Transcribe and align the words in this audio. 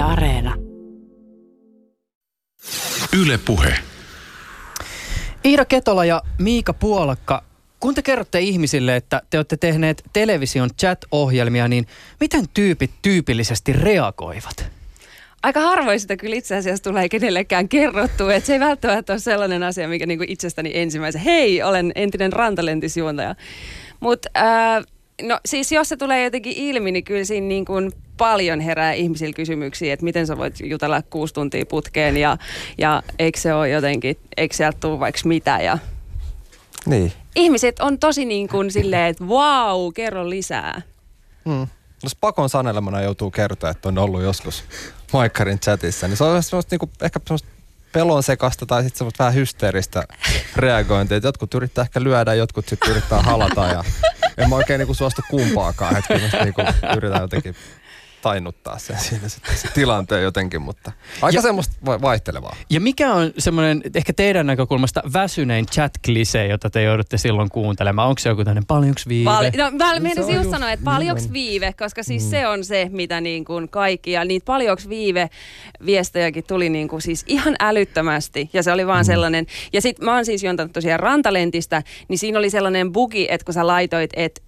Yle 0.00 0.08
Areena. 0.08 0.54
Yle 3.22 3.38
Puhe. 3.46 3.74
Iida 5.44 5.64
Ketola 5.64 6.04
ja 6.04 6.22
Miika 6.38 6.72
Puolakka, 6.72 7.42
kun 7.80 7.94
te 7.94 8.02
kerrotte 8.02 8.40
ihmisille, 8.40 8.96
että 8.96 9.22
te 9.30 9.38
olette 9.38 9.56
tehneet 9.56 10.02
television 10.12 10.70
chat-ohjelmia, 10.80 11.68
niin 11.68 11.86
miten 12.20 12.44
tyypit 12.54 12.90
tyypillisesti 13.02 13.72
reagoivat? 13.72 14.70
aika 15.42 15.60
harvoin 15.60 16.00
sitä 16.00 16.16
kyllä 16.16 16.36
itse 16.36 16.56
asiassa 16.56 16.84
tulee 16.84 17.08
kenellekään 17.08 17.68
kerrottu. 17.68 18.28
Että 18.28 18.46
se 18.46 18.52
ei 18.52 18.60
välttämättä 18.60 19.12
ole 19.12 19.20
sellainen 19.20 19.62
asia, 19.62 19.88
mikä 19.88 20.06
niinku 20.06 20.24
itsestäni 20.28 20.70
ensimmäisen, 20.74 21.20
hei, 21.20 21.62
olen 21.62 21.92
entinen 21.94 22.32
rantalentisjuontaja. 22.32 23.34
Mutta 24.00 24.28
äh, 24.36 24.84
no 25.22 25.40
siis 25.46 25.72
jos 25.72 25.88
se 25.88 25.96
tulee 25.96 26.24
jotenkin 26.24 26.52
ilmi, 26.56 26.92
niin 26.92 27.04
kyllä 27.04 27.24
siinä 27.24 27.46
niin 27.46 27.64
kuin 27.64 27.92
paljon 28.20 28.60
herää 28.60 28.92
ihmisillä 28.92 29.32
kysymyksiä, 29.32 29.92
että 29.92 30.04
miten 30.04 30.26
sä 30.26 30.38
voit 30.38 30.54
jutella 30.60 31.02
kuusi 31.02 31.34
tuntia 31.34 31.66
putkeen 31.66 32.16
ja, 32.16 32.36
ja 32.78 33.02
eikö 33.18 33.40
se 33.40 33.54
ole 33.54 33.68
jotenkin, 33.68 34.16
eikö 34.36 34.56
sieltä 34.56 34.78
tule 34.80 35.00
vaikka 35.00 35.20
mitä 35.24 35.58
ja 35.60 35.78
Niin. 36.86 37.12
ihmiset 37.36 37.80
on 37.80 37.98
tosi 37.98 38.24
niin 38.24 38.48
kuin 38.48 38.72
silleen, 38.72 39.06
että 39.06 39.24
wow, 39.24 39.92
kerro 39.94 40.30
lisää. 40.30 40.82
Mm. 41.44 41.66
Jos 42.02 42.16
pakon 42.20 42.48
sanelemana 42.48 43.02
joutuu 43.02 43.30
kertoa, 43.30 43.70
että 43.70 43.88
on 43.88 43.98
ollut 43.98 44.22
joskus 44.22 44.64
Maikkarin 45.12 45.60
chatissa, 45.60 46.08
niin 46.08 46.16
se 46.16 46.24
on 46.24 46.42
semmoista 46.42 46.72
niinku, 46.74 46.90
ehkä 47.02 47.20
semmoista 47.26 47.48
pelon 47.92 48.22
sekasta 48.22 48.66
tai 48.66 48.82
sitten 48.82 48.98
semmoista 48.98 49.24
vähän 49.24 49.34
hysteeristä 49.34 50.04
reagointia. 50.56 51.16
Et 51.16 51.24
jotkut 51.24 51.54
yrittää 51.54 51.82
ehkä 51.82 52.02
lyödä, 52.02 52.34
jotkut 52.34 52.68
sitten 52.68 52.90
yrittää 52.90 53.22
halata 53.22 53.66
ja 53.66 53.84
en 54.38 54.48
mä 54.48 54.56
oikein 54.56 54.78
niinku 54.78 54.94
suostu 54.94 55.22
kumpaakaan. 55.30 55.94
Mä 55.94 56.44
niinku 56.44 56.62
yritän 56.96 57.20
jotenkin 57.20 57.54
tainnuttaa 58.22 58.78
sen 58.78 58.98
siinä 58.98 59.28
sitten 59.28 59.56
se 59.56 59.68
tilanteen 59.74 60.22
jotenkin, 60.22 60.62
mutta 60.62 60.92
aika 61.22 61.38
Ja- 61.38 61.42
semmoista 61.42 61.76
va- 61.86 62.00
vaihtelevaa. 62.00 62.56
Ja 62.70 62.80
mikä 62.80 63.14
on 63.14 63.32
semmoinen 63.38 63.82
ehkä 63.94 64.12
teidän 64.12 64.46
näkökulmasta 64.46 65.02
väsynein 65.12 65.66
chat 65.66 65.92
jota 66.48 66.70
te 66.70 66.82
joudutte 66.82 67.18
silloin 67.18 67.50
kuuntelemaan? 67.50 68.08
Onko 68.08 68.18
se 68.18 68.28
joku 68.28 68.44
tämmöinen 68.44 68.66
paljonks 68.66 69.08
viive? 69.08 69.30
Pal- 69.30 69.50
no, 69.56 69.70
mä 69.70 69.94
Se 69.94 70.00
menisin 70.00 70.34
just 70.34 70.40
just 70.44 70.50
sanoa, 70.50 70.70
että 70.72 70.80
niin 70.80 70.84
paljonks 70.94 71.24
on. 71.26 71.32
viive, 71.32 71.72
koska 71.72 72.02
siis 72.02 72.24
mm. 72.24 72.30
se 72.30 72.46
on 72.48 72.64
se, 72.64 72.88
mitä 72.92 73.20
niin 73.20 73.44
kuin 73.44 73.68
kaikki, 73.68 74.12
ja 74.12 74.24
niitä 74.24 74.44
paljonks 74.44 74.88
viive 74.88 75.30
viestejäkin 75.86 76.44
tuli 76.44 76.68
niin 76.68 76.88
kuin 76.88 77.02
siis 77.02 77.24
ihan 77.26 77.56
älyttömästi, 77.60 78.50
ja 78.52 78.62
se 78.62 78.72
oli 78.72 78.86
vaan 78.86 79.04
mm. 79.04 79.06
sellainen, 79.06 79.46
ja 79.72 79.80
sit 79.80 79.98
mä 79.98 80.14
oon 80.14 80.24
siis 80.24 80.42
juontanut 80.44 80.72
tosiaan 80.72 81.00
Rantalentistä, 81.00 81.82
niin 82.08 82.18
siinä 82.18 82.38
oli 82.38 82.50
sellainen 82.50 82.92
bugi, 82.92 83.26
että 83.30 83.44
kun 83.44 83.54
sä 83.54 83.66
laitoit, 83.66 84.10
että 84.14 84.40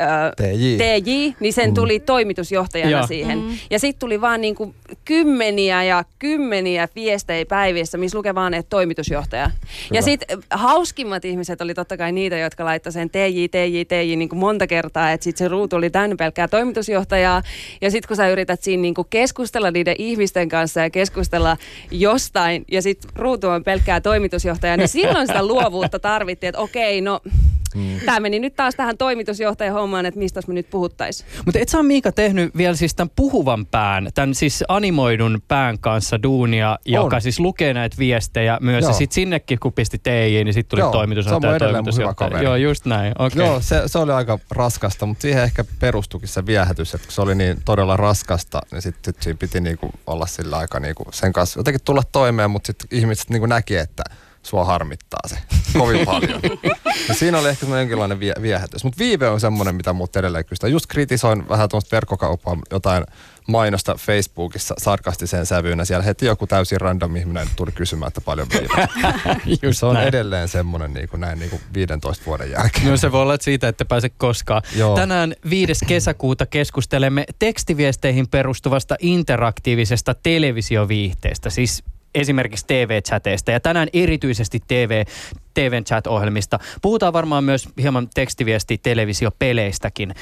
äh, 0.00 0.32
TJ. 0.36 0.76
TJ, 0.76 1.10
niin 1.40 1.52
sen 1.52 1.74
tuli 1.74 2.00
toimitusjohtajana 2.00 2.90
Joo. 2.90 3.06
siihen. 3.06 3.38
Mm. 3.38 3.58
Ja 3.70 3.78
sitten 3.78 4.00
tuli 4.00 4.20
vaan 4.20 4.40
niin 4.40 4.54
kuin 4.54 4.74
kymmeniä 5.04 5.84
ja 5.84 6.04
kymmeniä 6.18 6.88
viestejä 6.94 7.46
päivissä, 7.46 7.98
missä 7.98 8.18
lukee 8.18 8.34
vaan, 8.34 8.54
että 8.54 8.70
toimitusjohtaja. 8.70 9.50
Ja 9.92 10.02
sitten 10.02 10.38
hauskimmat 10.50 11.24
ihmiset 11.24 11.60
oli 11.60 11.74
totta 11.74 11.96
kai 11.96 12.12
niitä, 12.12 12.38
jotka 12.38 12.64
laittoi 12.64 12.92
sen 12.92 13.10
TJ, 13.10 13.48
TJ, 13.50 13.84
TJ 13.88 14.16
niin 14.16 14.28
kuin 14.28 14.38
monta 14.38 14.66
kertaa, 14.66 15.12
että 15.12 15.24
sitten 15.24 15.44
se 15.44 15.48
ruutu 15.48 15.76
oli 15.76 15.90
täynnä 15.90 16.16
pelkkää 16.16 16.48
toimitusjohtajaa. 16.48 17.42
Ja 17.80 17.90
sitten 17.90 18.08
kun 18.08 18.16
sä 18.16 18.28
yrität 18.28 18.62
siinä 18.62 18.80
niin 18.80 18.94
kuin 18.94 19.06
keskustella 19.10 19.70
niiden 19.70 19.94
ihmisten 19.98 20.48
kanssa 20.48 20.80
ja 20.80 20.90
keskustella 20.90 21.56
jostain, 21.90 22.64
ja 22.70 22.82
sitten 22.82 23.10
ruutu 23.16 23.48
on 23.48 23.64
pelkkää 23.64 24.00
toimitusjohtajaa, 24.00 24.76
niin 24.76 24.88
silloin 24.88 25.26
sitä 25.26 25.46
luovuutta 25.46 25.98
tarvittiin, 25.98 26.48
että 26.48 26.60
okei, 26.60 27.00
no 27.00 27.20
Mm. 27.76 28.00
Tämä 28.04 28.20
meni 28.20 28.38
nyt 28.38 28.56
taas 28.56 28.74
tähän 28.74 28.98
toimitusjohtajan 28.98 29.74
hommaan, 29.74 30.06
että 30.06 30.18
mistä 30.18 30.40
me 30.46 30.54
nyt 30.54 30.70
puhuttaisiin. 30.70 31.30
Mutta 31.44 31.58
et 31.58 31.68
sä 31.68 31.82
Miika 31.82 32.12
tehnyt 32.12 32.56
vielä 32.56 32.76
siis 32.76 32.94
tämän 32.94 33.10
puhuvan 33.16 33.66
pään, 33.66 34.08
tämän 34.14 34.34
siis 34.34 34.64
animoidun 34.68 35.42
pään 35.48 35.78
kanssa 35.78 36.22
duunia, 36.22 36.78
joka 36.84 37.20
siis 37.20 37.40
lukee 37.40 37.74
näitä 37.74 37.96
viestejä 37.98 38.58
myös. 38.60 38.82
Joo. 38.82 38.90
Ja 38.90 38.96
sitten 38.96 39.14
sinnekin 39.14 39.58
kun 39.58 39.72
pisti 39.72 39.98
TJ, 39.98 40.44
niin 40.44 40.54
sitten 40.54 40.70
tuli 40.70 40.80
Joo, 40.80 40.92
toimitusjohtaja. 40.92 41.52
on 41.52 41.60
hyvä 41.60 41.72
toimitusjohtaja. 41.72 42.30
kaveri. 42.30 42.44
Joo, 42.44 42.56
just 42.56 42.86
näin. 42.86 43.12
Okay. 43.18 43.46
Joo, 43.46 43.60
se, 43.60 43.82
se 43.86 43.98
oli 43.98 44.12
aika 44.12 44.38
raskasta, 44.50 45.06
mutta 45.06 45.22
siihen 45.22 45.42
ehkä 45.42 45.64
perustukin 45.80 46.28
se 46.28 46.46
viehätys, 46.46 46.94
että 46.94 47.06
kun 47.06 47.12
se 47.12 47.22
oli 47.22 47.34
niin 47.34 47.56
todella 47.64 47.96
raskasta, 47.96 48.60
niin 48.72 48.82
sitten 48.82 49.14
sit 49.14 49.22
siinä 49.22 49.36
piti 49.40 49.60
niinku 49.60 49.90
olla 50.06 50.26
sillä 50.26 50.56
aika 50.58 50.80
niinku 50.80 51.04
sen 51.12 51.32
kanssa 51.32 51.60
jotenkin 51.60 51.80
tulla 51.84 52.02
toimeen, 52.12 52.50
mutta 52.50 52.66
sitten 52.66 52.98
ihmiset 52.98 53.30
niinku 53.30 53.46
näki, 53.46 53.76
että 53.76 54.04
sua 54.46 54.64
harmittaa 54.64 55.20
se 55.26 55.38
kovin 55.78 56.06
paljon. 56.06 56.40
ja 57.08 57.14
siinä 57.14 57.38
oli 57.38 57.48
ehkä 57.48 57.60
semmoinen 57.60 57.82
jonkinlainen 57.82 58.20
vie, 58.20 58.34
viehätys. 58.42 58.84
Mutta 58.84 58.98
viive 58.98 59.28
on 59.28 59.40
semmoinen, 59.40 59.74
mitä 59.74 59.92
muut 59.92 60.16
edelleen 60.16 60.44
kysytään. 60.44 60.72
Just 60.72 60.86
kritisoin 60.86 61.48
vähän 61.48 61.68
tuommoista 61.68 61.96
verkkokauppaa, 61.96 62.58
jotain 62.70 63.04
mainosta 63.48 63.94
Facebookissa 63.94 64.74
sarkastiseen 64.78 65.46
sävyyn, 65.46 65.78
ja 65.78 65.84
siellä 65.84 66.02
heti 66.02 66.26
joku 66.26 66.46
täysin 66.46 66.80
random 66.80 67.16
ihminen 67.16 67.48
tuli 67.56 67.72
kysymään, 67.72 68.08
että 68.08 68.20
paljon 68.20 68.48
viive. 68.48 68.88
se 69.72 69.86
on 69.86 69.94
näin. 69.94 70.08
edelleen 70.08 70.48
semmoinen 70.48 70.94
niin 70.94 71.08
kuin 71.08 71.20
näin 71.20 71.38
niin 71.38 71.50
kuin 71.50 71.62
15 71.74 72.26
vuoden 72.26 72.50
jälkeen. 72.50 72.86
No 72.86 72.96
se 72.96 73.12
voi 73.12 73.22
olla 73.22 73.34
että 73.34 73.44
siitä, 73.44 73.68
että 73.68 73.84
pääse 73.84 74.08
koskaan. 74.08 74.62
Joo. 74.76 74.96
Tänään 74.96 75.34
5. 75.50 75.84
kesäkuuta 75.86 76.46
keskustelemme 76.46 77.24
tekstiviesteihin 77.38 78.28
perustuvasta 78.28 78.96
interaktiivisesta 79.00 80.14
televisioviihteestä, 80.14 81.50
siis 81.50 81.84
esimerkiksi 82.14 82.66
TV-chateista 82.66 83.50
ja 83.50 83.60
tänään 83.60 83.88
erityisesti 83.92 84.60
TV, 84.68 85.04
TVn 85.54 85.84
chat-ohjelmista. 85.84 86.58
Puhutaan 86.82 87.12
varmaan 87.12 87.44
myös 87.44 87.68
hieman 87.82 88.08
tekstiviesti-televisiopeleistäkin. 88.14 90.14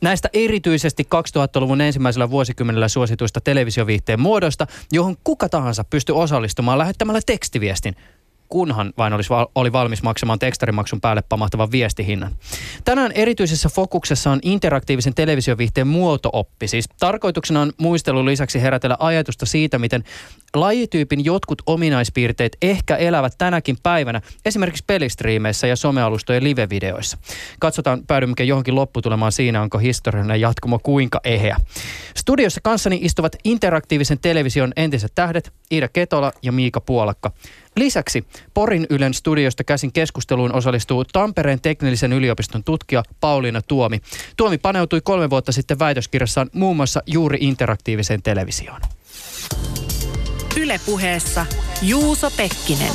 Näistä 0.00 0.28
erityisesti 0.32 1.08
2000-luvun 1.14 1.80
ensimmäisellä 1.80 2.30
vuosikymmenellä 2.30 2.88
suosituista 2.88 3.40
televisioviihteen 3.40 4.20
muodoista, 4.20 4.66
johon 4.92 5.16
kuka 5.24 5.48
tahansa 5.48 5.84
pystyy 5.84 6.16
osallistumaan 6.16 6.78
lähettämällä 6.78 7.20
tekstiviestin 7.26 7.96
kunhan 8.48 8.92
vain 8.98 9.12
olisi, 9.12 9.28
oli 9.54 9.72
valmis 9.72 10.02
maksamaan 10.02 10.38
tekstarimaksun 10.38 11.00
päälle 11.00 11.22
pamahtavan 11.28 11.72
viestihinnan. 11.72 12.36
Tänään 12.84 13.12
erityisessä 13.12 13.68
fokuksessa 13.68 14.30
on 14.30 14.38
interaktiivisen 14.42 15.14
televisioviihteen 15.14 15.86
muotooppi. 15.86 16.68
Siis 16.68 16.88
tarkoituksena 16.98 17.60
on 17.60 17.72
muistelun 17.78 18.26
lisäksi 18.26 18.62
herätellä 18.62 18.96
ajatusta 18.98 19.46
siitä, 19.46 19.78
miten 19.78 20.04
lajityypin 20.54 21.24
jotkut 21.24 21.62
ominaispiirteet 21.66 22.56
ehkä 22.62 22.96
elävät 22.96 23.34
tänäkin 23.38 23.76
päivänä 23.82 24.20
esimerkiksi 24.44 24.84
pelistriimeissä 24.86 25.66
ja 25.66 25.76
somealustojen 25.76 26.44
live-videoissa. 26.44 27.18
Katsotaan, 27.58 28.06
päädymmekö 28.06 28.44
johonkin 28.44 28.74
lopputulemaan 28.74 29.32
siinä, 29.32 29.62
onko 29.62 29.78
historiallinen 29.78 30.40
jatkumo 30.40 30.78
kuinka 30.78 31.20
eheä. 31.24 31.56
Studiossa 32.16 32.60
kanssani 32.60 32.98
istuvat 33.02 33.36
interaktiivisen 33.44 34.18
television 34.18 34.72
entiset 34.76 35.12
tähdet 35.14 35.52
Iida 35.70 35.88
Ketola 35.88 36.32
ja 36.42 36.52
Miika 36.52 36.80
Puolakka. 36.80 37.32
Lisäksi 37.76 38.26
Porin 38.54 38.86
Ylen 38.90 39.14
studiosta 39.14 39.64
käsin 39.64 39.92
keskusteluun 39.92 40.52
osallistuu 40.54 41.04
Tampereen 41.04 41.60
teknillisen 41.60 42.12
yliopiston 42.12 42.64
tutkija 42.64 43.02
Pauliina 43.20 43.62
Tuomi. 43.62 44.00
Tuomi 44.36 44.58
paneutui 44.58 45.00
kolme 45.00 45.30
vuotta 45.30 45.52
sitten 45.52 45.78
väitöskirjassaan 45.78 46.50
muun 46.52 46.76
muassa 46.76 47.02
juuri 47.06 47.38
interaktiiviseen 47.40 48.22
televisioon. 48.22 48.80
Yle 50.60 50.80
Puheessa 50.86 51.46
Juuso 51.82 52.30
Pekkinen. 52.30 52.92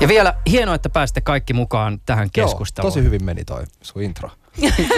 Ja 0.00 0.08
vielä 0.08 0.34
hienoa, 0.50 0.74
että 0.74 0.88
pääsitte 0.88 1.20
kaikki 1.20 1.52
mukaan 1.52 2.00
tähän 2.06 2.28
Joo, 2.36 2.46
keskusteluun. 2.46 2.92
tosi 2.92 3.04
hyvin 3.04 3.24
meni 3.24 3.44
toi 3.44 3.64
sun 3.82 4.02
intro. 4.02 4.30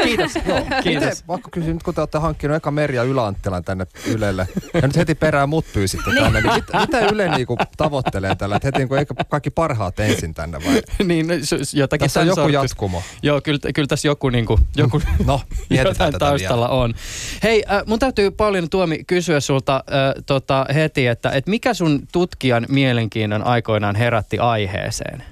Kiitos. 0.05 0.35
Joo, 0.47 0.59
Miten, 0.65 0.83
kiitos. 0.83 1.27
vaikka 1.29 1.49
kysyn, 1.51 1.73
nyt 1.75 1.83
kun 1.83 1.95
te 1.95 2.01
olette 2.01 2.19
hankkinut 2.19 2.57
eka 2.57 2.71
Merja 2.71 3.03
Yläanttilan 3.03 3.65
tänne 3.65 3.87
Ylelle, 4.07 4.49
ja 4.75 4.81
nyt 4.81 4.97
heti 4.97 5.15
perään 5.15 5.49
mut 5.49 5.65
pyysitte 5.73 6.11
tänne, 6.21 6.41
niin 6.41 6.55
mit, 6.55 6.65
mitä 6.81 7.07
Yle 7.13 7.29
niinku 7.29 7.57
tavoittelee 7.77 8.35
tällä? 8.35 8.57
Että 8.57 8.69
heti 8.69 8.79
niinku, 8.79 8.95
eikä 8.95 9.15
kaikki 9.29 9.51
parhaat 9.51 10.01
ensin 10.01 10.35
tänne 10.35 10.59
vai? 10.67 10.83
niin, 11.09 11.29
no, 11.29 11.35
s- 11.43 11.55
s- 11.71 11.75
jotakin 11.75 12.05
Tässä 12.05 12.21
on 12.21 12.27
joku 12.27 12.49
jatkumo. 12.49 13.03
Joo, 13.23 13.41
kyllä, 13.41 13.73
kyllä 13.75 13.87
tässä 13.87 14.09
joku, 14.09 14.29
niin 14.29 14.47
kuin, 14.47 14.61
joku 14.77 15.03
No, 15.27 15.41
mietitään 15.71 15.87
jotain 16.13 16.13
taustalla 16.19 16.69
on. 16.69 16.95
Hei, 17.43 17.65
äh, 17.73 17.83
mun 17.87 17.99
täytyy 17.99 18.31
paljon 18.31 18.71
Tuomi 18.71 19.05
kysyä 19.07 19.41
sulta 19.41 19.77
äh, 19.77 20.23
tota, 20.27 20.67
heti, 20.75 21.07
että 21.07 21.31
et 21.31 21.47
mikä 21.47 21.75
sun 21.75 22.07
tutkijan 22.13 22.67
mielenkiinnon 22.69 23.45
aikoinaan 23.45 23.97
herätti 23.97 24.39
aiheeseen? 24.39 25.23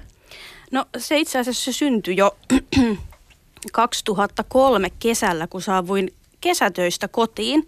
No 0.71 0.85
se 0.97 1.17
itse 1.19 1.39
asiassa 1.39 1.65
se 1.71 1.77
syntyi 1.77 2.17
jo 2.17 2.37
2003 3.71 4.89
kesällä, 4.99 5.47
kun 5.47 5.61
saavuin 5.61 6.13
kesätöistä 6.41 7.07
kotiin. 7.07 7.67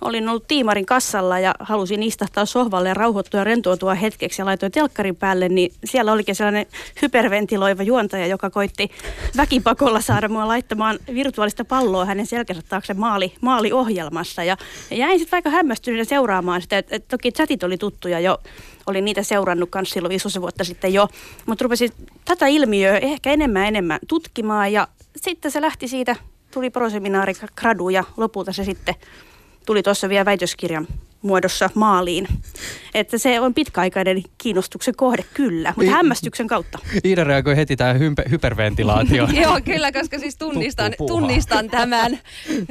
Olin 0.00 0.28
ollut 0.28 0.48
tiimarin 0.48 0.86
kassalla 0.86 1.38
ja 1.38 1.54
halusin 1.60 2.02
istahtaa 2.02 2.46
sohvalle 2.46 2.88
ja 2.88 2.94
rauhoittua 2.94 3.40
ja 3.40 3.44
rentoutua 3.44 3.94
hetkeksi 3.94 4.42
ja 4.42 4.46
laitoin 4.46 4.72
telkkarin 4.72 5.16
päälle, 5.16 5.48
niin 5.48 5.72
siellä 5.84 6.12
olikin 6.12 6.34
sellainen 6.34 6.66
hyperventiloiva 7.02 7.82
juontaja, 7.82 8.26
joka 8.26 8.50
koitti 8.50 8.90
väkipakolla 9.36 10.00
saada 10.00 10.28
mua 10.28 10.48
laittamaan 10.48 10.98
virtuaalista 11.14 11.64
palloa 11.64 12.04
hänen 12.04 12.26
selkänsä 12.26 12.62
taakse 12.68 12.94
maali, 12.94 13.32
maaliohjelmassa. 13.40 14.44
Ja, 14.44 14.56
ja 14.90 14.96
jäin 14.96 15.18
sitten 15.18 15.36
aika 15.36 15.50
hämmästyneenä 15.50 16.04
seuraamaan 16.04 16.62
sitä, 16.62 16.78
että, 16.78 16.96
että 16.96 17.08
toki 17.16 17.32
chatit 17.32 17.62
oli 17.62 17.78
tuttuja 17.78 18.20
jo, 18.20 18.38
olin 18.86 19.04
niitä 19.04 19.22
seurannut 19.22 19.70
kanssa 19.70 19.94
silloin 19.94 20.10
15 20.10 20.40
vuotta 20.40 20.64
sitten 20.64 20.94
jo, 20.94 21.08
mutta 21.46 21.62
rupesin 21.62 21.92
tätä 22.24 22.46
ilmiöä 22.46 22.98
ehkä 22.98 23.32
enemmän 23.32 23.66
enemmän 23.66 23.98
tutkimaan 24.08 24.72
ja 24.72 24.88
sitten 25.24 25.50
se 25.50 25.60
lähti 25.60 25.88
siitä, 25.88 26.16
tuli 26.50 26.70
proseminaari 26.70 27.32
gradu 27.56 27.88
ja 27.88 28.04
lopulta 28.16 28.52
se 28.52 28.64
sitten 28.64 28.94
tuli 29.66 29.82
tuossa 29.82 30.08
vielä 30.08 30.24
väitöskirjan 30.24 30.86
muodossa 31.22 31.70
maaliin. 31.74 32.28
Että 32.94 33.18
se 33.18 33.40
on 33.40 33.54
pitkäaikainen 33.54 34.22
kiinnostuksen 34.38 34.96
kohde, 34.96 35.24
kyllä, 35.34 35.74
mutta 35.76 35.92
hämmästyksen 35.92 36.46
kautta. 36.46 36.78
Iida 37.04 37.24
reagoi 37.24 37.56
heti 37.56 37.76
tähän 37.76 37.96
hympe- 37.96 38.30
hyperventilaatioon. 38.30 39.36
Joo, 39.42 39.60
kyllä, 39.64 39.92
koska 39.92 40.18
siis 40.18 40.36
tunnistan, 40.36 40.92
tunnistan 41.06 41.70
tämän, 41.70 42.18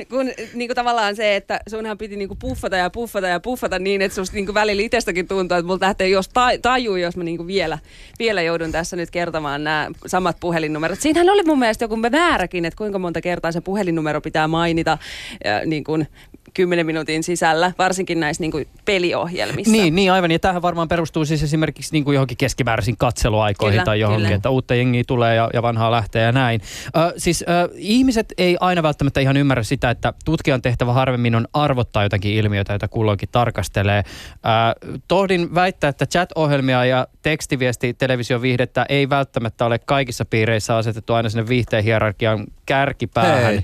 kun 0.10 0.26
niin 0.54 0.68
kuin 0.68 0.76
tavallaan 0.76 1.16
se, 1.16 1.36
että 1.36 1.60
sunhan 1.70 1.98
piti 1.98 2.16
niin 2.16 2.28
kuin 2.28 2.40
puffata 2.40 2.76
ja 2.76 2.90
puffata 2.90 3.28
ja 3.28 3.40
puffata 3.40 3.80
niin, 3.80 4.02
että 4.02 4.16
susta 4.16 4.36
niin 4.36 4.46
kuin 4.46 4.54
välillä 4.54 4.84
itsestäkin 4.84 5.28
tuntuu, 5.28 5.58
että 5.58 5.68
multa 5.68 5.86
lähtee 5.86 6.10
jos 6.10 6.30
ta- 6.30 6.58
tajuu, 6.62 6.96
jos 6.96 7.18
mä 7.18 7.24
niin 7.24 7.38
kuin 7.38 7.48
vielä, 7.48 7.80
vielä 8.20 8.42
joudun 8.42 8.72
tässä 8.72 8.96
nyt 8.96 9.12
kertomaan 9.12 9.64
nämä 9.64 9.88
samat 10.06 10.38
puhelinnumerot. 10.40 11.00
Siinähän 11.00 11.30
oli 11.30 11.44
mun 11.44 11.60
mielestä 11.60 11.84
joku 11.84 11.96
määräkin, 11.96 12.66
että 12.66 12.78
kuinka 12.78 13.00
monta 13.00 13.22
kertaa 13.22 13.52
se 13.52 13.62
puhelinnumero 13.62 14.22
pitää 14.22 14.48
mainita 14.48 14.98
ja 15.46 15.62
niin 15.66 15.84
kuin 15.84 16.08
10 16.54 16.86
minuutin 16.86 17.24
sisällä, 17.24 17.72
varsinkin 17.78 18.20
näissä 18.20 18.37
niin 18.39 18.51
kuin 18.51 18.68
peliohjelmissa. 18.86 19.72
Niin, 19.72 19.95
niin, 19.95 20.12
aivan. 20.12 20.31
Ja 20.31 20.39
tähän 20.39 20.62
varmaan 20.62 20.88
perustuu 20.88 21.25
siis 21.25 21.44
esimerkiksi 21.44 21.92
niin 21.92 22.04
kuin 22.04 22.16
johonkin 22.16 22.38
keskimääräisiin 22.38 22.98
katseluaikoihin 22.98 23.74
Kyllä, 23.74 23.86
tai 23.86 24.00
johonkin, 24.00 24.25
kyllä. 24.25 24.36
että 24.36 24.50
uutta 24.50 24.75
jengiä 24.75 25.04
tulee 25.07 25.36
ja, 25.36 25.50
ja 25.54 25.62
vanhaa 25.62 25.92
lähtee 25.92 26.24
ja 26.24 26.31
näin. 26.31 26.62
Ö, 26.98 27.13
siis 27.18 27.42
ö, 27.42 27.69
ihmiset 27.75 28.34
ei 28.38 28.57
aina 28.60 28.84
välttämättä 28.84 29.19
ihan 29.19 29.38
ymmärrä 29.38 29.63
sitä, 29.63 29.89
että 29.89 30.13
tutkijan 30.25 30.62
tehtävä 30.62 30.94
harvemmin 30.94 31.36
on 31.36 31.48
arvottaa 31.54 32.04
jotakin 32.04 32.34
ilmiötä, 32.34 32.74
joita 32.74 32.88
kulloinkin 32.88 33.30
tarkastelee. 33.31 34.04
Ö, 34.06 35.00
tohdin 35.07 35.56
väittää, 35.56 35.90
että 35.90 36.06
chat-ohjelmia 36.06 36.86
ja 36.86 37.07
tekstiviesti 37.22 37.94
televisioviihdettä 37.94 38.86
ei 38.90 39.10
välttämättä 39.10 39.66
ole 39.66 39.80
kaikissa 39.80 40.25
piireissä 40.25 40.75
asetettu 40.78 41.13
aina 41.13 41.30
sinne 41.30 41.48
viihteen 41.48 41.83
hierarkian 41.83 42.45
kärkipäähän. 42.66 43.44
Hei. 43.44 43.63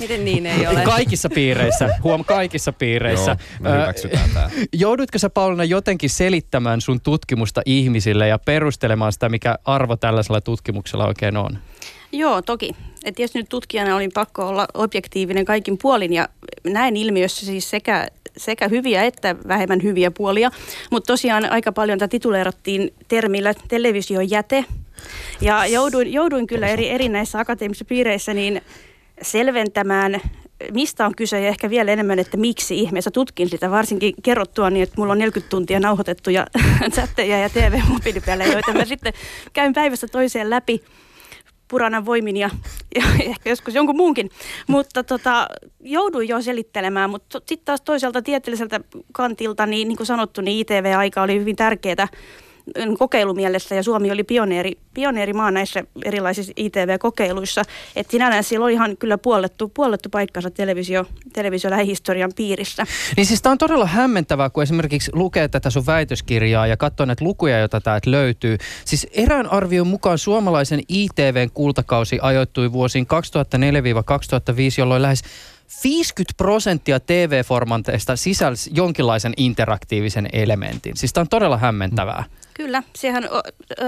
Miten 0.00 0.24
niin 0.24 0.46
ei 0.46 0.66
ole? 0.66 0.80
Kaikissa 0.80 1.28
piireissä, 1.28 1.88
huom, 2.02 2.24
kaikissa 2.24 2.72
piireissä. 2.72 3.36
Joo, 3.64 3.73
hyväksytään 3.80 4.30
tää. 4.34 4.50
Joudutko 4.72 5.18
sä 5.18 5.30
Pauliina 5.30 5.64
jotenkin 5.64 6.10
selittämään 6.10 6.80
sun 6.80 7.00
tutkimusta 7.00 7.62
ihmisille 7.66 8.28
ja 8.28 8.38
perustelemaan 8.38 9.12
sitä, 9.12 9.28
mikä 9.28 9.58
arvo 9.64 9.96
tällaisella 9.96 10.40
tutkimuksella 10.40 11.06
oikein 11.06 11.36
on? 11.36 11.58
Joo, 12.12 12.42
toki. 12.42 12.76
Et 13.04 13.18
jos 13.18 13.34
nyt 13.34 13.48
tutkijana 13.48 13.96
olin 13.96 14.10
pakko 14.14 14.48
olla 14.48 14.66
objektiivinen 14.74 15.44
kaikin 15.44 15.78
puolin 15.82 16.12
ja 16.12 16.28
näen 16.64 16.96
ilmiössä 16.96 17.46
siis 17.46 17.70
sekä, 17.70 18.08
sekä 18.36 18.68
hyviä 18.68 19.04
että 19.04 19.36
vähemmän 19.48 19.82
hyviä 19.82 20.10
puolia. 20.10 20.50
Mutta 20.90 21.06
tosiaan 21.06 21.52
aika 21.52 21.72
paljon 21.72 21.98
tätä 21.98 22.10
tituleerattiin 22.10 22.94
termillä 23.08 23.54
televisiojäte. 23.68 24.64
Ja 25.40 25.66
jouduin, 25.66 26.12
jouduin 26.12 26.46
kyllä 26.46 26.68
eri, 26.68 26.90
eri 26.90 27.08
näissä 27.08 27.38
akateemisissa 27.38 27.84
piireissä 27.84 28.34
niin 28.34 28.62
selventämään, 29.22 30.20
mistä 30.72 31.06
on 31.06 31.14
kyse 31.14 31.40
ja 31.40 31.48
ehkä 31.48 31.70
vielä 31.70 31.92
enemmän, 31.92 32.18
että 32.18 32.36
miksi 32.36 32.80
ihmeessä 32.80 33.10
tutkin 33.10 33.48
sitä. 33.48 33.70
Varsinkin 33.70 34.14
kerrottua 34.22 34.70
niin, 34.70 34.82
että 34.82 34.94
mulla 34.98 35.12
on 35.12 35.18
40 35.18 35.50
tuntia 35.50 35.80
nauhoitettuja 35.80 36.46
chatteja 36.94 37.38
ja 37.38 37.48
TV-mobiilipelejä, 37.48 38.52
joita 38.52 38.72
mä 38.72 38.84
sitten 38.84 39.12
käyn 39.52 39.72
päivästä 39.72 40.08
toiseen 40.08 40.50
läpi 40.50 40.80
puranan 41.68 42.06
voimin 42.06 42.36
ja, 42.36 42.50
ja 42.94 43.04
ehkä 43.24 43.50
joskus 43.50 43.74
jonkun 43.74 43.96
muunkin. 43.96 44.30
Mutta 44.66 45.04
tota, 45.04 45.48
jouduin 45.80 46.28
jo 46.28 46.42
selittelemään, 46.42 47.10
mutta 47.10 47.40
sitten 47.46 47.64
taas 47.64 47.80
toiselta 47.80 48.22
tieteelliseltä 48.22 48.80
kantilta, 49.12 49.66
niin, 49.66 49.88
niin 49.88 49.96
kuin 49.96 50.06
sanottu, 50.06 50.40
niin 50.40 50.58
ITV-aika 50.58 51.22
oli 51.22 51.40
hyvin 51.40 51.56
tärkeää 51.56 52.08
kokeilumielessä 52.98 53.74
ja 53.74 53.82
Suomi 53.82 54.10
oli 54.10 54.24
pioneeri, 54.24 54.72
pioneerimaa 54.94 55.50
näissä 55.50 55.84
erilaisissa 56.04 56.52
ITV-kokeiluissa. 56.56 57.62
Että 57.96 58.10
sinällään 58.10 58.44
siellä 58.44 58.64
oli 58.64 58.72
ihan 58.72 58.96
kyllä 58.96 59.18
puollettu, 59.18 59.68
puollettu 59.68 60.08
paikkansa 60.08 60.50
televisio, 60.50 61.06
televisiolähihistorian 61.32 62.32
piirissä. 62.36 62.86
Niin 63.16 63.26
siis 63.26 63.42
tämä 63.42 63.50
on 63.50 63.58
todella 63.58 63.86
hämmentävää, 63.86 64.50
kun 64.50 64.62
esimerkiksi 64.62 65.10
lukee 65.14 65.48
tätä 65.48 65.70
sun 65.70 65.86
väitöskirjaa 65.86 66.66
ja 66.66 66.76
katsoo 66.76 67.06
näitä 67.06 67.24
lukuja, 67.24 67.58
joita 67.58 67.80
täältä 67.80 68.10
löytyy. 68.10 68.58
Siis 68.84 69.06
erään 69.12 69.52
arvion 69.52 69.86
mukaan 69.86 70.18
suomalaisen 70.18 70.80
ITVn 70.88 71.50
kultakausi 71.54 72.18
ajoittui 72.22 72.72
vuosiin 72.72 73.06
2004-2005, 73.06 73.08
jolloin 74.78 75.02
lähes 75.02 75.22
50 75.84 76.34
prosenttia 76.36 77.00
TV-formanteista 77.00 78.16
sisälsi 78.16 78.70
jonkinlaisen 78.74 79.34
interaktiivisen 79.36 80.28
elementin. 80.32 80.96
Siis 80.96 81.12
tämä 81.12 81.22
on 81.22 81.28
todella 81.28 81.56
hämmentävää. 81.56 82.24
Kyllä, 82.54 82.82
sehän 82.96 83.28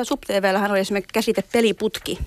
SubTVllähän 0.03 0.71
oli 0.71 0.81
esimerkiksi 0.81 1.13
käsite 1.13 1.43
peliputki, 1.53 2.19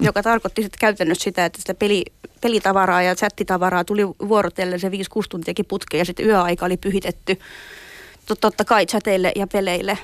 joka 0.00 0.22
tarkoitti 0.22 0.62
sitten 0.62 0.78
käytännössä 0.78 1.24
sitä, 1.24 1.44
että 1.44 1.60
sitä 1.60 1.74
peli, 1.74 2.04
pelitavaraa 2.40 3.02
ja 3.02 3.16
chattitavaraa 3.16 3.84
tuli 3.84 4.06
vuorotellen 4.06 4.80
se 4.80 4.88
5-6 4.88 4.92
tuntiakin 5.28 5.66
putkeen 5.66 5.98
ja 5.98 6.04
sitten 6.04 6.26
yöaika 6.26 6.66
oli 6.66 6.76
pyhitetty 6.76 7.38
tot- 8.32 8.38
totta 8.40 8.64
kai 8.64 8.86
chateille 8.86 9.32
ja 9.36 9.46
peleille. 9.46 9.98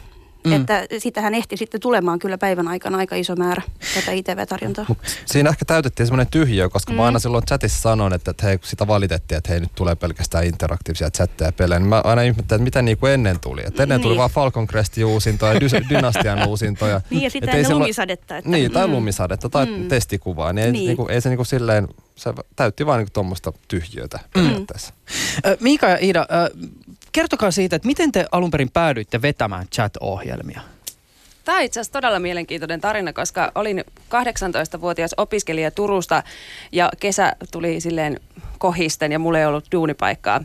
Mm. 0.46 0.52
Mm. 0.52 0.60
Että 0.60 0.86
sitähän 0.98 1.34
ehti 1.34 1.56
sitten 1.56 1.80
tulemaan 1.80 2.18
kyllä 2.18 2.38
päivän 2.38 2.68
aikana 2.68 2.98
aika 2.98 3.16
iso 3.16 3.36
määrä 3.36 3.62
tätä 3.94 4.12
ITV-tarjontaa. 4.12 4.84
Mut 4.88 4.98
siinä 5.26 5.50
ehkä 5.50 5.64
täytettiin 5.64 6.06
semmoinen 6.06 6.26
tyhjiö, 6.30 6.68
koska 6.68 6.92
mm. 6.92 6.96
mä 6.96 7.04
aina 7.04 7.18
silloin 7.18 7.44
chatissa 7.46 7.80
sanon, 7.80 8.12
että, 8.12 8.30
että 8.30 8.46
hei, 8.46 8.58
kun 8.58 8.66
sitä 8.68 8.86
valitettiin, 8.86 9.38
että 9.38 9.50
hei 9.52 9.60
nyt 9.60 9.74
tulee 9.74 9.94
pelkästään 9.94 10.44
interaktiivisia 10.44 11.10
chatteja 11.10 11.48
ja 11.48 11.52
pelejä, 11.52 11.78
niin 11.78 11.88
mä 11.88 12.00
aina 12.04 12.22
ihmettelin, 12.22 12.44
että 12.60 12.64
mitä 12.64 12.82
niin 12.82 12.98
kuin 12.98 13.12
ennen 13.12 13.40
tuli. 13.40 13.62
Että 13.66 13.82
ennen 13.82 14.00
tuli 14.00 14.12
Niin. 14.12 14.18
vaan 14.18 14.30
Falcon 14.30 14.66
Crestin 14.66 15.04
uusintoja 15.04 15.52
ja 15.52 15.60
Dy- 15.60 15.88
Dynastian 15.90 16.48
uusintoja. 16.48 17.00
Niin 17.10 17.22
ja 17.22 17.30
ei 17.34 17.40
ennen 17.42 17.64
silloin- 17.64 17.82
lumisadetta. 17.82 18.36
Että, 18.36 18.50
Niin, 18.50 18.72
tai 18.72 18.86
mm. 18.86 18.92
lumisadetta 18.92 19.48
tai 19.48 19.66
Mm. 19.66 19.88
testikuvaa, 19.88 20.52
niin 20.52 20.66
ei, 20.66 20.72
Niin. 20.72 20.86
niinku, 20.86 21.06
ei 21.06 21.20
se 21.20 21.28
niinku 21.28 21.44
silleen, 21.44 21.88
se 22.16 22.32
täytti 22.56 22.86
vaan 22.86 22.98
niinku 22.98 23.10
tuommoista 23.12 23.52
tyhjiötä 23.68 24.18
periaatteessa. 24.34 24.94
Ö, 25.46 25.56
Miika 25.60 25.88
ja 25.88 25.98
Iida, 26.02 26.26
kertokaa 27.16 27.50
siitä, 27.50 27.76
että 27.76 27.86
miten 27.86 28.12
te 28.12 28.26
alun 28.32 28.50
perin 28.50 28.70
päädyitte 28.70 29.22
vetämään 29.22 29.66
chat-ohjelmia? 29.74 30.60
Tämä 31.44 31.58
on 31.58 31.64
itse 31.64 31.80
asiassa 31.80 31.92
todella 31.92 32.18
mielenkiintoinen 32.18 32.80
tarina, 32.80 33.12
koska 33.12 33.52
olin 33.54 33.84
18-vuotias 34.00 35.14
opiskelija 35.16 35.70
Turusta 35.70 36.22
ja 36.72 36.90
kesä 37.00 37.36
tuli 37.52 37.80
silleen 37.80 38.20
kohisten 38.58 39.12
ja 39.12 39.18
mulla 39.18 39.38
ei 39.38 39.46
ollut 39.46 39.72
duunipaikkaa. 39.72 40.44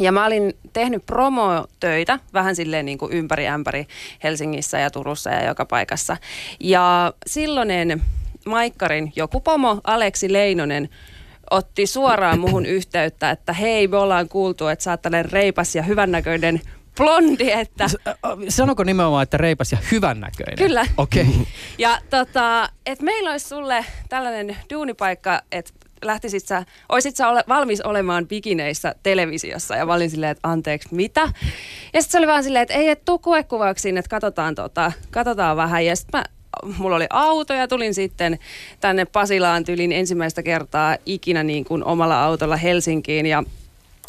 Ja 0.00 0.12
mä 0.12 0.26
olin 0.26 0.56
tehnyt 0.72 1.06
promotöitä 1.06 2.18
vähän 2.32 2.56
silleen 2.56 2.86
niin 2.86 2.98
kuin 2.98 3.12
ympäri 3.12 3.48
ämpäri 3.48 3.86
Helsingissä 4.22 4.78
ja 4.78 4.90
Turussa 4.90 5.30
ja 5.30 5.44
joka 5.44 5.64
paikassa. 5.64 6.16
Ja 6.60 7.12
silloinen 7.26 8.02
Maikkarin 8.46 9.12
joku 9.16 9.40
pomo, 9.40 9.80
Aleksi 9.84 10.32
Leinonen, 10.32 10.88
otti 11.50 11.86
suoraan 11.86 12.40
muhun 12.40 12.66
yhteyttä, 12.66 13.30
että 13.30 13.52
hei, 13.52 13.88
me 13.88 13.96
ollaan 13.96 14.28
kuultu, 14.28 14.66
että 14.66 14.82
sä 14.82 14.90
oot 14.90 15.00
reipas 15.30 15.74
ja 15.74 15.82
hyvännäköinen 15.82 16.60
blondi, 16.96 17.50
että 17.50 17.86
Sanoko 18.48 18.84
nimenomaan, 18.84 19.22
että 19.22 19.36
reipas 19.36 19.72
ja 19.72 19.78
hyvännäköinen? 19.92 20.58
Kyllä. 20.58 20.86
Okei. 20.96 21.22
Okay. 21.22 21.34
Ja 21.78 21.98
tota, 22.10 22.68
että 22.86 23.04
meillä 23.04 23.30
olisi 23.30 23.48
sulle 23.48 23.84
tällainen 24.08 24.56
duunipaikka, 24.72 25.42
että 25.52 25.72
lähtisit 26.02 26.46
sä, 26.46 26.64
oisit 26.88 27.16
sä 27.16 27.28
ole, 27.28 27.44
valmis 27.48 27.80
olemaan 27.80 28.28
bikineissä 28.28 28.94
televisiossa. 29.02 29.76
Ja 29.76 29.86
mä 29.86 29.94
olin 29.94 30.10
silleen, 30.10 30.32
että 30.32 30.48
anteeksi, 30.48 30.88
mitä? 30.94 31.20
Ja 31.20 32.02
sitten 32.02 32.12
se 32.12 32.18
oli 32.18 32.26
vaan 32.26 32.44
silleen, 32.44 32.62
että 32.62 32.74
ei, 32.74 32.88
et 32.88 33.04
tuu 33.04 33.18
kuekuvauksiin, 33.18 33.98
että 33.98 34.08
katsotaan, 34.08 34.54
tota, 34.54 34.92
katsotaan 35.10 35.56
vähän. 35.56 35.84
Ja 35.84 35.96
sitten 35.96 36.24
mulla 36.78 36.96
oli 36.96 37.06
auto 37.10 37.54
ja 37.54 37.68
tulin 37.68 37.94
sitten 37.94 38.38
tänne 38.80 39.04
Pasilaan 39.04 39.64
tylin 39.64 39.92
ensimmäistä 39.92 40.42
kertaa 40.42 40.96
ikinä 41.06 41.42
niin 41.42 41.64
kuin 41.64 41.84
omalla 41.84 42.24
autolla 42.24 42.56
Helsinkiin. 42.56 43.26
Ja 43.26 43.42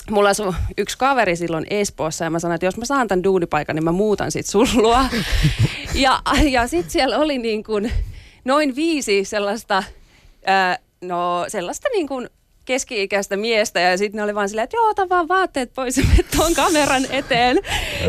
Mulla 0.09 0.29
asui 0.29 0.53
yksi 0.77 0.97
kaveri 0.97 1.35
silloin 1.35 1.65
Espoossa 1.69 2.23
ja 2.23 2.29
mä 2.29 2.39
sanoin, 2.39 2.55
että 2.55 2.65
jos 2.65 2.77
mä 2.77 2.85
saan 2.85 3.07
tämän 3.07 3.23
duunipaikan, 3.23 3.75
niin 3.75 3.83
mä 3.83 3.91
muutan 3.91 4.31
sit 4.31 4.45
sun 4.45 4.67
luo. 4.75 4.99
ja 5.93 6.21
ja 6.49 6.67
sitten 6.67 6.91
siellä 6.91 7.17
oli 7.17 7.37
niin 7.37 7.63
kuin 7.63 7.91
noin 8.45 8.75
viisi 8.75 9.25
sellaista, 9.25 9.83
ää, 10.45 10.79
no 11.01 11.45
sellaista 11.47 11.89
niin 11.89 12.07
kuin 12.07 12.29
keski-ikäistä 12.67 13.37
miestä 13.37 13.79
ja 13.79 13.97
sitten 13.97 14.17
ne 14.17 14.23
oli 14.23 14.35
vaan 14.35 14.49
silleen, 14.49 14.63
että 14.63 14.77
joo, 14.77 14.89
ota 14.89 15.09
vaan 15.09 15.27
vaatteet 15.27 15.73
pois 15.73 15.97
ja 15.97 16.03
tuon 16.35 16.53
kameran 16.53 17.03
eteen. 17.19 17.59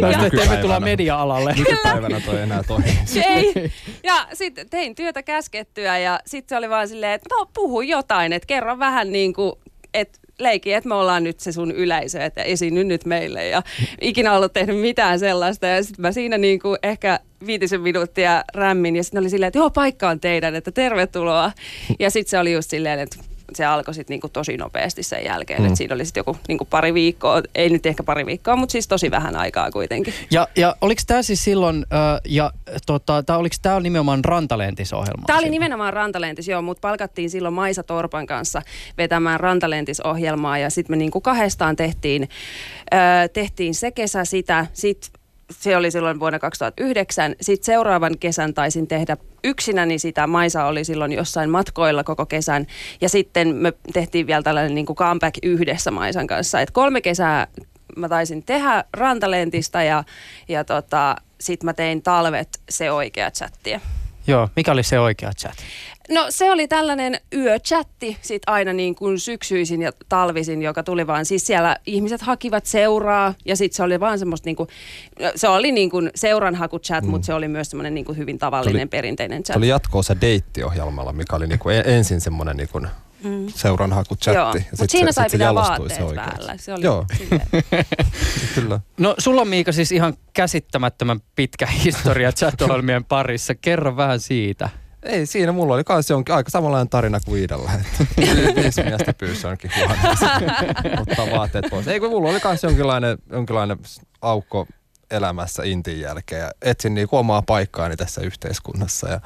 Tästä 0.01 0.25
Ja- 0.25 0.31
tervetuloa 0.31 0.81
media-alalle. 0.81 1.55
Nykypäivänä 1.59 2.21
toi 2.21 2.37
ei 2.37 2.43
enää 2.43 2.63
toimi. 2.63 2.99
ei. 3.35 3.73
Ja 4.05 4.27
sitten 4.33 4.71
tein 4.71 4.95
työtä 4.95 5.23
käskettyä 5.23 5.99
ja 5.99 6.21
sitten 6.27 6.49
se 6.49 6.59
oli 6.59 6.71
vaan 6.71 6.89
silleen, 6.89 7.13
että 7.13 7.35
no 7.35 7.47
puhu 7.55 7.81
jotain, 7.81 8.33
että 8.33 8.47
kerro 8.47 8.79
vähän 8.79 9.13
niin 9.13 9.33
kuin, 9.33 9.53
että 9.95 10.19
leiki, 10.39 10.73
että 10.73 10.89
me 10.89 10.95
ollaan 10.95 11.25
nyt 11.25 11.41
se 11.41 11.53
sun 11.53 11.71
yleisö, 11.71 12.25
että 12.25 12.43
esiinny 12.43 12.85
nyt 12.85 13.05
meille. 13.05 13.49
Ja 13.49 13.63
ikinä 14.01 14.33
ollut 14.33 14.53
tehnyt 14.53 14.81
mitään 14.81 15.19
sellaista. 15.19 15.67
Ja 15.67 15.83
sitten 15.83 16.03
mä 16.03 16.13
siinä 16.13 16.39
niin 16.39 16.61
kuin 16.61 16.79
ehkä 16.83 17.21
viitisen 17.47 17.81
minuuttia 17.81 18.45
rämmin 18.55 18.97
ja 18.97 19.05
sitten 19.05 19.21
oli 19.21 19.31
silleen, 19.31 19.49
että 19.49 19.59
joo, 19.59 19.71
paikka 19.71 20.09
on 20.09 20.21
teidän, 20.21 20.55
että 20.55 20.71
tervetuloa. 20.73 21.53
Ja 21.99 22.11
sitten 22.11 22.31
se 22.31 22.39
oli 22.39 22.53
just 22.53 22.71
silleen, 22.71 22.99
että 22.99 23.17
se 23.55 23.65
alkoi 23.65 23.95
sitten 23.95 24.15
niinku 24.15 24.29
tosi 24.29 24.57
nopeasti 24.57 25.03
sen 25.03 25.25
jälkeen. 25.25 25.63
Mm. 25.63 25.69
Et 25.69 25.77
siinä 25.77 25.95
oli 25.95 26.05
sitten 26.05 26.21
joku 26.21 26.37
niinku 26.49 26.65
pari 26.65 26.95
viikkoa, 26.95 27.43
ei 27.55 27.71
nyt 27.71 27.87
ehkä 27.87 28.03
pari 28.03 28.27
viikkoa, 28.27 28.57
mutta 28.57 28.73
siis 28.73 28.89
tosi 28.89 29.11
vähän 29.11 29.37
aikaa 29.37 29.71
kuitenkin. 29.71 30.15
Ja, 30.31 30.49
ja 30.57 30.77
oliko 30.81 31.03
tämä 31.07 31.23
siis 31.23 31.45
silloin, 31.45 31.87
äh, 31.93 32.21
ja 32.25 32.53
tota, 32.87 33.23
tää, 33.23 33.39
oliko 33.39 33.57
tämä 33.63 33.81
nimenomaan 33.81 34.25
Rantalentis-ohjelma? 34.25 35.27
Tämä 35.27 35.39
oli 35.39 35.51
nimenomaan 35.51 35.93
Rantalentis, 35.93 36.49
joo, 36.49 36.63
mutta 36.63 36.81
palkattiin 36.81 37.31
silloin 37.31 37.55
Maisa 37.55 37.83
Torpan 37.83 38.27
kanssa 38.27 38.63
vetämään 38.99 39.41
Rantalentis-ohjelmaa 39.41 40.59
ja 40.59 40.71
sitten 40.71 40.93
me 40.93 40.97
niinku 40.97 41.21
kahdestaan 41.21 41.77
tehtiin, 41.77 42.29
äh, 42.95 43.31
tehtiin 43.33 43.75
se 43.75 43.91
kesä 43.91 44.25
sitä, 44.25 44.67
sitten 44.73 45.21
se 45.53 45.77
oli 45.77 45.91
silloin 45.91 46.21
vuonna 46.21 46.39
2009. 46.39 47.35
Sitten 47.41 47.67
seuraavan 47.67 48.19
kesän 48.19 48.55
taisin 48.55 48.89
tehdä 48.89 49.17
yksinäni 49.45 49.99
sitä. 49.99 50.27
Maisa 50.27 50.65
oli 50.65 50.85
silloin 50.85 51.13
jossain 51.13 51.51
matkoilla 51.51 52.05
koko 52.05 52.27
kesän. 52.27 52.67
Ja 53.01 53.09
sitten 53.09 53.57
me 53.57 53.73
tehtiin 53.93 54.27
vielä 54.27 54.43
tällainen 54.43 54.75
niin 54.75 54.87
kuin 54.87 54.97
comeback 54.97 55.39
yhdessä 55.43 55.91
Maisan 55.91 56.27
kanssa. 56.27 56.61
Et 56.61 56.71
kolme 56.71 57.01
kesää 57.01 57.47
mä 57.97 58.09
taisin 58.09 58.43
tehdä 58.43 58.85
rantalentista 58.93 59.83
ja, 59.83 60.05
ja 60.49 60.65
tota, 60.65 61.17
sitten 61.41 61.67
mä 61.67 61.73
tein 61.73 62.03
talvet 62.03 62.49
se 62.69 62.91
oikea 62.91 63.31
chattia. 63.31 63.81
Joo, 64.27 64.49
mikä 64.57 64.73
oli 64.73 64.83
se 64.83 65.01
oikea 65.01 65.33
chat? 65.33 65.57
No 66.09 66.27
se 66.31 66.51
oli 66.51 66.69
tällainen 66.69 67.21
yöchatti 67.35 68.17
sit 68.23 68.43
aina 68.47 68.73
niin 68.73 68.95
kuin 68.95 69.21
syksyisin 69.21 69.83
ja 69.83 69.93
talvisin, 70.09 70.63
joka 70.63 70.83
tuli 70.83 71.07
vaan. 71.07 71.25
Siis 71.25 71.47
siellä 71.47 71.77
ihmiset 71.87 72.23
hakivat 72.23 72.67
seuraa 72.67 73.35
ja 73.45 73.57
sitten 73.57 73.77
se 73.77 73.83
oli 73.83 74.01
vaan 74.01 74.19
semmoista 74.19 74.47
niin 74.47 74.57
kuin, 74.57 74.69
se 75.35 75.49
oli 75.49 75.73
niin 75.73 75.91
kuin 75.91 76.11
seuranhaku-chat, 76.15 77.05
mm. 77.05 77.11
mutta 77.11 77.27
se 77.27 77.35
oli 77.35 77.49
myös 77.49 77.71
semmoinen 77.71 77.95
niin 77.95 78.05
kuin 78.05 78.19
hyvin 78.19 78.39
tavallinen 78.39 78.83
oli, 78.83 78.89
perinteinen 78.89 79.43
chat. 79.43 79.55
Se 79.55 79.59
oli 79.59 79.69
jatkoosa 79.69 80.21
deittiohjelmalla, 80.21 81.13
mikä 81.13 81.37
oli 81.37 81.47
niin 81.47 81.59
kuin 81.59 81.83
ensin 81.87 82.21
semmoinen 82.21 82.57
niin 82.57 82.69
kuin 82.69 82.89
mm. 83.25 83.47
seuranhaku-chatti. 83.47 84.65
Mutta 84.71 84.93
siinä 84.93 85.13
sai 85.13 85.31
pitää 85.33 85.55
vaatteet 85.55 86.15
päällä. 86.15 86.57
Se 86.57 86.73
oli 86.73 86.85
Joo. 86.85 87.07
Kyllä. 88.55 88.81
No 88.99 89.15
sulla 89.19 89.41
on 89.41 89.49
Miika 89.49 89.73
siis 89.73 89.93
ihan 89.93 90.15
käsittämättömän 90.33 91.21
pitkä 91.37 91.67
historia 91.67 92.33
chat 92.39 92.55
parissa. 93.09 93.55
Kerro 93.55 93.97
vähän 93.97 94.21
siitä. 94.21 94.69
Ei 95.03 95.27
siinä, 95.27 95.53
mulla 95.53 95.75
oli 95.75 95.85
kans 95.85 96.11
jonkin 96.11 96.35
aika 96.35 96.51
samanlainen 96.51 96.89
tarina 96.89 97.21
kuin 97.21 97.41
Iidalla. 97.41 97.71
Viisi 98.57 98.83
miestä 98.83 99.13
pyysi 99.13 99.47
jonkin 99.47 99.71
huoneeseen 99.77 101.01
ottaa 101.01 101.31
vaatteet 101.39 101.65
pois. 101.71 101.89
Ei 101.89 102.01
kun 102.01 102.11
mulla 102.11 102.31
oli 102.31 102.41
kans 102.41 102.63
jonkinlainen, 102.63 103.19
jonkinlainen 103.33 103.79
aukko 104.23 104.67
elämässä 105.11 105.63
intin 105.65 106.01
jälkeen 106.01 106.41
ja 106.41 106.51
etsin 106.63 106.95
niin 106.95 107.09
omaa 107.13 107.43
paikkaani 107.43 107.97
tässä 107.97 108.21
yhteiskunnassa. 108.21 109.09
Ja 109.09 109.21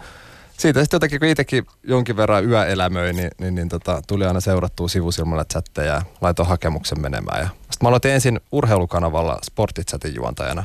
siitä 0.59 0.81
sitten 0.81 0.97
jotenkin, 0.97 1.21
kun 1.21 1.29
itsekin 1.29 1.67
jonkin 1.83 2.17
verran 2.17 2.45
yöelämöi, 2.45 3.13
niin, 3.13 3.31
niin, 3.39 3.55
niin 3.55 3.69
tota, 3.69 4.03
tuli 4.07 4.25
aina 4.25 4.41
seurattua 4.41 4.89
sivusilmalla 4.89 5.45
chatteja 5.45 5.95
ja 5.95 6.03
laitoin 6.21 6.49
hakemuksen 6.49 7.01
menemään. 7.01 7.41
Ja 7.41 7.47
sitten 7.47 7.79
mä 7.83 7.89
aloitin 7.89 8.11
ensin 8.11 8.41
urheilukanavalla 8.53 9.39
sportitchatin 9.45 10.15
juontajana. 10.15 10.65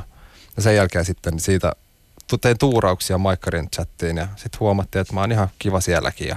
Ja 0.56 0.62
sen 0.62 0.76
jälkeen 0.76 1.04
sitten 1.04 1.40
siitä 1.40 1.72
tein 2.36 2.58
tuurauksia 2.58 3.18
Maikkarin 3.18 3.70
chattiin 3.70 4.16
ja 4.16 4.28
sitten 4.36 4.60
huomattiin, 4.60 5.00
että 5.00 5.14
mä 5.14 5.20
oon 5.20 5.32
ihan 5.32 5.48
kiva 5.58 5.80
sielläkin 5.80 6.28
ja 6.28 6.36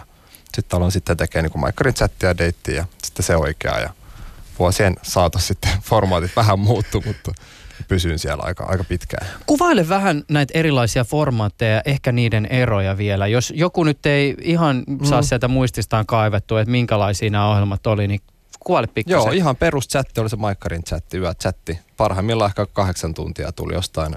sitten 0.56 0.78
aloin 0.78 0.92
sitten 0.92 1.18
tekemään 1.18 1.52
niin 1.52 1.62
Maikkarin 1.62 1.94
chattia 1.94 2.30
ja 2.30 2.38
deittiä 2.38 2.76
ja 2.76 2.86
sitten 3.04 3.26
se 3.26 3.36
oikea 3.36 3.80
ja 3.80 3.90
vuosien 4.60 4.96
saatossa 5.02 5.48
sitten 5.48 5.72
formaatit 5.90 6.36
vähän 6.36 6.60
muuttu, 6.60 7.04
mutta 7.06 7.32
pysyn 7.88 8.20
siellä 8.20 8.44
aika, 8.44 8.64
aika 8.64 8.84
pitkään. 8.84 9.28
Kuvaile 9.46 9.90
vähän 9.90 10.24
näitä 10.30 10.52
erilaisia 10.60 11.04
formaatteja, 11.04 11.82
ehkä 11.86 12.12
niiden 12.12 12.46
eroja 12.46 12.98
vielä. 12.98 13.28
Jos 13.28 13.54
joku 13.56 13.84
nyt 13.84 14.06
ei 14.06 14.36
ihan 14.42 14.84
saa 15.04 15.22
mm. 15.22 15.26
sieltä 15.26 15.48
muististaan 15.48 16.06
kaivettua, 16.06 16.62
että 16.62 16.72
minkälaisia 16.72 17.30
nämä 17.30 17.50
ohjelmat 17.50 17.88
oli, 17.88 18.08
niin 18.08 18.22
kuvaile 18.60 18.88
pikkasen. 18.88 19.18
Joo, 19.18 19.32
ihan 19.32 19.56
perus 19.56 19.88
chatti 19.88 20.22
oli 20.22 20.30
se 20.30 20.36
Maikkarin 20.36 20.84
chatti, 20.84 21.18
chatti. 21.42 21.80
Parhaimmillaan 21.98 22.50
ehkä 22.50 22.66
kahdeksan 22.74 23.14
tuntia 23.14 23.52
tuli 23.52 23.74
jostain 23.74 24.16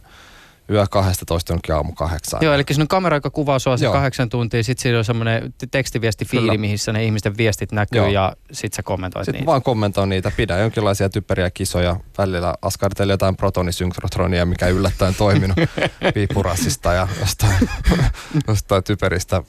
yö 0.71 0.87
12 0.91 1.53
jonnekin 1.53 1.75
aamu 1.75 1.93
kahdeksaan. 1.93 2.45
Joo, 2.45 2.55
eli 2.55 2.63
siinä 2.69 2.87
kamera, 2.89 3.17
joka 3.17 3.31
kuvaa 3.31 3.59
sua 3.59 3.77
se 3.77 3.87
kahdeksan 3.87 4.29
tuntia, 4.29 4.63
sitten 4.63 4.83
siinä 4.83 4.99
on 4.99 5.05
semmoinen 5.05 5.55
tekstiviestifiili, 5.71 6.59
missä 6.59 6.93
ne 6.93 7.05
ihmisten 7.05 7.37
viestit 7.37 7.73
näkyy 7.73 8.01
Joo. 8.01 8.09
ja 8.09 8.37
sitten 8.53 8.77
sä 8.77 8.83
kommentoit 8.83 9.25
sitten 9.25 9.41
niitä. 9.41 9.47
vaan 9.47 9.63
kommentoin 9.63 10.09
niitä, 10.09 10.33
pidä 10.37 10.59
jonkinlaisia 10.59 11.09
typeriä 11.09 11.51
kisoja, 11.51 11.97
välillä 12.19 12.55
askarteli 12.63 13.13
jotain 13.13 13.37
protonisynkrotronia, 13.37 14.47
mikä 14.47 14.67
ei 14.67 14.73
yllättäen 14.73 15.15
toiminut 15.15 15.57
piipurassista 16.15 16.93
ja 16.93 17.09
jostain, 17.21 17.69
jostain 18.49 18.85
typeristä 18.85 19.43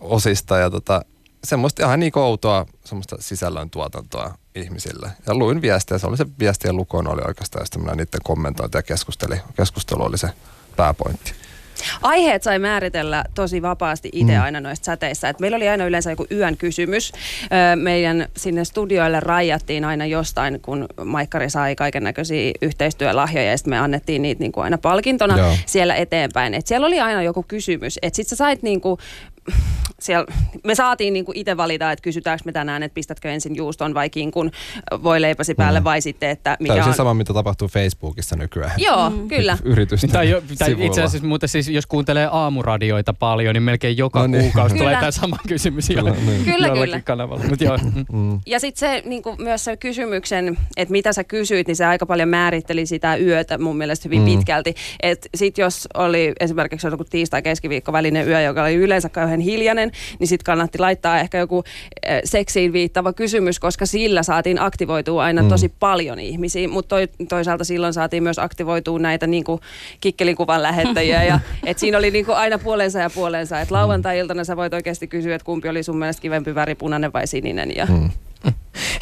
osista 0.00 0.58
ja 0.58 0.70
tota, 0.70 1.02
semmoista 1.44 1.86
ihan 1.86 2.00
niin 2.00 2.18
outoa 2.18 2.66
semmoista 2.84 3.16
sisällöntuotantoa 3.20 4.38
ihmisille. 4.60 5.10
Ja 5.26 5.34
luin 5.34 5.62
viestiä, 5.62 5.98
se 5.98 6.06
oli 6.06 6.16
se 6.16 6.26
viestien 6.38 6.76
lukoon 6.76 7.08
oli 7.08 7.22
oikeastaan, 7.26 7.66
ja 7.74 7.80
minä 7.80 7.94
niiden 7.94 8.20
kommentointi 8.24 8.78
ja 8.78 8.82
keskusteli. 8.82 9.36
Keskustelu 9.56 10.02
oli 10.02 10.18
se 10.18 10.28
pääpointti. 10.76 11.32
Aiheet 12.02 12.42
sai 12.42 12.58
määritellä 12.58 13.24
tosi 13.34 13.62
vapaasti 13.62 14.08
itse 14.12 14.32
mm. 14.32 14.42
aina 14.42 14.60
noissa 14.60 14.84
säteissä. 14.84 15.28
Et 15.28 15.40
meillä 15.40 15.56
oli 15.56 15.68
aina 15.68 15.84
yleensä 15.84 16.10
joku 16.10 16.26
yön 16.30 16.56
kysymys. 16.56 17.12
meidän 17.76 18.26
sinne 18.36 18.64
studioille 18.64 19.20
rajattiin 19.20 19.84
aina 19.84 20.06
jostain, 20.06 20.60
kun 20.60 20.86
Maikkari 21.04 21.50
sai 21.50 21.76
kaiken 21.76 22.02
näköisiä 22.02 22.52
yhteistyölahjoja 22.62 23.50
ja 23.50 23.58
sitten 23.58 23.70
me 23.70 23.78
annettiin 23.78 24.22
niitä 24.22 24.40
niinku 24.40 24.60
aina 24.60 24.78
palkintona 24.78 25.38
Joo. 25.38 25.56
siellä 25.66 25.94
eteenpäin. 25.94 26.54
Et 26.54 26.66
siellä 26.66 26.86
oli 26.86 27.00
aina 27.00 27.22
joku 27.22 27.44
kysymys. 27.48 27.98
Sitten 28.12 28.24
sä 28.24 28.36
sait 28.36 28.62
niinku 28.62 28.98
siellä, 30.00 30.26
me 30.64 30.74
saatiin 30.74 31.12
niinku 31.12 31.32
itse 31.34 31.56
valita, 31.56 31.92
että 31.92 32.02
kysytäänkö 32.02 32.42
me 32.44 32.52
tänään, 32.52 32.82
että 32.82 32.94
pistätkö 32.94 33.30
ensin 33.30 33.56
juuston 33.56 33.94
vai 33.94 34.10
kinkun 34.10 34.50
voi 35.02 35.22
leipäsi 35.22 35.54
päälle 35.54 35.80
mm. 35.80 35.84
vai 35.84 36.00
sitten, 36.00 36.30
että 36.30 36.56
mikä 36.60 36.74
Täysin 36.74 36.90
on... 36.90 36.94
sama, 36.94 37.14
mitä 37.14 37.34
tapahtuu 37.34 37.68
Facebookissa 37.68 38.36
nykyään. 38.36 38.72
Joo, 38.76 39.10
mm. 39.10 39.28
kyllä. 39.28 39.58
Yritysten 39.64 40.10
tai, 40.10 40.30
jo, 40.30 40.42
tai 40.58 40.76
itse 40.78 41.02
asiassa, 41.02 41.28
mutta 41.28 41.46
siis 41.46 41.68
jos 41.68 41.86
kuuntelee 41.86 42.28
aamuradioita 42.32 43.14
paljon, 43.14 43.54
niin 43.54 43.62
melkein 43.62 43.96
joka 43.96 44.20
no 44.20 44.26
niin. 44.26 44.42
kuukausi 44.42 44.76
tulee 44.76 44.96
tämä 44.96 45.10
sama 45.10 45.36
kysymys 45.48 45.88
kyllä, 45.88 46.10
niin. 46.10 46.44
kyllä, 46.44 46.68
kyllä. 46.68 47.00
kanavalla. 47.00 47.44
Mut 47.48 47.60
joo. 47.60 47.78
Mm. 48.12 48.40
Ja 48.46 48.60
sitten 48.60 48.90
se 48.90 49.02
niinku, 49.08 49.36
myös 49.38 49.64
se 49.64 49.76
kysymyksen, 49.76 50.58
että 50.76 50.92
mitä 50.92 51.12
sä 51.12 51.24
kysyit, 51.24 51.66
niin 51.66 51.76
se 51.76 51.86
aika 51.86 52.06
paljon 52.06 52.28
määritteli 52.28 52.86
sitä 52.86 53.16
yötä 53.16 53.58
mun 53.58 53.76
mielestä 53.76 54.08
hyvin 54.08 54.20
mm. 54.20 54.24
pitkälti. 54.24 54.74
Että 55.02 55.28
sitten 55.34 55.62
jos 55.62 55.88
oli 55.94 56.32
esimerkiksi 56.40 56.86
joku 56.86 57.04
tiistai-keskiviikko 57.04 57.92
välinen 57.92 58.28
yö, 58.28 58.40
joka 58.40 58.62
oli 58.62 58.74
yleensä 58.74 59.08
kauhean 59.08 59.37
hiljainen, 59.40 59.90
niin 60.18 60.28
sitten 60.28 60.44
kannatti 60.44 60.78
laittaa 60.78 61.20
ehkä 61.20 61.38
joku 61.38 61.64
äh, 62.06 62.20
seksiin 62.24 62.72
viittava 62.72 63.12
kysymys, 63.12 63.60
koska 63.60 63.86
sillä 63.86 64.22
saatiin 64.22 64.60
aktivoitua 64.60 65.24
aina 65.24 65.42
mm. 65.42 65.48
tosi 65.48 65.72
paljon 65.80 66.18
ihmisiä, 66.18 66.68
mutta 66.68 66.88
toi, 66.88 67.08
toisaalta 67.28 67.64
silloin 67.64 67.92
saatiin 67.92 68.22
myös 68.22 68.38
aktivoitua 68.38 68.98
näitä 68.98 69.26
niin 69.26 69.44
kuin 69.44 69.60
kikkelikuvan 70.00 70.62
lähettäjiä 70.62 71.24
ja 71.24 71.40
et 71.66 71.78
siinä 71.78 71.98
oli 71.98 72.10
niin 72.10 72.26
kuin 72.26 72.36
aina 72.36 72.58
puolensa 72.58 72.98
ja 72.98 73.10
puolensa, 73.10 73.60
että 73.60 73.74
lauantai-iltana 73.74 74.44
sä 74.44 74.56
voit 74.56 74.74
oikeasti 74.74 75.06
kysyä, 75.06 75.34
että 75.34 75.46
kumpi 75.46 75.68
oli 75.68 75.82
sun 75.82 75.98
mielestä 75.98 76.22
kivempi 76.22 76.54
väri, 76.54 76.74
punainen 76.74 77.12
vai 77.12 77.26
sininen 77.26 77.76
ja 77.76 77.86
mm. 77.86 78.10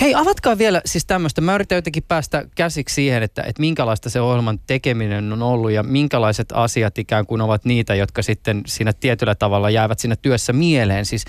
Hei, 0.00 0.14
avatkaa 0.14 0.58
vielä 0.58 0.80
siis 0.84 1.06
tämmöistä. 1.06 1.40
Mä 1.40 1.54
yritän 1.54 1.76
jotenkin 1.76 2.02
päästä 2.08 2.44
käsiksi 2.54 2.94
siihen, 2.94 3.22
että, 3.22 3.42
että 3.42 3.60
minkälaista 3.60 4.10
se 4.10 4.20
ohjelman 4.20 4.58
tekeminen 4.66 5.32
on 5.32 5.42
ollut 5.42 5.70
ja 5.70 5.82
minkälaiset 5.82 6.48
asiat 6.52 6.98
ikään 6.98 7.26
kuin 7.26 7.40
ovat 7.40 7.64
niitä, 7.64 7.94
jotka 7.94 8.22
sitten 8.22 8.62
siinä 8.66 8.92
tietyllä 8.92 9.34
tavalla 9.34 9.70
jäävät 9.70 9.98
siinä 9.98 10.16
työssä 10.16 10.52
mieleen. 10.52 11.04
Siis 11.04 11.24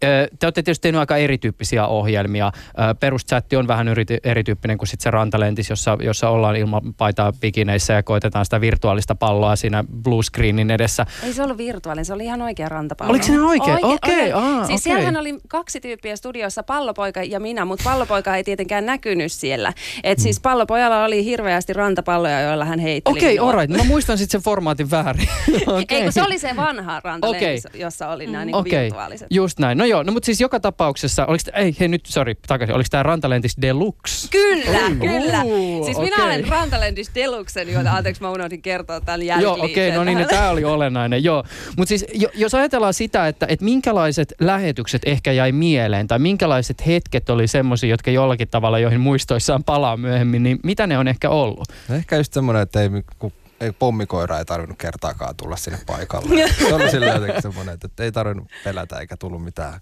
te 0.00 0.46
olette 0.46 0.62
tietysti 0.62 0.82
tehneet 0.82 1.00
aika 1.00 1.16
erityyppisiä 1.16 1.86
ohjelmia. 1.86 2.52
Peruschatti 3.00 3.56
on 3.56 3.68
vähän 3.68 3.88
yrity, 3.88 4.18
erityyppinen 4.24 4.78
kuin 4.78 4.88
sitten 4.88 5.04
se 5.04 5.10
rantalentis, 5.10 5.70
jossa, 5.70 5.98
jossa 6.00 6.28
ollaan 6.28 6.56
ilman 6.56 6.94
paitaa 6.94 7.32
bikineissä 7.32 7.92
ja 7.92 8.02
koitetaan 8.02 8.44
sitä 8.44 8.60
virtuaalista 8.60 9.14
palloa 9.14 9.56
siinä 9.56 9.84
blue 10.02 10.22
screenin 10.22 10.70
edessä. 10.70 11.06
Ei 11.22 11.32
se 11.32 11.42
ollut 11.42 11.58
virtuaalinen, 11.58 12.04
se 12.04 12.12
oli 12.12 12.24
ihan 12.24 12.42
oikea 12.42 12.68
rantapallo. 12.68 13.10
Oliko 13.10 13.24
se 13.24 13.40
oikein? 13.40 13.84
Okei, 13.84 14.32
okay, 14.32 14.48
okay. 14.48 14.66
Siis 14.66 14.66
okay. 14.66 14.78
siellähän 14.78 15.16
oli 15.16 15.38
kaksi 15.48 15.80
tyyppiä 15.80 16.16
studiossa, 16.16 16.62
pallopoika 16.62 17.22
ja 17.22 17.40
minä, 17.40 17.64
mutta 17.64 17.84
pallopoika 18.08 18.36
ei 18.36 18.44
tietenkään 18.44 18.86
näkynyt 18.86 19.32
siellä. 19.32 19.72
Et 20.04 20.18
siis 20.18 20.40
pallopojalla 20.40 21.04
oli 21.04 21.24
hirveästi 21.24 21.72
rantapalloja, 21.72 22.40
joilla 22.40 22.64
hän 22.64 22.78
heitteli. 22.78 23.18
Okei, 23.18 23.38
okay, 23.38 23.48
alright. 23.48 23.76
No 23.76 23.84
mä 23.84 23.88
muistan 23.88 24.18
sitten 24.18 24.32
sen 24.32 24.44
formaatin 24.44 24.90
väärin. 24.90 25.28
okay. 25.66 25.84
Eikö 25.90 26.12
se 26.12 26.22
oli 26.22 26.38
se 26.38 26.56
vanha 26.56 27.00
rantalentis, 27.04 27.66
okay. 27.66 27.80
jossa 27.80 28.08
oli 28.08 28.26
nämä 28.26 28.44
mm. 28.44 28.46
niin 28.46 28.56
okay. 28.56 28.82
virtuaaliset. 28.82 29.26
Just 29.30 29.58
näin. 29.58 29.78
No 29.78 29.84
joo, 29.84 30.02
no 30.02 30.12
mutta 30.12 30.26
siis 30.26 30.40
joka 30.40 30.60
tapauksessa, 30.60 31.26
oliko 31.26 31.44
ei 31.54 31.76
hei 31.80 31.88
nyt, 31.88 32.06
sorry, 32.06 32.34
takaisin, 32.46 32.74
oliko 32.74 32.86
tämä 32.90 33.02
rantalentis 33.02 33.56
deluxe? 33.62 34.28
Kyllä, 34.30 34.86
uh, 34.86 34.96
kyllä. 34.96 35.42
Uh, 35.44 35.84
siis 35.84 35.96
okay. 35.96 36.10
minä 36.10 36.24
olen 36.24 36.48
rantalentis 36.48 37.10
deluxen, 37.14 37.72
joita 37.72 37.92
anteeksi 37.92 38.22
mä 38.22 38.30
unohdin 38.30 38.62
kertoa 38.62 39.00
tämän 39.00 39.22
Joo, 39.40 39.54
okei, 39.54 39.88
okay, 39.88 39.98
no 39.98 40.04
niin, 40.04 40.18
no, 40.18 40.24
tämä 40.24 40.50
oli 40.50 40.64
olennainen, 40.64 41.24
joo. 41.24 41.44
Mutta 41.76 41.88
siis 41.88 42.06
jo, 42.14 42.28
jos 42.34 42.54
ajatellaan 42.54 42.94
sitä, 42.94 43.28
että, 43.28 43.46
että 43.48 43.64
minkälaiset 43.64 44.34
lähetykset 44.40 45.02
ehkä 45.06 45.32
jäi 45.32 45.52
mieleen, 45.52 46.06
tai 46.08 46.18
minkälaiset 46.18 46.86
hetket 46.86 47.30
oli 47.30 47.46
semmoisia, 47.46 47.97
jotka 47.98 48.10
jollakin 48.10 48.48
tavalla, 48.48 48.78
joihin 48.78 49.00
muistoissaan 49.00 49.64
palaa 49.64 49.96
myöhemmin, 49.96 50.42
niin 50.42 50.58
mitä 50.62 50.86
ne 50.86 50.98
on 50.98 51.08
ehkä 51.08 51.30
ollut? 51.30 51.68
Ehkä 51.90 52.16
just 52.16 52.32
semmoinen, 52.32 52.62
että 52.62 52.82
ei, 52.82 52.88
kun 53.18 53.32
ei, 53.60 53.72
pommikoira 53.72 54.38
ei 54.38 54.44
tarvinnut 54.44 54.78
kertaakaan 54.78 55.36
tulla 55.36 55.56
sinne 55.56 55.78
paikalle. 55.86 56.48
Se 56.58 56.74
oli 56.74 56.90
silleen 56.90 57.14
jotenkin 57.14 57.42
semmoinen, 57.42 57.74
että 57.74 58.04
ei 58.04 58.12
tarvinnut 58.12 58.48
pelätä 58.64 58.98
eikä 58.98 59.16
tullut 59.16 59.44
mitään 59.44 59.80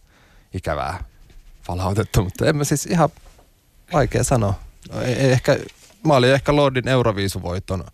ikävää 0.54 1.04
palautetta, 1.66 2.22
mutta 2.22 2.46
en 2.46 2.56
mä 2.56 2.64
siis 2.64 2.86
ihan 2.86 3.08
vaikea 3.92 4.24
sanoa. 4.24 4.54
No, 4.92 5.02
ei, 5.02 5.14
ei 5.14 5.32
ehkä, 5.32 5.56
mä 6.04 6.14
olin 6.14 6.32
ehkä 6.32 6.56
Lordin 6.56 6.88
Euroviisuvoiton 6.88 7.84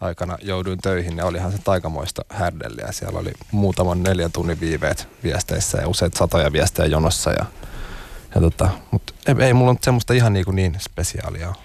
aikana 0.00 0.38
jouduin 0.42 0.78
töihin 0.78 1.16
ja 1.16 1.26
olihan 1.26 1.52
se 1.52 1.58
taikamoista 1.58 2.24
härdelliä. 2.28 2.92
Siellä 2.92 3.18
oli 3.18 3.32
muutaman 3.52 4.02
neljän 4.02 4.32
tunnin 4.32 4.60
viiveet 4.60 5.08
viesteissä 5.22 5.78
ja 5.78 5.88
useat 5.88 6.14
satoja 6.14 6.52
viestejä 6.52 6.86
jonossa. 6.86 7.30
Ja, 7.30 7.44
ja 8.34 8.40
tota, 8.40 8.70
mutta 8.90 9.12
ei, 9.28 9.46
ei 9.46 9.54
mulla 9.54 9.72
nyt 9.72 9.84
semmoista 9.84 10.12
ihan 10.12 10.32
niin, 10.32 10.44
kuin 10.44 10.56
niin 10.56 10.76
spesiaalia 10.80 11.48
ole. 11.48 11.56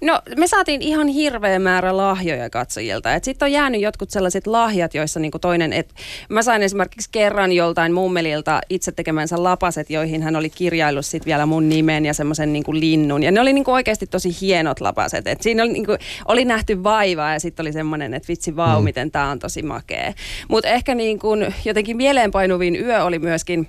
No 0.00 0.20
me 0.36 0.46
saatiin 0.46 0.82
ihan 0.82 1.08
hirveä 1.08 1.58
määrä 1.58 1.96
lahjoja 1.96 2.50
katsojilta. 2.50 3.08
Sitten 3.22 3.46
on 3.46 3.52
jäänyt 3.52 3.80
jotkut 3.80 4.10
sellaiset 4.10 4.46
lahjat, 4.46 4.94
joissa 4.94 5.20
niinku 5.20 5.38
toinen, 5.38 5.72
että 5.72 5.94
mä 6.28 6.42
sain 6.42 6.62
esimerkiksi 6.62 7.08
kerran 7.12 7.52
joltain 7.52 7.92
mummelilta 7.92 8.60
itse 8.70 8.92
tekemänsä 8.92 9.42
lapaset, 9.42 9.90
joihin 9.90 10.22
hän 10.22 10.36
oli 10.36 10.50
kirjaillut 10.50 11.06
sit 11.06 11.26
vielä 11.26 11.46
mun 11.46 11.68
nimen 11.68 12.04
ja 12.06 12.14
semmoisen 12.14 12.52
niinku 12.52 12.74
linnun. 12.74 13.22
Ja 13.22 13.32
ne 13.32 13.40
oli 13.40 13.52
niinku 13.52 13.72
oikeasti 13.72 14.06
tosi 14.06 14.36
hienot 14.40 14.80
lapaset. 14.80 15.26
Et 15.26 15.42
siinä 15.42 15.62
oli, 15.62 15.72
niinku, 15.72 15.96
oli 16.28 16.44
nähty 16.44 16.82
vaivaa 16.82 17.32
ja 17.32 17.40
sitten 17.40 17.64
oli 17.64 17.72
semmoinen, 17.72 18.14
että 18.14 18.28
vitsi 18.28 18.56
vau, 18.56 18.80
mm. 18.80 18.84
miten 18.84 19.10
tää 19.10 19.28
on 19.28 19.38
tosi 19.38 19.62
makea. 19.62 20.12
Mutta 20.48 20.68
ehkä 20.68 20.94
niinku, 20.94 21.28
jotenkin 21.64 21.96
mieleenpainuvin 21.96 22.76
yö 22.76 23.04
oli 23.04 23.18
myöskin 23.18 23.68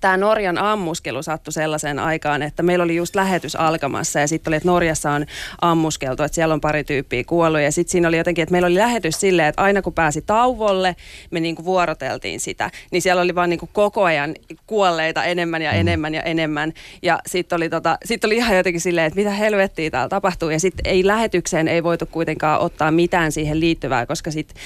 tämä 0.00 0.16
Norjan 0.16 0.58
ammuskelu 0.58 1.22
sattui 1.22 1.52
sellaiseen 1.52 1.98
aikaan, 1.98 2.42
että 2.42 2.62
meillä 2.62 2.84
oli 2.84 2.96
just 2.96 3.14
lähetys 3.14 3.56
alkamassa 3.56 4.20
ja 4.20 4.28
sitten 4.28 4.50
oli, 4.50 4.56
että 4.56 4.68
Norjassa 4.68 5.10
on 5.10 5.26
ammuskeltu, 5.60 6.22
että 6.22 6.34
siellä 6.34 6.54
on 6.54 6.60
pari 6.60 6.84
tyyppiä 6.84 7.24
kuollut. 7.24 7.60
Ja 7.60 7.72
sitten 7.72 7.92
siinä 7.92 8.08
oli 8.08 8.16
jotenkin, 8.16 8.42
että 8.42 8.52
meillä 8.52 8.66
oli 8.66 8.74
lähetys 8.74 9.20
silleen, 9.20 9.48
että 9.48 9.62
aina 9.62 9.82
kun 9.82 9.92
pääsi 9.92 10.22
tauvolle, 10.22 10.96
me 11.30 11.40
niinku 11.40 11.64
vuoroteltiin 11.64 12.40
sitä, 12.40 12.70
niin 12.90 13.02
siellä 13.02 13.22
oli 13.22 13.34
vaan 13.34 13.50
niinku 13.50 13.68
koko 13.72 14.04
ajan 14.04 14.34
kuolleita 14.66 15.24
enemmän 15.24 15.62
ja 15.62 15.72
mm. 15.72 15.78
enemmän 15.78 16.14
ja 16.14 16.22
enemmän. 16.22 16.72
Ja 17.02 17.18
sitten 17.26 17.56
oli, 17.56 17.70
tota, 17.70 17.98
sit 18.04 18.24
oli 18.24 18.36
ihan 18.36 18.56
jotenkin 18.56 18.80
silleen, 18.80 19.06
että 19.06 19.16
mitä 19.16 19.30
helvettiä 19.30 19.90
täällä 19.90 20.08
tapahtuu. 20.08 20.50
Ja 20.50 20.60
sitten 20.60 20.86
ei 20.86 21.06
lähetykseen 21.06 21.68
ei 21.68 21.82
voitu 21.82 22.06
kuitenkaan 22.06 22.60
ottaa 22.60 22.90
mitään 22.90 23.32
siihen 23.32 23.60
liittyvää, 23.60 24.06
koska 24.06 24.30
sitten 24.30 24.56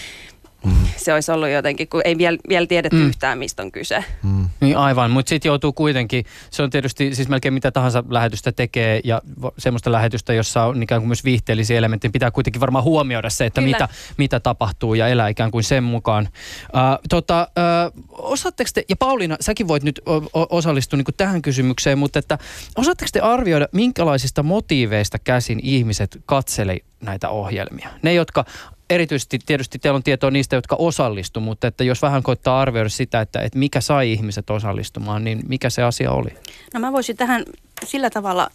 Mm. 0.64 0.72
Se 0.96 1.14
olisi 1.14 1.32
ollut 1.32 1.48
jotenkin, 1.48 1.88
kun 1.88 2.00
ei 2.04 2.18
vielä, 2.18 2.38
vielä 2.48 2.66
tiedetty 2.66 2.96
mm. 2.96 3.06
yhtään, 3.06 3.38
mistä 3.38 3.62
on 3.62 3.72
kyse. 3.72 4.04
Mm. 4.22 4.48
Niin 4.60 4.76
aivan, 4.76 5.10
mutta 5.10 5.28
sitten 5.28 5.50
joutuu 5.50 5.72
kuitenkin, 5.72 6.24
se 6.50 6.62
on 6.62 6.70
tietysti 6.70 7.14
siis 7.14 7.28
melkein 7.28 7.54
mitä 7.54 7.70
tahansa 7.70 8.04
lähetystä 8.08 8.52
tekee 8.52 9.00
ja 9.04 9.22
semmoista 9.58 9.92
lähetystä, 9.92 10.32
jossa 10.32 10.64
on 10.64 10.82
ikään 10.82 11.00
kuin 11.00 11.08
myös 11.08 11.24
viihteellisiä 11.24 11.78
elementtejä, 11.78 12.12
pitää 12.12 12.30
kuitenkin 12.30 12.60
varmaan 12.60 12.84
huomioida 12.84 13.30
se, 13.30 13.46
että 13.46 13.60
mitä, 13.60 13.88
mitä 14.16 14.40
tapahtuu 14.40 14.94
ja 14.94 15.08
elää 15.08 15.28
ikään 15.28 15.50
kuin 15.50 15.64
sen 15.64 15.84
mukaan. 15.84 16.28
Uh, 16.64 17.08
tota, 17.08 17.48
uh, 17.96 18.04
osaatteko 18.12 18.70
te, 18.74 18.84
ja 18.88 18.96
Pauliina, 18.96 19.36
säkin 19.40 19.68
voit 19.68 19.82
nyt 19.82 20.00
osallistua 20.34 20.96
niin 20.96 21.14
tähän 21.16 21.42
kysymykseen, 21.42 21.98
mutta 21.98 22.18
että 22.18 22.38
osaatteko 22.76 23.08
te 23.12 23.20
arvioida, 23.20 23.68
minkälaisista 23.72 24.42
motiiveista 24.42 25.18
käsin 25.18 25.60
ihmiset 25.62 26.18
katseli 26.26 26.84
näitä 27.00 27.28
ohjelmia? 27.28 27.88
Ne, 28.02 28.14
jotka 28.14 28.44
erityisesti 28.90 29.38
tietysti 29.46 29.78
teillä 29.78 29.96
on 29.96 30.02
tietoa 30.02 30.30
niistä, 30.30 30.56
jotka 30.56 30.76
osallistu, 30.78 31.40
mutta 31.40 31.66
että 31.66 31.84
jos 31.84 32.02
vähän 32.02 32.22
koittaa 32.22 32.60
arvioida 32.60 32.88
sitä, 32.88 33.20
että, 33.20 33.40
että 33.40 33.58
mikä 33.58 33.80
sai 33.80 34.12
ihmiset 34.12 34.50
osallistumaan, 34.50 35.24
niin 35.24 35.40
mikä 35.48 35.70
se 35.70 35.82
asia 35.82 36.12
oli? 36.12 36.30
No 36.74 36.80
mä 36.80 36.92
voisin 36.92 37.16
tähän 37.16 37.44
sillä 37.84 38.10
tavalla 38.10 38.50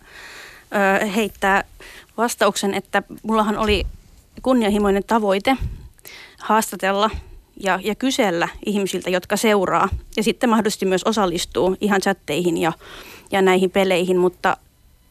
ö, 1.01 1.05
heittää 1.05 1.63
vastauksen, 2.17 2.73
että 2.73 3.03
mullahan 3.23 3.57
oli 3.57 3.85
kunnianhimoinen 4.41 5.03
tavoite 5.07 5.57
haastatella 6.39 7.09
ja, 7.59 7.79
ja 7.83 7.95
kysellä 7.95 8.47
ihmisiltä, 8.65 9.09
jotka 9.09 9.37
seuraa 9.37 9.89
ja 10.17 10.23
sitten 10.23 10.49
mahdollisesti 10.49 10.85
myös 10.85 11.03
osallistuu 11.03 11.77
ihan 11.81 12.01
chatteihin 12.01 12.57
ja, 12.57 12.73
ja 13.31 13.41
näihin 13.41 13.71
peleihin, 13.71 14.17
mutta 14.17 14.57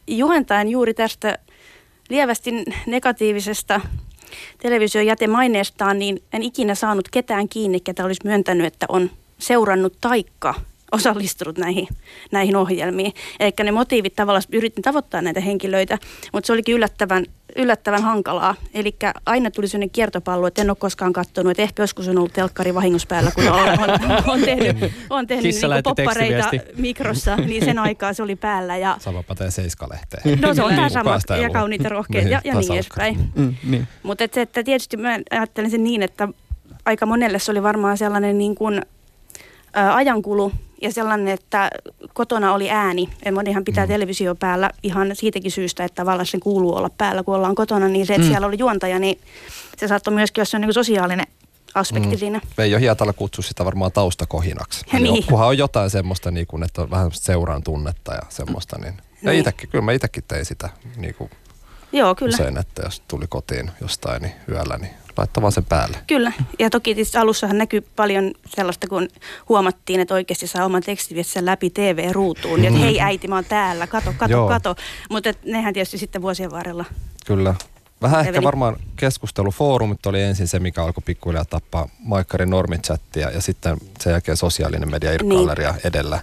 juontaen 0.07 0.69
juuri 0.69 0.93
tästä 0.93 1.37
lievästi 2.09 2.51
negatiivisesta 2.87 3.81
television 4.61 5.05
jätemaineestaan, 5.05 5.99
niin 5.99 6.23
en 6.33 6.43
ikinä 6.43 6.75
saanut 6.75 7.09
ketään 7.11 7.49
kiinni, 7.49 7.79
ketä 7.79 8.05
olisi 8.05 8.21
myöntänyt, 8.23 8.67
että 8.67 8.85
on 8.89 9.11
seurannut 9.39 9.93
taikka 10.01 10.55
osallistunut 10.93 11.57
näihin, 11.57 11.87
näihin 12.31 12.55
ohjelmiin. 12.55 13.13
Eli 13.39 13.53
ne 13.63 13.71
motiivit 13.71 14.15
tavallaan 14.15 14.43
yritin 14.51 14.83
tavoittaa 14.83 15.21
näitä 15.21 15.39
henkilöitä, 15.39 15.97
mutta 16.33 16.47
se 16.47 16.53
olikin 16.53 16.75
yllättävän, 16.75 17.25
yllättävän 17.55 18.01
hankalaa. 18.01 18.55
Eli 18.73 18.95
aina 19.25 19.51
tuli 19.51 19.67
sellainen 19.67 19.89
kiertopallo, 19.89 20.47
että 20.47 20.61
en 20.61 20.69
ole 20.69 20.77
koskaan 20.79 21.13
katsonut, 21.13 21.51
että 21.51 21.63
ehkä 21.63 21.83
joskus 21.83 22.07
on 22.07 22.17
ollut 22.17 22.33
telkkari 22.33 22.75
vahingossa 22.75 23.07
päällä, 23.07 23.31
kun 23.35 23.47
on, 23.47 23.69
on, 23.69 23.89
on 24.27 24.41
tehnyt, 24.41 24.91
on 25.09 25.27
tehnyt 25.27 25.55
niin 25.55 25.83
poppareita 25.83 26.51
mikrossa, 26.77 27.35
niin 27.35 27.65
sen 27.65 27.79
aikaa 27.79 28.13
se 28.13 28.23
oli 28.23 28.35
päällä. 28.35 28.77
Ja... 28.77 28.97
Sama 28.99 29.23
pätee 29.23 29.51
Seiska-lehteen. 29.51 30.41
No 30.41 30.53
se 30.53 30.63
on 30.63 30.75
tämä 30.75 30.89
sama, 30.89 31.19
ja 31.41 31.49
kauniita 31.49 31.89
rohkeita 31.89 32.29
ja, 32.29 32.41
ja 32.43 32.53
niin 32.53 32.73
edespäin. 32.73 33.31
Mm, 33.35 33.55
niin. 33.69 33.87
Mutta 34.03 34.23
että, 34.23 34.41
että 34.41 34.63
tietysti 34.63 34.97
mä 34.97 35.19
ajattelen 35.31 35.71
sen 35.71 35.83
niin, 35.83 36.03
että 36.03 36.27
aika 36.85 37.05
monelle 37.05 37.39
se 37.39 37.51
oli 37.51 37.63
varmaan 37.63 37.97
sellainen 37.97 38.37
niin 38.37 38.55
kuin, 38.55 38.81
ajankulu, 39.73 40.51
ja 40.81 40.91
sellainen, 40.91 41.27
että 41.27 41.69
kotona 42.13 42.53
oli 42.53 42.69
ääni. 42.69 43.09
Monihan 43.33 43.63
pitää 43.63 43.85
mm. 43.85 43.87
televisio 43.87 44.35
päällä 44.35 44.69
ihan 44.83 45.11
siitäkin 45.13 45.51
syystä, 45.51 45.83
että 45.83 45.95
tavallaan 45.95 46.25
sen 46.25 46.39
kuuluu 46.39 46.75
olla 46.75 46.89
päällä, 46.97 47.23
kun 47.23 47.35
ollaan 47.35 47.55
kotona. 47.55 47.87
Niin 47.87 48.05
se, 48.05 48.13
että 48.13 48.25
mm. 48.25 48.31
siellä 48.31 48.47
oli 48.47 48.59
juontaja, 48.59 48.99
niin 48.99 49.19
se 49.77 49.87
saattoi 49.87 50.13
myöskin 50.13 50.41
olla 50.41 50.65
niin 50.65 50.73
sosiaalinen 50.73 51.27
aspekti 51.75 52.15
mm. 52.15 52.17
siinä. 52.17 52.41
Veijo 52.57 52.79
Hietala 52.79 53.13
kutsui 53.13 53.43
sitä 53.43 53.65
varmaan 53.65 53.91
taustakohinaksi. 53.91 54.85
Ja 54.93 54.99
niin. 54.99 55.25
Kunhan 55.25 55.47
on 55.47 55.57
jotain 55.57 55.89
semmoista, 55.89 56.31
niin 56.31 56.47
kuin, 56.47 56.63
että 56.63 56.81
on 56.81 56.91
vähän 56.91 57.11
seuran 57.11 57.63
tunnetta 57.63 58.13
ja 58.13 58.21
semmoista. 58.29 58.77
Niin. 58.79 58.93
Ja 59.21 59.31
niin. 59.31 59.41
itäkin, 59.41 59.69
kyllä 59.69 59.85
mä 59.85 59.91
itsekin 59.91 60.23
tein 60.27 60.45
sitä 60.45 60.69
niin 60.95 61.15
kuin 61.15 61.29
Joo, 61.91 62.15
kyllä. 62.15 62.35
usein, 62.35 62.57
että 62.57 62.81
jos 62.85 62.99
tuli 63.07 63.25
kotiin 63.29 63.71
jostain 63.81 64.21
niin 64.21 64.33
yöllä, 64.49 64.77
niin 64.77 64.93
laittamaan 65.17 65.51
sen 65.51 65.65
päälle. 65.65 65.97
Kyllä, 66.07 66.31
ja 66.59 66.69
toki 66.69 66.95
siis 66.95 67.15
alussahan 67.15 67.57
näkyy 67.57 67.81
paljon 67.81 68.31
sellaista, 68.55 68.87
kun 68.87 69.07
huomattiin, 69.49 69.99
että 69.99 70.13
oikeasti 70.13 70.47
saa 70.47 70.65
oman 70.65 70.83
tekstiviestissä 70.83 71.45
läpi 71.45 71.69
TV-ruutuun, 71.69 72.59
mm. 72.59 72.65
että 72.65 72.79
hei 72.79 73.01
äiti, 73.01 73.27
mä 73.27 73.35
oon 73.35 73.45
täällä, 73.45 73.87
kato, 73.87 74.13
kato, 74.17 74.31
Joo. 74.31 74.47
kato. 74.47 74.75
Mutta 75.09 75.33
nehän 75.45 75.73
tietysti 75.73 75.97
sitten 75.97 76.21
vuosien 76.21 76.51
varrella. 76.51 76.85
Kyllä. 77.25 77.55
Vähän 78.01 78.21
Eveli. 78.21 78.35
ehkä 78.35 78.43
varmaan 78.43 78.75
keskustelufoorumit 78.95 80.05
oli 80.05 80.21
ensin 80.21 80.47
se, 80.47 80.59
mikä 80.59 80.83
alkoi 80.83 81.03
pikkuhiljaa 81.05 81.45
tappaa 81.45 81.89
Maikkarin 81.99 82.49
normichattia 82.49 83.29
ja 83.29 83.41
sitten 83.41 83.77
sen 83.99 84.11
jälkeen 84.11 84.37
sosiaalinen 84.37 84.91
media 84.91 85.11
Irkkalleria 85.11 85.71
niin. 85.71 85.87
edellä. 85.87 86.19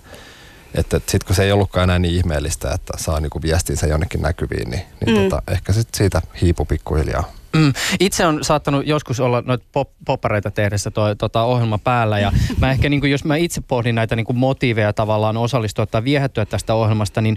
Että 0.75 0.97
sitten 0.99 1.27
kun 1.27 1.37
se 1.37 1.43
ei 1.45 1.53
ollutkaan 1.53 1.85
enää 1.85 1.99
niin 1.99 2.15
ihmeellistä, 2.15 2.73
että 2.73 2.93
saa 2.97 3.21
niinku 3.21 3.43
viestinsä 3.43 3.87
jonnekin 3.87 4.23
näkyviin, 4.23 4.71
niin, 4.71 4.83
niin 5.07 5.17
mm. 5.17 5.23
tota, 5.23 5.43
ehkä 5.49 5.73
sit 5.73 5.89
siitä 5.95 6.23
hiipu 6.43 6.65
pikkuhiljaa. 6.65 7.33
Mm. 7.53 7.73
Itse 8.01 8.27
on 8.27 8.45
saattanut 8.45 8.87
joskus 8.87 9.21
olla 9.21 9.43
noita 9.47 9.65
pop, 9.73 9.91
poppareita 10.05 10.51
tehdessä 10.51 10.91
tuo 10.91 11.15
tota, 11.15 11.43
ohjelma 11.43 11.79
päällä 11.79 12.19
ja 12.19 12.33
mä 12.61 12.71
ehkä 12.71 12.89
niin 12.89 13.01
kuin, 13.01 13.13
jos 13.13 13.25
mä 13.25 13.37
itse 13.37 13.61
pohdin 13.61 13.95
näitä 13.95 14.17
niin 14.17 14.27
kuin 14.27 14.39
motiiveja 14.39 14.93
tavallaan 14.93 15.37
osallistua 15.37 15.87
tai 15.87 16.05
viehättyä 16.05 16.47
tästä 16.47 16.75
ohjelmasta, 16.75 17.21
niin 17.21 17.37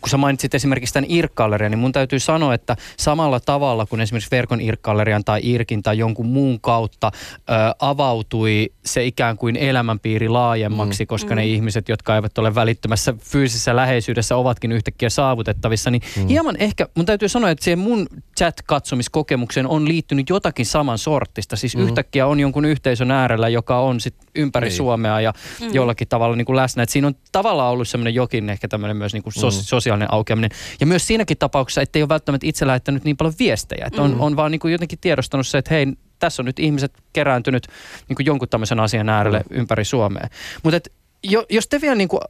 kun 0.00 0.10
sä 0.10 0.16
mainitsit 0.16 0.54
esimerkiksi 0.54 0.94
tämän 0.94 1.10
irkkallerian, 1.10 1.70
niin 1.70 1.78
mun 1.78 1.92
täytyy 1.92 2.18
sanoa, 2.18 2.54
että 2.54 2.76
samalla 2.96 3.40
tavalla 3.40 3.86
kuin 3.86 4.00
esimerkiksi 4.00 4.30
verkon 4.30 4.60
irkkallerian 4.60 5.24
tai 5.24 5.40
irkin 5.42 5.82
tai 5.82 5.98
jonkun 5.98 6.26
muun 6.26 6.60
kautta 6.60 7.10
ö, 7.14 7.40
avautui 7.78 8.70
se 8.84 9.04
ikään 9.04 9.36
kuin 9.36 9.56
elämänpiiri 9.56 10.28
laajemmaksi, 10.28 11.04
mm. 11.04 11.06
koska 11.06 11.34
mm. 11.34 11.36
ne 11.36 11.46
ihmiset, 11.46 11.88
jotka 11.88 12.14
eivät 12.14 12.38
ole 12.38 12.54
välittömässä 12.54 13.14
fyysisessä 13.18 13.76
läheisyydessä, 13.76 14.36
ovatkin 14.36 14.72
yhtäkkiä 14.72 15.10
saavutettavissa, 15.10 15.90
niin 15.90 16.02
mm. 16.16 16.26
hieman 16.26 16.56
ehkä, 16.58 16.88
mun 16.94 17.06
täytyy 17.06 17.28
sanoa, 17.28 17.50
että 17.50 17.64
siihen 17.64 17.78
mun 17.78 18.06
chat-katsomiskokemukseen 18.38 19.66
on 19.66 19.88
liittynyt 19.88 20.28
jotakin 20.28 20.66
saman 20.66 20.98
sortista. 20.98 21.56
Siis 21.56 21.76
mm. 21.76 21.82
yhtäkkiä 21.82 22.26
on 22.26 22.40
jonkun 22.40 22.64
yhteisön 22.64 23.10
äärellä, 23.10 23.48
joka 23.48 23.80
on 23.80 24.00
sit 24.00 24.14
ympäri 24.34 24.68
niin. 24.68 24.76
Suomea 24.76 25.20
ja 25.20 25.32
mm. 25.60 25.74
jollakin 25.74 26.08
tavalla 26.08 26.36
niin 26.36 26.44
kuin 26.44 26.56
läsnä. 26.56 26.82
Et 26.82 26.88
siinä 26.88 27.06
on 27.06 27.14
tavallaan 27.32 27.72
ollut 27.72 27.88
semmoinen 27.88 28.14
jokin 28.14 28.50
ehkä 28.50 28.68
tämmöinen 28.68 28.96
myös 28.96 29.12
niin 29.12 29.22
kuin 29.22 29.34
sos- 29.34 29.56
mm. 29.56 29.62
sosiaalinen 29.62 29.89
aukeaminen. 30.08 30.50
Ja 30.80 30.86
myös 30.86 31.06
siinäkin 31.06 31.38
tapauksessa, 31.38 31.82
ettei 31.82 32.02
ole 32.02 32.08
välttämättä 32.08 32.46
itse 32.46 32.66
lähettänyt 32.66 33.04
niin 33.04 33.16
paljon 33.16 33.34
viestejä. 33.38 33.86
Että 33.86 34.02
on, 34.02 34.10
mm. 34.10 34.20
on 34.20 34.36
vaan 34.36 34.50
niin 34.50 34.60
kuin 34.60 34.72
jotenkin 34.72 34.98
tiedostanut 34.98 35.46
se, 35.46 35.58
että 35.58 35.74
hei, 35.74 35.86
tässä 36.18 36.42
on 36.42 36.46
nyt 36.46 36.58
ihmiset 36.58 36.92
kerääntynyt 37.12 37.66
niin 38.08 38.16
kuin 38.16 38.26
jonkun 38.26 38.48
tämmöisen 38.48 38.80
asian 38.80 39.08
äärelle 39.08 39.40
mm. 39.50 39.56
ympäri 39.56 39.84
Suomea. 39.84 40.28
Mutta 40.62 40.80
jo, 41.24 41.46
jos 41.50 41.68
te 41.68 41.80
vielä 41.80 41.94
niin 41.94 42.08
kuin, 42.08 42.20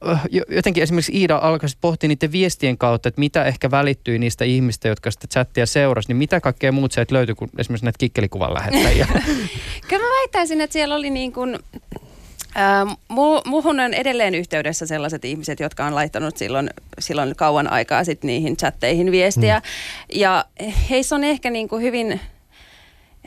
jotenkin 0.49 0.83
esimerkiksi 0.83 1.13
Iida 1.19 1.37
alkaisi 1.37 1.79
pohtia 1.81 2.09
niiden 2.09 2.33
viestien 2.33 2.79
kautta, 2.79 3.09
että 3.09 3.19
mitä 3.19 3.45
ehkä 3.45 3.71
välittyi 3.71 4.19
niistä 4.19 4.45
ihmistä, 4.45 4.89
jotka 4.89 5.11
sitä 5.11 5.27
chattia 5.27 5.67
seurasi, 5.67 6.09
niin 6.09 6.17
mitä 6.17 6.41
kaikkea 6.41 6.73
muut 6.73 6.93
sieltä 6.93 7.15
löytyi 7.15 7.35
kuin 7.35 7.51
esimerkiksi 7.59 7.85
näitä 7.85 7.99
kikkelikuvan 7.99 8.55
lähettäjiä? 8.55 9.07
Kyllä 9.89 10.05
mä 10.05 10.11
väittäisin, 10.21 10.61
että 10.61 10.73
siellä 10.73 10.95
oli 10.95 11.11
niin 11.11 11.33
kuin, 11.33 11.55
äh, 11.55 11.61
muuhun 13.45 13.81
on 13.81 13.95
edelleen 13.95 14.35
yhteydessä 14.35 14.87
sellaiset 14.87 15.25
ihmiset, 15.25 15.61
jotka 15.61 15.85
on 15.85 15.95
laittanut 15.95 16.37
silloin, 16.37 16.71
silloin 16.99 17.37
kauan 17.37 17.73
aikaa 17.73 18.05
sit 18.05 18.25
niihin 18.25 18.57
chatteihin 18.57 19.11
viestiä. 19.11 19.59
Mm. 19.59 20.21
Ja 20.21 20.45
heissä 20.91 21.17
on 21.17 21.25
ehkä 21.25 21.51
niin 21.51 21.69
kuin 21.69 21.83
hyvin 21.83 22.21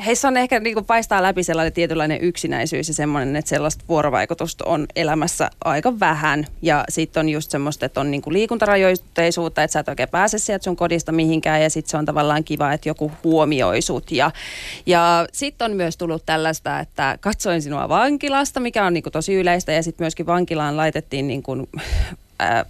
heissä 0.06 0.28
on 0.28 0.38
ehkä 0.38 0.60
niin 0.60 0.74
kuin 0.74 0.86
paistaa 0.86 1.24
läpi 1.24 1.44
sellainen 1.44 1.74
tietynlainen 1.74 2.22
yksinäisyys 2.22 2.88
ja 2.88 2.94
semmoinen, 2.94 3.36
että 3.36 3.50
sellaista 3.50 3.84
vuorovaikutusta 3.90 4.66
on 4.66 4.86
elämässä 4.96 5.50
aika 5.66 6.00
vähän. 6.00 6.48
Ja 6.62 6.84
sitten 6.90 7.20
on 7.20 7.30
just 7.30 7.52
semmoista, 7.52 7.86
että 7.86 8.02
on 8.02 8.12
niin 8.12 8.22
kuin 8.22 8.34
liikuntarajoitteisuutta, 8.34 9.64
että 9.64 9.74
sä 9.74 9.80
et 9.80 9.90
oikein 9.90 10.10
pääse 10.10 10.38
sieltä 10.38 10.64
sun 10.64 10.76
kodista 10.76 11.12
mihinkään 11.12 11.62
ja 11.62 11.70
sitten 11.70 11.92
se 11.92 11.98
on 11.98 12.06
tavallaan 12.06 12.44
kiva, 12.44 12.74
että 12.74 12.90
joku 12.90 13.12
huomioi 13.24 13.82
sut. 13.82 14.12
Ja, 14.12 14.32
ja 14.86 15.28
sitten 15.32 15.66
on 15.66 15.78
myös 15.78 15.98
tullut 15.98 16.26
tällaista, 16.26 16.80
että 16.80 17.18
katsoin 17.22 17.62
sinua 17.62 17.90
vankilasta, 17.90 18.60
mikä 18.60 18.86
on 18.86 18.94
niin 18.94 19.04
kuin 19.04 19.14
tosi 19.14 19.36
yleistä 19.36 19.72
ja 19.72 19.84
sitten 19.84 20.04
myöskin 20.04 20.26
vankilaan 20.26 20.78
laitettiin 20.78 21.28
niin 21.28 21.44
kuin 21.44 21.68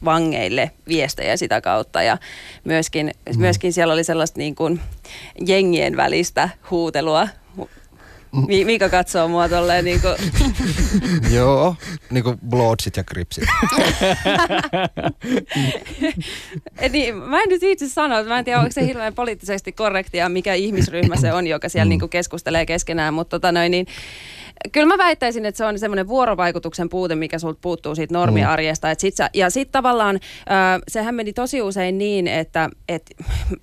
vangeille 0.05 0.71
viestejä 0.87 1.37
sitä 1.37 1.61
kautta 1.61 2.03
ja 2.03 2.17
myöskin, 2.63 3.11
mm. 3.33 3.39
myöskin 3.39 3.73
siellä 3.73 3.93
oli 3.93 4.03
sellaista 4.03 4.39
niin 4.39 4.55
kuin 4.55 4.79
jengien 5.45 5.97
välistä 5.97 6.49
huutelua. 6.71 7.27
Mika 8.65 8.89
katsoo 8.89 9.27
mua 9.27 9.49
tolleen 9.49 9.85
niin 9.85 10.01
kuin... 10.01 10.15
Joo, 11.35 11.75
niin 12.09 12.23
kuin 12.23 12.39
bloodsit 12.49 12.97
ja 12.97 13.03
kripsit. 13.03 13.43
niin, 16.91 17.15
mä 17.15 17.41
en 17.41 17.49
nyt 17.49 17.63
itse 17.63 17.89
sano, 17.89 18.19
että 18.19 18.29
mä 18.29 18.39
en 18.39 18.45
tiedä, 18.45 18.59
onko 18.59 18.71
se 18.71 18.85
hirveän 18.85 19.13
poliittisesti 19.13 19.71
korrektia, 19.71 20.29
mikä 20.29 20.53
ihmisryhmä 20.53 21.15
se 21.15 21.33
on, 21.33 21.47
joka 21.47 21.69
siellä 21.69 21.85
mm. 21.85 21.89
niin 21.89 21.99
kuin 21.99 22.09
keskustelee 22.09 22.65
keskenään, 22.65 23.13
mutta 23.13 23.39
tota 23.39 23.51
noin, 23.51 23.71
niin 23.71 23.85
Kyllä 24.71 24.87
mä 24.87 24.97
väittäisin, 24.97 25.45
että 25.45 25.57
se 25.57 25.65
on 25.65 25.79
semmoinen 25.79 26.07
vuorovaikutuksen 26.07 26.89
puute, 26.89 27.15
mikä 27.15 27.39
sulta 27.39 27.59
puuttuu 27.61 27.95
siitä 27.95 28.13
normiarjesta. 28.13 28.91
Et 28.91 28.99
sit 28.99 29.15
sä, 29.15 29.29
ja 29.33 29.49
sitten 29.49 29.71
tavallaan 29.71 30.15
äh, 30.15 30.81
sehän 30.87 31.15
meni 31.15 31.33
tosi 31.33 31.61
usein 31.61 31.97
niin, 31.97 32.27
että 32.27 32.69
et 32.89 33.11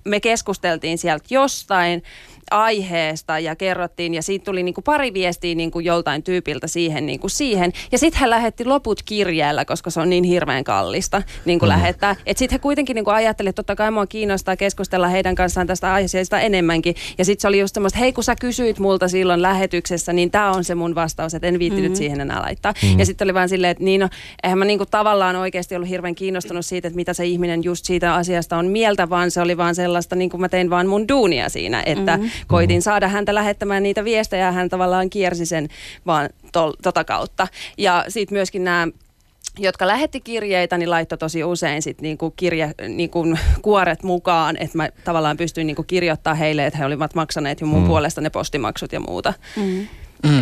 me 0.05 0.19
keskusteltiin 0.19 0.97
sieltä 0.97 1.25
jostain, 1.29 2.03
aiheesta 2.51 3.39
ja 3.39 3.55
kerrottiin 3.55 4.13
ja 4.13 4.21
siitä 4.21 4.45
tuli 4.45 4.63
niin 4.63 4.73
kuin 4.73 4.83
pari 4.83 5.13
viestiä 5.13 5.55
niin 5.55 5.71
kuin 5.71 5.85
joltain 5.85 6.23
tyypiltä 6.23 6.67
siihen. 6.67 7.05
Niin 7.05 7.19
kuin 7.19 7.31
siihen. 7.31 7.73
Ja 7.91 7.97
sitten 7.97 8.19
hän 8.19 8.29
lähetti 8.29 8.65
loput 8.65 9.03
kirjeellä, 9.03 9.65
koska 9.65 9.89
se 9.89 9.99
on 9.99 10.09
niin 10.09 10.23
hirveän 10.23 10.63
kallista 10.63 11.21
niin 11.45 11.59
kuin 11.59 11.67
mm. 11.69 11.73
lähettää. 11.73 12.15
Että 12.25 12.39
sitten 12.39 12.55
he 12.55 12.59
kuitenkin 12.59 12.95
niin 12.95 13.05
kuin 13.05 13.15
ajatteli, 13.15 13.49
että 13.49 13.63
totta 13.63 13.75
kai 13.75 13.91
mua 13.91 14.07
kiinnostaa 14.07 14.55
keskustella 14.55 15.07
heidän 15.07 15.35
kanssaan 15.35 15.67
tästä 15.67 15.93
aiheesta 15.93 16.39
enemmänkin. 16.39 16.95
Ja 17.17 17.25
sitten 17.25 17.41
se 17.41 17.47
oli 17.47 17.59
just 17.59 17.73
semmoista, 17.73 17.99
hei 17.99 18.13
kun 18.13 18.23
sä 18.23 18.35
kysyit 18.35 18.79
multa 18.79 19.07
silloin 19.07 19.41
lähetyksessä, 19.41 20.13
niin 20.13 20.31
tämä 20.31 20.51
on 20.51 20.63
se 20.63 20.75
mun 20.75 20.95
vastaus, 20.95 21.33
että 21.33 21.47
en 21.47 21.59
viittinyt 21.59 21.91
mm-hmm. 21.91 21.95
siihen 21.95 22.21
enää 22.21 22.41
laittaa. 22.41 22.73
Mm-hmm. 22.83 22.99
Ja 22.99 23.05
sitten 23.05 23.25
oli 23.25 23.33
vaan 23.33 23.49
silleen, 23.49 23.71
että 23.71 23.83
niin 23.83 24.01
no, 24.01 24.09
eihän 24.43 24.59
mä 24.59 24.65
niin 24.65 24.79
kuin 24.79 24.89
tavallaan 24.91 25.35
oikeasti 25.35 25.75
ollut 25.75 25.89
hirveän 25.89 26.15
kiinnostunut 26.15 26.65
siitä, 26.65 26.87
että 26.87 26.95
mitä 26.95 27.13
se 27.13 27.25
ihminen 27.25 27.63
just 27.63 27.85
siitä 27.85 28.15
asiasta 28.15 28.57
on 28.57 28.67
mieltä, 28.67 29.09
vaan 29.09 29.31
se 29.31 29.41
oli 29.41 29.57
vaan 29.57 29.75
sellaista, 29.75 30.15
niin 30.15 30.29
kuin 30.29 30.41
mä 30.41 30.49
tein 30.49 30.69
vaan 30.69 30.87
mun 30.87 31.07
duunia 31.07 31.49
siinä, 31.49 31.83
että 31.85 32.17
mm-hmm 32.17 32.31
koitin 32.47 32.77
mm. 32.77 32.81
saada 32.81 33.07
häntä 33.07 33.35
lähettämään 33.35 33.83
niitä 33.83 34.03
viestejä. 34.03 34.51
Hän 34.51 34.69
tavallaan 34.69 35.09
kiersi 35.09 35.45
sen 35.45 35.67
vaan 36.05 36.29
tol, 36.51 36.71
tota 36.83 37.03
kautta. 37.03 37.47
Ja 37.77 38.05
sitten 38.07 38.35
myöskin 38.35 38.63
nämä 38.63 38.87
jotka 39.59 39.87
lähetti 39.87 40.21
kirjeitä, 40.21 40.77
niin 40.77 40.89
laittoi 40.89 41.17
tosi 41.17 41.43
usein 41.43 41.81
sit 41.81 42.01
niinku 42.01 42.31
kirje, 42.31 42.73
niinku 42.87 43.23
kuoret 43.61 44.03
mukaan, 44.03 44.57
että 44.57 44.77
mä 44.77 44.89
tavallaan 45.03 45.37
pystyin 45.37 45.67
niinku 45.67 45.83
kirjoittamaan 45.83 46.37
heille, 46.37 46.65
että 46.65 46.79
he 46.79 46.85
olivat 46.85 47.15
maksaneet 47.15 47.61
jo 47.61 47.67
mun 47.67 47.81
mm. 47.81 47.87
puolesta 47.87 48.21
ne 48.21 48.29
postimaksut 48.29 48.93
ja 48.93 48.99
muuta. 48.99 49.33
Mm. 49.55 49.87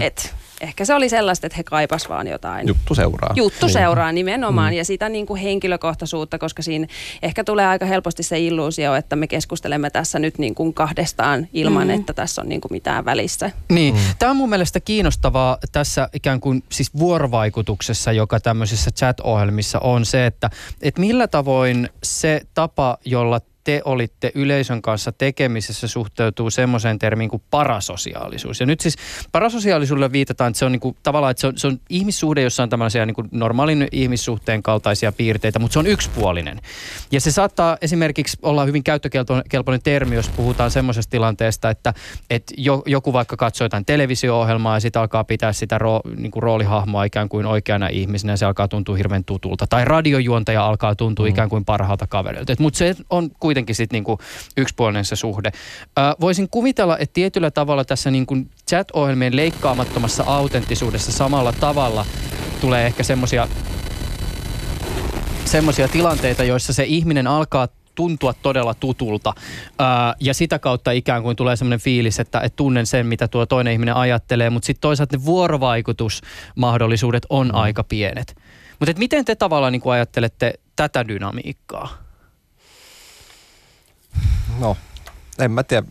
Et, 0.01 0.35
ehkä 0.61 0.85
se 0.85 0.93
oli 0.93 1.09
sellaista, 1.09 1.47
että 1.47 1.57
he 1.57 1.63
kaipas 1.63 2.09
vaan 2.09 2.27
jotain. 2.27 2.67
Juttu 2.67 2.95
seuraa. 2.95 3.33
Juttu 3.35 3.65
niin. 3.65 3.73
seuraa 3.73 4.11
nimenomaan 4.11 4.73
mm. 4.73 4.77
ja 4.77 4.85
sitä 4.85 5.09
niin 5.09 5.25
kuin 5.25 5.41
henkilökohtaisuutta, 5.41 6.37
koska 6.37 6.61
siinä 6.61 6.87
ehkä 7.21 7.43
tulee 7.43 7.65
aika 7.67 7.85
helposti 7.85 8.23
se 8.23 8.39
illuusio, 8.39 8.95
että 8.95 9.15
me 9.15 9.27
keskustelemme 9.27 9.89
tässä 9.89 10.19
nyt 10.19 10.37
niin 10.37 10.55
kuin 10.55 10.73
kahdestaan 10.73 11.47
ilman, 11.53 11.87
mm. 11.87 11.93
että 11.93 12.13
tässä 12.13 12.41
on 12.41 12.49
niin 12.49 12.61
kuin 12.61 12.71
mitään 12.71 13.05
välissä. 13.05 13.51
Niin, 13.69 13.95
mm. 13.95 14.01
tämä 14.19 14.29
on 14.29 14.37
mun 14.37 14.49
mielestä 14.49 14.79
kiinnostavaa 14.79 15.57
tässä 15.71 16.09
ikään 16.13 16.39
kuin 16.39 16.63
siis 16.69 16.93
vuorovaikutuksessa, 16.99 18.11
joka 18.11 18.39
tämmöisissä 18.39 18.91
chat-ohjelmissa 18.91 19.79
on 19.79 20.05
se, 20.05 20.25
että, 20.25 20.49
että 20.81 21.01
millä 21.01 21.27
tavoin 21.27 21.89
se 22.03 22.41
tapa, 22.53 22.97
jolla 23.05 23.41
te 23.69 23.81
olitte 23.85 24.31
yleisön 24.35 24.81
kanssa 24.81 25.11
tekemisessä 25.11 25.87
suhteutuu 25.87 26.49
semmoiseen 26.49 26.99
termiin 26.99 27.29
kuin 27.29 27.43
parasosiaalisuus. 27.51 28.59
Ja 28.59 28.65
nyt 28.65 28.79
siis 28.79 28.95
parasosiaalisuudelle 29.31 30.11
viitataan, 30.11 30.49
että 30.49 30.59
se 30.59 30.65
on 30.65 30.71
niin 30.71 30.79
kuin, 30.79 30.97
tavallaan, 31.03 31.31
että 31.31 31.41
se 31.41 31.47
on, 31.47 31.57
se 31.57 31.67
on 31.67 31.79
ihmissuhde, 31.89 32.41
jossa 32.41 32.63
on 32.63 32.69
tämmöisiä 32.69 33.05
niin 33.05 33.15
kuin 33.15 33.27
normaalin 33.31 33.87
ihmissuhteen 33.91 34.63
kaltaisia 34.63 35.11
piirteitä, 35.11 35.59
mutta 35.59 35.73
se 35.73 35.79
on 35.79 35.87
yksipuolinen. 35.87 36.59
Ja 37.11 37.21
se 37.21 37.31
saattaa 37.31 37.77
esimerkiksi 37.81 38.37
olla 38.41 38.65
hyvin 38.65 38.83
käyttökelpoinen 38.83 39.81
termi, 39.83 40.15
jos 40.15 40.29
puhutaan 40.29 40.71
semmoisesta 40.71 41.11
tilanteesta, 41.11 41.69
että, 41.69 41.93
että 42.29 42.53
joku 42.85 43.13
vaikka 43.13 43.37
katsoo 43.37 43.65
jotain 43.65 43.85
televisio-ohjelmaa 43.85 44.75
ja 44.75 44.79
sitten 44.79 44.99
alkaa 45.01 45.23
pitää 45.23 45.53
sitä 45.53 45.77
ro, 45.77 45.99
niin 46.17 46.31
kuin 46.31 46.43
roolihahmoa 46.43 47.03
ikään 47.03 47.29
kuin 47.29 47.45
oikeana 47.45 47.87
ihmisenä 47.87 48.33
ja 48.33 48.37
se 48.37 48.45
alkaa 48.45 48.67
tuntua 48.67 48.95
hirveän 48.95 49.23
tutulta. 49.23 49.67
Tai 49.67 49.85
radiojuontaja 49.85 50.65
alkaa 50.65 50.95
tuntua 50.95 51.25
mm. 51.25 51.29
ikään 51.29 51.49
kuin 51.49 51.65
parhaalta 51.65 52.07
kaverilta. 52.07 52.55
Mutta 52.59 52.77
se 52.77 52.95
on 53.09 53.29
kuitenkin 53.39 53.58
kuitenkin 53.59 53.75
sitten 53.75 53.95
niinku 53.95 54.19
yksipuolinen 54.57 55.05
se 55.05 55.15
suhde. 55.15 55.51
Ö, 55.97 56.01
voisin 56.21 56.49
kuvitella, 56.49 56.97
että 56.97 57.13
tietyllä 57.13 57.51
tavalla 57.51 57.85
tässä 57.85 58.11
niinku 58.11 58.37
chat-ohjelmien 58.69 59.35
leikkaamattomassa 59.35 60.23
autenttisuudessa 60.27 61.11
samalla 61.11 61.53
tavalla 61.53 62.05
tulee 62.61 62.85
ehkä 62.85 63.03
semmoisia 63.03 63.47
semmoisia 65.45 65.87
tilanteita, 65.87 66.43
joissa 66.43 66.73
se 66.73 66.83
ihminen 66.83 67.27
alkaa 67.27 67.67
tuntua 67.95 68.33
todella 68.33 68.73
tutulta. 68.73 69.33
Ää, 69.79 70.15
ja 70.19 70.33
sitä 70.33 70.59
kautta 70.59 70.91
ikään 70.91 71.23
kuin 71.23 71.35
tulee 71.35 71.55
semmoinen 71.55 71.79
fiilis, 71.79 72.19
että, 72.19 72.39
että 72.39 72.55
tunnen 72.55 72.85
sen, 72.85 73.05
mitä 73.05 73.27
tuo 73.27 73.45
toinen 73.45 73.73
ihminen 73.73 73.95
ajattelee, 73.95 74.49
mutta 74.49 74.65
sitten 74.65 74.81
toisaalta 74.81 75.17
ne 75.17 75.25
vuorovaikutusmahdollisuudet 75.25 77.25
on 77.29 77.47
mm. 77.47 77.55
aika 77.55 77.83
pienet. 77.83 78.35
Mutta 78.79 78.93
miten 78.97 79.25
te 79.25 79.35
tavallaan 79.35 79.73
niin 79.73 79.81
ajattelette 79.85 80.53
tätä 80.75 81.07
dynamiikkaa? 81.07 82.08
No, 84.59 84.77
en 85.39 85.51
mä 85.51 85.63
tiedä. 85.63 85.87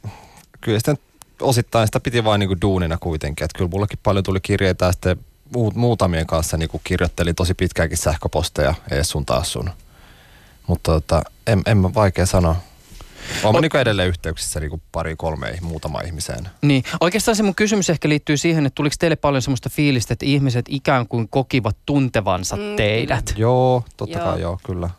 Kyllä 0.61 0.79
sitten 0.79 0.99
osittain 1.41 1.89
sitä 1.89 2.01
piti 2.01 2.25
vain 2.25 2.39
niin 2.39 2.49
kuin 2.49 2.61
duunina 2.61 2.99
kuitenkin. 3.01 3.45
Että 3.45 3.59
kyllä 3.59 3.71
mullekin 3.71 3.99
paljon 4.03 4.25
tuli 4.25 4.41
kirjeitä 4.41 4.85
ja 4.85 4.93
sitten 4.93 5.17
muutamien 5.75 6.27
kanssa 6.27 6.57
niin 6.57 6.69
kuin 6.69 6.81
kirjoittelin 6.85 7.35
tosi 7.35 7.55
pitkäänkin 7.55 7.99
sähköposteja 7.99 8.75
ees 8.91 9.09
sun 9.09 9.27
taas 9.27 9.53
sun. 9.53 9.71
Mutta 10.67 10.93
tota, 10.93 11.23
en, 11.47 11.63
en 11.67 11.77
mä 11.77 11.95
vaikea 11.95 12.27
sanoa. 12.27 12.57
Olen 13.45 13.63
niin 13.63 13.77
edelleen 13.77 14.09
yhteyksissä 14.09 14.61
niin 14.61 14.83
pari, 14.93 15.17
kolme, 15.17 15.59
muutama 15.61 16.01
ihmiseen. 16.01 16.49
Niin. 16.63 16.85
Oikeastaan 17.01 17.37
se 17.37 17.43
mun 17.43 17.55
kysymys 17.55 17.91
ehkä 17.91 18.09
liittyy 18.09 18.37
siihen, 18.37 18.67
että 18.67 18.75
tuliko 18.75 18.97
teille 18.99 19.17
paljon 19.17 19.43
semmoista 19.43 19.71
fiilistä, 19.71 20.13
että 20.13 20.27
ihmiset 20.27 20.67
ikään 20.69 21.09
kuin 21.09 21.29
kokivat 21.29 21.77
tuntevansa 21.87 22.57
mm, 22.57 22.77
teidät? 22.77 23.35
Joo, 23.37 23.85
totta 23.97 24.19
joo. 24.19 24.27
kai 24.27 24.41
joo, 24.41 24.59
kyllä. 24.67 24.91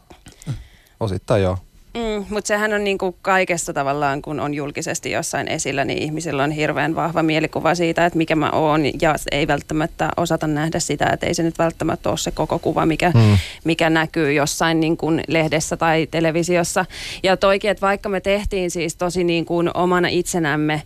Osittain 1.00 1.44
joo. 1.44 1.58
Mm, 2.00 2.26
mutta 2.30 2.48
sehän 2.48 2.74
on 2.74 2.84
niinku 2.84 3.16
kaikessa 3.22 3.74
tavallaan, 3.74 4.22
kun 4.22 4.40
on 4.40 4.54
julkisesti 4.54 5.12
jossain 5.12 5.48
esillä, 5.48 5.86
niin 5.86 6.04
ihmisillä 6.04 6.44
on 6.44 6.52
hirveän 6.52 6.96
vahva 6.96 7.24
mielikuva 7.24 7.76
siitä, 7.76 8.06
että 8.06 8.18
mikä 8.18 8.36
mä 8.36 8.50
oon. 8.50 8.86
Ja 9.02 9.16
ei 9.32 9.48
välttämättä 9.48 10.10
osata 10.18 10.48
nähdä 10.48 10.80
sitä, 10.80 11.06
että 11.06 11.26
ei 11.26 11.34
se 11.34 11.44
nyt 11.44 11.60
välttämättä 11.60 12.10
ole 12.10 12.18
se 12.18 12.32
koko 12.32 12.60
kuva, 12.60 12.86
mikä, 12.86 13.12
mm. 13.16 13.38
mikä 13.64 13.90
näkyy 13.90 14.34
jossain 14.34 14.80
niin 14.80 14.98
kuin 14.98 15.22
lehdessä 15.28 15.78
tai 15.78 16.08
televisiossa. 16.12 16.86
Ja 17.24 17.38
toikin, 17.38 17.72
että 17.72 17.88
vaikka 17.88 18.10
me 18.10 18.22
tehtiin 18.22 18.72
siis 18.72 18.96
tosi 18.96 19.24
niin 19.24 19.46
kuin 19.46 19.72
omana 19.74 20.08
itsenämme, 20.08 20.82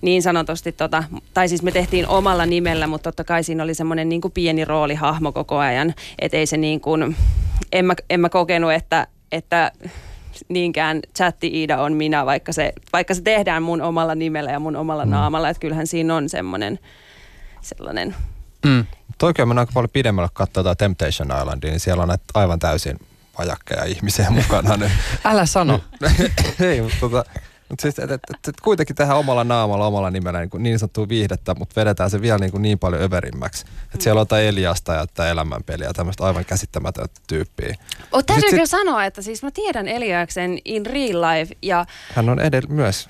niin 0.00 0.22
sanotusti, 0.22 0.72
tota, 0.72 1.04
tai 1.34 1.48
siis 1.48 1.62
me 1.62 1.72
tehtiin 1.72 2.08
omalla 2.08 2.46
nimellä, 2.46 2.86
mutta 2.86 3.02
totta 3.02 3.24
kai 3.24 3.44
siinä 3.44 3.62
oli 3.62 3.74
semmoinen 3.74 4.08
niin 4.08 4.20
pieni 4.34 4.64
roolihahmo 4.64 5.32
koko 5.32 5.58
ajan, 5.58 5.94
että 6.18 6.36
ei 6.36 6.46
se 6.46 6.56
niin 6.56 6.80
kuin, 6.80 7.16
en 7.72 7.84
mä, 7.84 7.94
en 8.10 8.20
mä 8.20 8.28
kokenut, 8.28 8.72
että, 8.72 9.06
että 9.32 9.72
niinkään 10.48 11.00
chatti 11.16 11.46
Iida 11.46 11.78
on 11.82 11.92
minä, 11.92 12.26
vaikka 12.26 12.52
se, 12.52 12.72
vaikka 12.92 13.14
se 13.14 13.22
tehdään 13.22 13.62
mun 13.62 13.82
omalla 13.82 14.14
nimellä 14.14 14.50
ja 14.50 14.60
mun 14.60 14.76
omalla 14.76 15.04
mm. 15.04 15.10
naamalla, 15.10 15.48
että 15.48 15.60
kyllähän 15.60 15.86
siinä 15.86 16.14
on 16.14 16.28
semmoinen 16.28 16.78
sellainen. 17.60 18.16
Mm. 18.66 18.86
Toikin 19.18 19.50
on 19.50 19.58
aika 19.58 19.72
paljon 19.74 19.90
pidemmälle 19.92 20.28
katsoa 20.32 20.74
Temptation 20.74 21.28
Islandia, 21.40 21.70
niin 21.70 21.80
siellä 21.80 22.02
on 22.02 22.08
näitä 22.08 22.24
aivan 22.34 22.58
täysin 22.58 22.98
vajakkeja 23.38 23.84
ihmisiä 23.84 24.30
mukana. 24.30 24.90
Älä 25.24 25.46
sano. 25.46 25.80
Ei, 26.60 26.80
mutta 26.80 26.96
tota, 27.00 27.24
mutta 27.68 27.82
siis, 27.82 27.98
et, 27.98 28.10
et, 28.10 28.20
et, 28.30 28.48
et 28.48 28.60
kuitenkin 28.60 28.96
tehdään 28.96 29.18
omalla 29.18 29.44
naamalla, 29.44 29.86
omalla 29.86 30.10
nimellä 30.10 30.40
niin, 30.40 30.62
niin 30.62 30.78
sanottua 30.78 31.08
viihdettä, 31.08 31.54
mutta 31.54 31.80
vedetään 31.80 32.10
se 32.10 32.22
vielä 32.22 32.38
niin, 32.38 32.50
kuin 32.50 32.62
niin 32.62 32.78
paljon 32.78 33.02
överimmäksi. 33.02 33.64
Että 33.84 34.04
siellä 34.04 34.18
on 34.18 34.22
jotain 34.22 34.46
Eliasta 34.46 34.92
ja 34.92 35.00
jotain 35.00 35.30
elämänpeliä, 35.30 35.92
tämmöistä 35.92 36.24
aivan 36.24 36.44
käsittämätöntä 36.44 37.20
tyyppiä. 37.26 37.74
Oh, 38.12 38.24
täytyykö 38.24 38.56
sit, 38.56 38.70
sanoa, 38.70 39.04
että 39.04 39.22
siis 39.22 39.42
mä 39.42 39.50
tiedän 39.50 39.88
Eliaksen 39.88 40.58
in 40.64 40.86
real 40.86 41.22
life 41.22 41.54
ja... 41.62 41.86
Hän 42.14 42.28
on 42.28 42.40
edellä 42.40 42.68
myös 42.68 43.08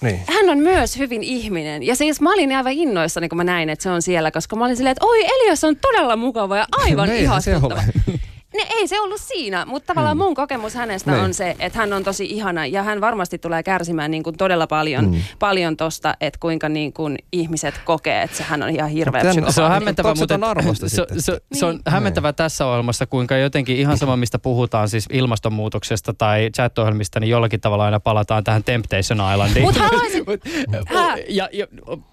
niin. 0.00 0.20
Hän 0.26 0.50
on 0.50 0.58
myös 0.58 0.98
hyvin 0.98 1.22
ihminen. 1.22 1.82
Ja 1.82 1.96
siis 1.96 2.20
mä 2.20 2.32
olin 2.32 2.56
aivan 2.56 2.72
innoissani, 2.72 3.28
kun 3.28 3.36
mä 3.36 3.44
näin, 3.44 3.70
että 3.70 3.82
se 3.82 3.90
on 3.90 4.02
siellä, 4.02 4.30
koska 4.30 4.56
mä 4.56 4.64
olin 4.64 4.76
silleen, 4.76 4.92
että 4.92 5.06
oi, 5.06 5.24
Elias 5.24 5.64
on 5.64 5.76
todella 5.76 6.16
mukava 6.16 6.56
ja 6.56 6.66
aivan 6.72 7.12
ihastuttava. 7.12 7.82
ne, 8.54 8.62
ei 8.78 8.88
se 8.88 9.00
ollut 9.00 9.20
siinä, 9.20 9.64
mutta 9.66 9.86
tavallaan 9.86 10.16
Mm. 10.16 10.22
mun 10.22 10.34
kokemus 10.34 10.74
hänestä 10.74 11.10
Niin. 11.12 11.24
on 11.24 11.34
se, 11.34 11.56
että 11.58 11.78
hän 11.78 11.92
on 11.92 12.04
tosi 12.04 12.24
ihana 12.24 12.66
ja 12.66 12.82
hän 12.82 13.00
varmasti 13.00 13.38
tulee 13.38 13.62
kärsimään 13.62 14.10
niin 14.10 14.22
kuin 14.22 14.36
todella 14.36 14.66
paljon, 14.66 15.04
Mm. 15.10 15.20
paljon 15.38 15.76
tosta, 15.76 16.14
että 16.20 16.38
kuinka 16.40 16.68
niin 16.68 16.92
kuin 16.92 17.18
ihmiset 17.32 17.74
kokee, 17.84 18.22
että 18.22 18.36
se 18.36 18.42
hän 18.42 18.62
on 18.62 18.70
ihan 18.70 18.88
hirveä 18.90 19.20
Mutta 19.20 19.28
psykopaatti. 19.30 19.54
Se 19.54 19.62
on 19.62 19.70
Niin, 19.84 19.94
se 19.96 20.20
mutta 20.20 20.34
ton 20.38 20.44
arvosta 20.44 20.88
se, 20.88 20.96
sitten? 20.96 21.22
se, 21.22 21.40
se 21.52 21.66
on 21.66 21.74
Niin. 21.74 21.82
hämmentävää 21.88 22.32
tässä 22.32 22.66
ohjelmassa, 22.66 23.06
kuinka 23.06 23.36
jotenkin 23.36 23.76
ihan 23.76 23.98
sama, 23.98 24.16
mistä 24.16 24.38
puhutaan 24.38 24.88
siis 24.88 25.06
ilmastonmuutoksesta 25.12 26.14
tai 26.14 26.50
chat-ohjelmista, 26.56 27.20
niin 27.20 27.30
jollakin 27.30 27.60
tavalla 27.60 27.84
aina 27.84 28.00
palataan 28.00 28.44
tähän 28.44 28.64
Temptation 28.64 29.32
Islandiin. 29.32 29.64
Mut 29.64 29.76
haluaisin- 29.76 30.24
ja, 31.28 31.48
ja, 31.52 31.66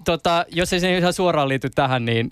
tota, 0.06 0.45
jos 0.52 0.74
ei 0.74 0.80
se 0.80 0.98
ihan 0.98 1.13
suoraan 1.13 1.50
liity 1.50 1.69
tähän, 1.69 2.06
niin 2.06 2.32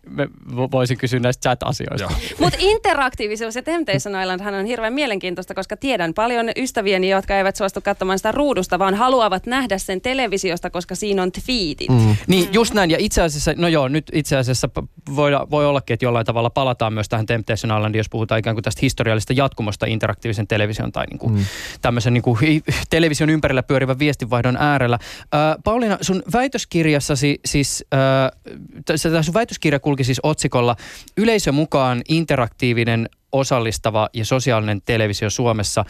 voisin 0.72 0.98
kysyä 0.98 1.20
näistä 1.20 1.50
chat-asioista. 1.50 2.12
Mutta 2.40 2.58
interaktiivisuus 2.62 3.56
ja 3.56 3.62
Temptation 3.64 3.93
Island 3.96 4.42
hän 4.42 4.54
on 4.54 4.66
hirveän 4.66 4.94
mielenkiintoista, 4.94 5.54
koska 5.54 5.78
tiedän 5.78 6.14
paljon 6.14 6.50
ystävieni, 6.56 7.10
jotka 7.10 7.38
eivät 7.38 7.56
suostu 7.56 7.82
katsomaan 7.82 8.20
sitä 8.20 8.32
ruudusta, 8.32 8.80
vaan 8.80 8.96
haluavat 8.96 9.46
nähdä 9.46 9.78
sen 9.78 10.02
televisiosta, 10.02 10.70
koska 10.70 10.96
siinä 10.96 11.24
on 11.24 11.32
tweetit. 11.32 11.90
Mm. 11.90 12.16
Niin, 12.28 12.50
just 12.52 12.74
näin. 12.74 12.92
Ja 12.92 12.98
itse 13.00 13.22
asiassa, 13.22 13.54
no 13.58 13.68
joo, 13.68 13.88
nyt 13.88 14.12
itse 14.14 14.38
asiassa 14.38 14.70
voi, 15.16 15.32
voi 15.52 15.66
ollakin, 15.66 15.94
että 15.94 16.06
jollain 16.06 16.26
tavalla 16.26 16.50
palataan 16.50 16.94
myös 16.94 17.10
tähän 17.10 17.26
Temptation 17.26 17.78
Islandiin, 17.78 18.00
jos 18.00 18.10
puhutaan 18.10 18.40
ikään 18.40 18.56
kuin 18.56 18.64
tästä 18.64 18.80
historiallisesta 18.82 19.34
jatkumosta 19.34 19.86
interaktiivisen 19.86 20.48
television 20.48 20.92
tai 20.92 21.06
niin 21.06 21.20
kuin 21.20 21.34
mm. 21.34 21.46
tämmöisen 21.82 22.14
niin 22.14 22.22
kuin 22.22 22.64
television 22.90 23.30
ympärillä 23.30 23.64
pyörivän 23.64 24.00
viestinvaihdon 24.00 24.58
äärellä. 24.58 25.00
Äh, 25.22 25.40
Pauliina, 25.64 25.98
sun 26.02 26.24
väitöskirjassasi 26.34 27.40
siis, 27.46 27.86
äh, 27.94 29.22
sun 29.22 29.34
väitöskirja 29.34 29.80
kulki 29.80 30.04
siis 30.04 30.20
otsikolla 30.24 30.76
Yleisö 31.18 31.52
mukaan 31.52 32.02
interaktiivinen 32.10 33.10
osallistava 33.34 34.10
ja 34.14 34.26
sosiaalinen 34.26 34.82
televisio 34.86 35.30
Suomessa 35.30 35.86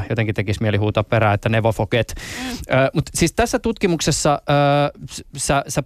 2004-2014. 0.00 0.02
Jotenkin 0.10 0.34
tekisi 0.34 0.62
mieli 0.62 0.76
huutaa 0.76 1.04
perään, 1.04 1.34
että 1.34 1.48
never 1.48 1.72
forget. 1.72 2.14
Mm. 2.16 2.56
Mutta 2.94 3.10
siis 3.14 3.32
tässä 3.32 3.58
tutkimuksessa 3.58 4.42
ö, 4.94 4.98
sä, 5.36 5.64
sä 5.68 5.82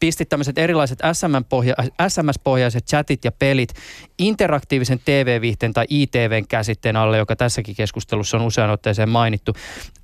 pistit 0.00 0.28
tämmöiset 0.28 0.58
erilaiset 0.58 0.98
SMS-pohja, 1.12 1.74
SMS-pohjaiset 2.08 2.86
chatit 2.86 3.24
ja 3.24 3.32
pelit 3.32 3.72
interaktiivisen 4.18 5.00
TV-viihteen 5.04 5.72
tai 5.72 5.86
ITVn 5.88 6.48
käsitteen 6.48 6.96
alle, 6.96 7.18
joka 7.18 7.36
tässäkin 7.36 7.76
keskustelussa 7.76 8.36
on 8.36 8.42
usean 8.42 8.70
otteeseen 8.70 9.08
mainittu. 9.08 9.52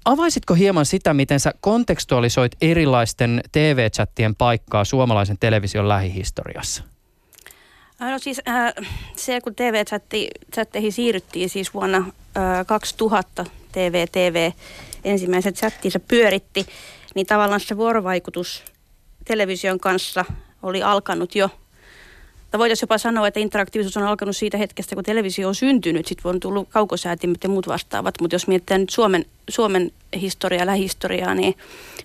Avaisitko 0.05 0.55
hieman 0.55 0.87
sitä, 0.87 1.15
miten 1.15 1.41
sä 1.41 1.53
kontekstualisoit 1.61 2.53
erilaisten 2.61 3.41
TV-chattien 3.53 4.35
paikkaa 4.35 4.85
suomalaisen 4.85 5.37
television 5.41 5.89
lähihistoriassa? 5.89 6.92
No 8.11 8.19
siis 8.19 8.41
äh, 8.49 8.75
se, 9.17 9.41
kun 9.41 9.55
TV-chatteihin 9.55 10.93
siirryttiin 10.93 11.49
siis 11.49 11.75
vuonna 11.75 11.99
äh, 11.99 12.67
2000 12.67 13.45
TV, 13.73 14.07
TV 14.13 14.51
ensimmäiset 15.05 15.57
chattinsa 15.57 16.01
pyöritti, 16.01 16.67
niin 17.15 17.27
tavallaan 17.27 17.61
se 17.61 17.77
vuorovaikutus 17.77 18.65
television 19.25 19.81
kanssa 19.81 20.25
oli 20.63 20.83
alkanut 20.83 21.35
jo. 21.35 21.49
Tai 22.51 22.59
voitaisiin 22.59 22.85
jopa 22.85 22.99
sanoa, 22.99 23.27
että 23.27 23.41
interaktiivisuus 23.41 23.97
on 23.97 24.03
alkanut 24.03 24.37
siitä 24.37 24.59
hetkestä, 24.59 24.95
kun 24.95 25.05
televisio 25.05 25.49
on 25.49 25.55
syntynyt. 25.55 26.07
Sitten 26.07 26.31
on 26.31 26.41
tullut 26.41 26.69
kaukosäätimet 26.69 27.43
ja 27.43 27.49
muut 27.49 27.69
vastaavat. 27.69 28.15
Mutta 28.21 28.35
jos 28.35 28.47
mietitään 28.47 28.81
nyt 28.81 28.91
Suomen, 28.91 29.25
Suomen 29.51 29.91
historiaa, 30.21 30.67
lähihistoriaa, 30.67 31.35
niin 31.35 31.55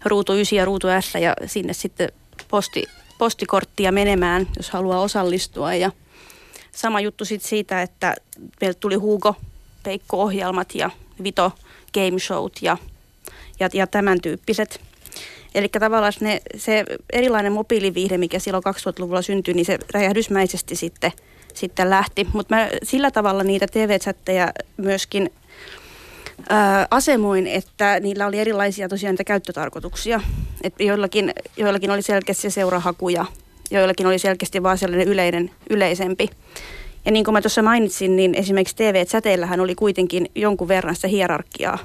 ruutu 0.05 0.33
9 0.33 0.57
ja 0.57 0.65
ruutu 0.65 0.87
S 1.01 1.13
ja 1.13 1.33
sinne 1.45 1.73
sitten 1.73 2.11
posti, 2.47 2.83
postikorttia 3.17 3.91
menemään, 3.91 4.47
jos 4.57 4.69
haluaa 4.69 5.01
osallistua. 5.01 5.73
Ja 5.73 5.91
sama 6.71 6.99
juttu 6.99 7.25
sitten 7.25 7.49
siitä, 7.49 7.81
että 7.81 8.15
meiltä 8.61 8.79
tuli 8.79 8.95
Hugo 8.95 9.35
Peikko-ohjelmat 9.83 10.75
ja 10.75 10.89
Vito 11.23 11.51
Game 11.93 12.19
Showt 12.19 12.53
ja, 12.61 12.77
ja, 13.59 13.69
ja 13.73 13.87
tämän 13.87 14.21
tyyppiset. 14.21 14.81
Eli 15.55 15.69
tavallaan 15.69 16.13
ne, 16.19 16.41
se 16.57 16.85
erilainen 17.13 17.51
mobiiliviihde, 17.53 18.17
mikä 18.17 18.39
silloin 18.39 18.63
2000-luvulla 18.63 19.21
syntyi, 19.21 19.53
niin 19.53 19.65
se 19.65 19.79
räjähdysmäisesti 19.93 20.75
sitten, 20.75 21.11
sitten 21.53 21.89
lähti. 21.89 22.27
Mutta 22.33 22.55
sillä 22.83 23.11
tavalla 23.11 23.43
niitä 23.43 23.67
TV-chatteja 23.67 24.53
myöskin 24.77 25.29
asemoin, 26.91 27.47
että 27.47 27.99
niillä 27.99 28.27
oli 28.27 28.39
erilaisia 28.39 28.89
tosiaan 28.89 29.13
niitä 29.13 29.23
käyttötarkoituksia. 29.23 30.21
Et 30.63 30.73
joillakin, 30.79 31.33
joillakin 31.57 31.91
oli 31.91 32.01
selkeästi 32.01 32.41
se 32.41 32.49
seurahaku 32.49 33.09
ja 33.09 33.25
joillakin 33.71 34.07
oli 34.07 34.19
selkeästi 34.19 34.63
vaan 34.63 34.77
sellainen 34.77 35.07
yleinen, 35.07 35.51
yleisempi. 35.69 36.29
Ja 37.05 37.11
niin 37.11 37.25
kuin 37.25 37.33
mä 37.33 37.41
tuossa 37.41 37.61
mainitsin, 37.61 38.15
niin 38.15 38.35
esimerkiksi 38.35 38.75
TV-säteillähän 38.75 39.59
oli 39.59 39.75
kuitenkin 39.75 40.31
jonkun 40.35 40.67
verran 40.67 40.95
sitä 40.95 41.07
hierarkiaa. 41.07 41.77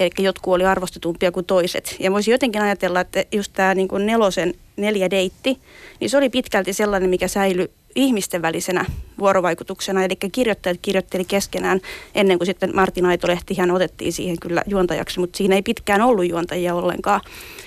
Eli 0.00 0.10
jotkut 0.18 0.54
oli 0.54 0.64
arvostetumpia 0.64 1.32
kuin 1.32 1.46
toiset. 1.46 1.96
Ja 1.98 2.12
voisi 2.12 2.30
jotenkin 2.30 2.62
ajatella, 2.62 3.00
että 3.00 3.24
just 3.32 3.52
tämä 3.52 3.74
niin 3.74 3.88
nelosen 3.98 4.54
neljä 4.76 5.10
deitti, 5.10 5.58
niin 6.00 6.10
se 6.10 6.16
oli 6.16 6.28
pitkälti 6.28 6.72
sellainen, 6.72 7.10
mikä 7.10 7.28
säilyi 7.28 7.70
ihmisten 7.94 8.42
välisenä 8.42 8.84
vuorovaikutuksena. 9.18 10.04
Eli 10.04 10.16
kirjoittajat 10.32 10.78
kirjoitteli 10.82 11.24
keskenään 11.24 11.80
ennen 12.14 12.38
kuin 12.38 12.46
sitten 12.46 12.70
Martin 12.74 13.06
Aitolehti 13.06 13.54
hän 13.54 13.70
otettiin 13.70 14.12
siihen 14.12 14.38
kyllä 14.40 14.62
juontajaksi, 14.66 15.20
mutta 15.20 15.36
siinä 15.36 15.54
ei 15.54 15.62
pitkään 15.62 16.02
ollut 16.02 16.28
juontajia 16.28 16.74
ollenkaan. 16.74 17.20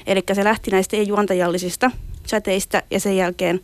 Eli 0.07 0.23
se 0.33 0.43
lähti 0.43 0.71
näistä 0.71 0.97
ei-juontajallisista 0.97 1.91
chateista 2.27 2.81
ja 2.91 2.99
sen 2.99 3.17
jälkeen 3.17 3.61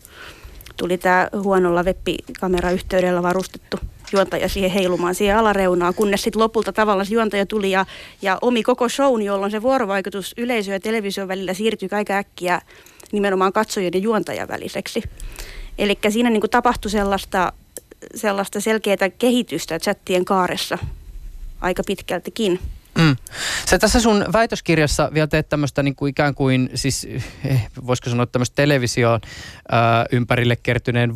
tuli 0.78 0.98
tämä 0.98 1.30
huonolla 1.44 1.84
webikamerayhteydellä 1.84 3.24
varustettu 3.24 3.80
juontaja 4.14 4.50
siihen 4.50 4.72
heilumaan 4.72 5.16
siihen 5.16 5.38
alareunaan, 5.38 5.94
kunnes 5.94 6.24
sitten 6.24 6.42
lopulta 6.42 6.74
tavallaan 6.74 7.08
juontaja 7.10 7.46
tuli 7.46 7.72
ja, 7.72 7.86
ja 8.22 8.38
omi 8.42 8.64
koko 8.64 8.90
shown, 8.90 9.22
jolloin 9.22 9.52
se 9.52 9.62
vuorovaikutus 9.62 10.34
yleisö- 10.38 10.72
ja 10.72 10.80
television 10.80 11.28
välillä 11.28 11.54
siirtyi 11.54 11.90
aika 11.92 12.14
äkkiä 12.14 12.62
nimenomaan 13.12 13.54
katsojien 13.54 13.94
ja 13.94 14.00
juontajan 14.00 14.48
väliseksi. 14.48 15.04
Eli 15.80 16.00
siinä 16.10 16.30
niin 16.30 16.42
kuin 16.42 16.52
tapahtui 16.52 16.92
sellaista, 16.92 17.54
sellaista 18.16 18.62
selkeää 18.62 19.10
kehitystä 19.18 19.80
chattien 19.80 20.26
kaaressa 20.26 20.78
aika 21.62 21.84
pitkältikin. 21.88 22.60
Mm. 22.98 23.16
Sä 23.70 23.80
tässä 23.80 24.00
sun 24.00 24.26
väitöskirjassa 24.34 25.10
vielä 25.14 25.28
teet 25.28 25.50
tämmöistä 25.50 25.84
niin 25.84 25.96
kuin 25.96 26.10
ikään 26.10 26.36
kuin, 26.36 26.70
siis 26.76 27.08
eh, 27.46 27.68
voisiko 27.88 28.10
sanoa 28.10 28.26
tämmöistä 28.26 28.56
televisioon 28.56 29.20
ää, 29.72 30.06
ympärille 30.12 30.56
kertyneen, 30.56 31.12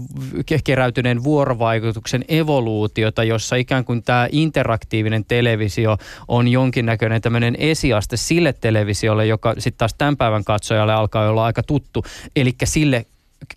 ke- 0.51 0.61
keräytyneen 0.63 1.23
vuorovaikutuksen 1.23 2.25
evoluutiota, 2.27 3.23
jossa 3.23 3.55
ikään 3.55 3.85
kuin 3.85 4.03
tämä 4.03 4.27
interaktiivinen 4.31 5.25
televisio 5.25 5.97
on 6.27 6.47
jonkinnäköinen 6.47 7.21
tämmöinen 7.21 7.55
esiaste 7.59 8.17
sille 8.17 8.53
televisiolle, 8.53 9.25
joka 9.25 9.53
sitten 9.53 9.77
taas 9.77 9.95
tämän 9.97 10.17
päivän 10.17 10.43
katsojalle 10.43 10.93
alkaa 10.93 11.29
olla 11.29 11.45
aika 11.45 11.63
tuttu, 11.63 12.05
eli 12.35 12.55
sille 12.63 13.05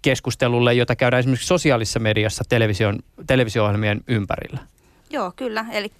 keskustelulle, 0.02 0.74
jota 0.74 0.96
käydään 0.96 1.18
esimerkiksi 1.20 1.46
sosiaalisessa 1.46 2.00
mediassa 2.00 2.44
television, 2.48 2.98
televisio-ohjelmien 3.26 4.00
ympärillä. 4.08 4.58
Joo, 5.10 5.32
kyllä. 5.36 5.66
Eli 5.72 5.92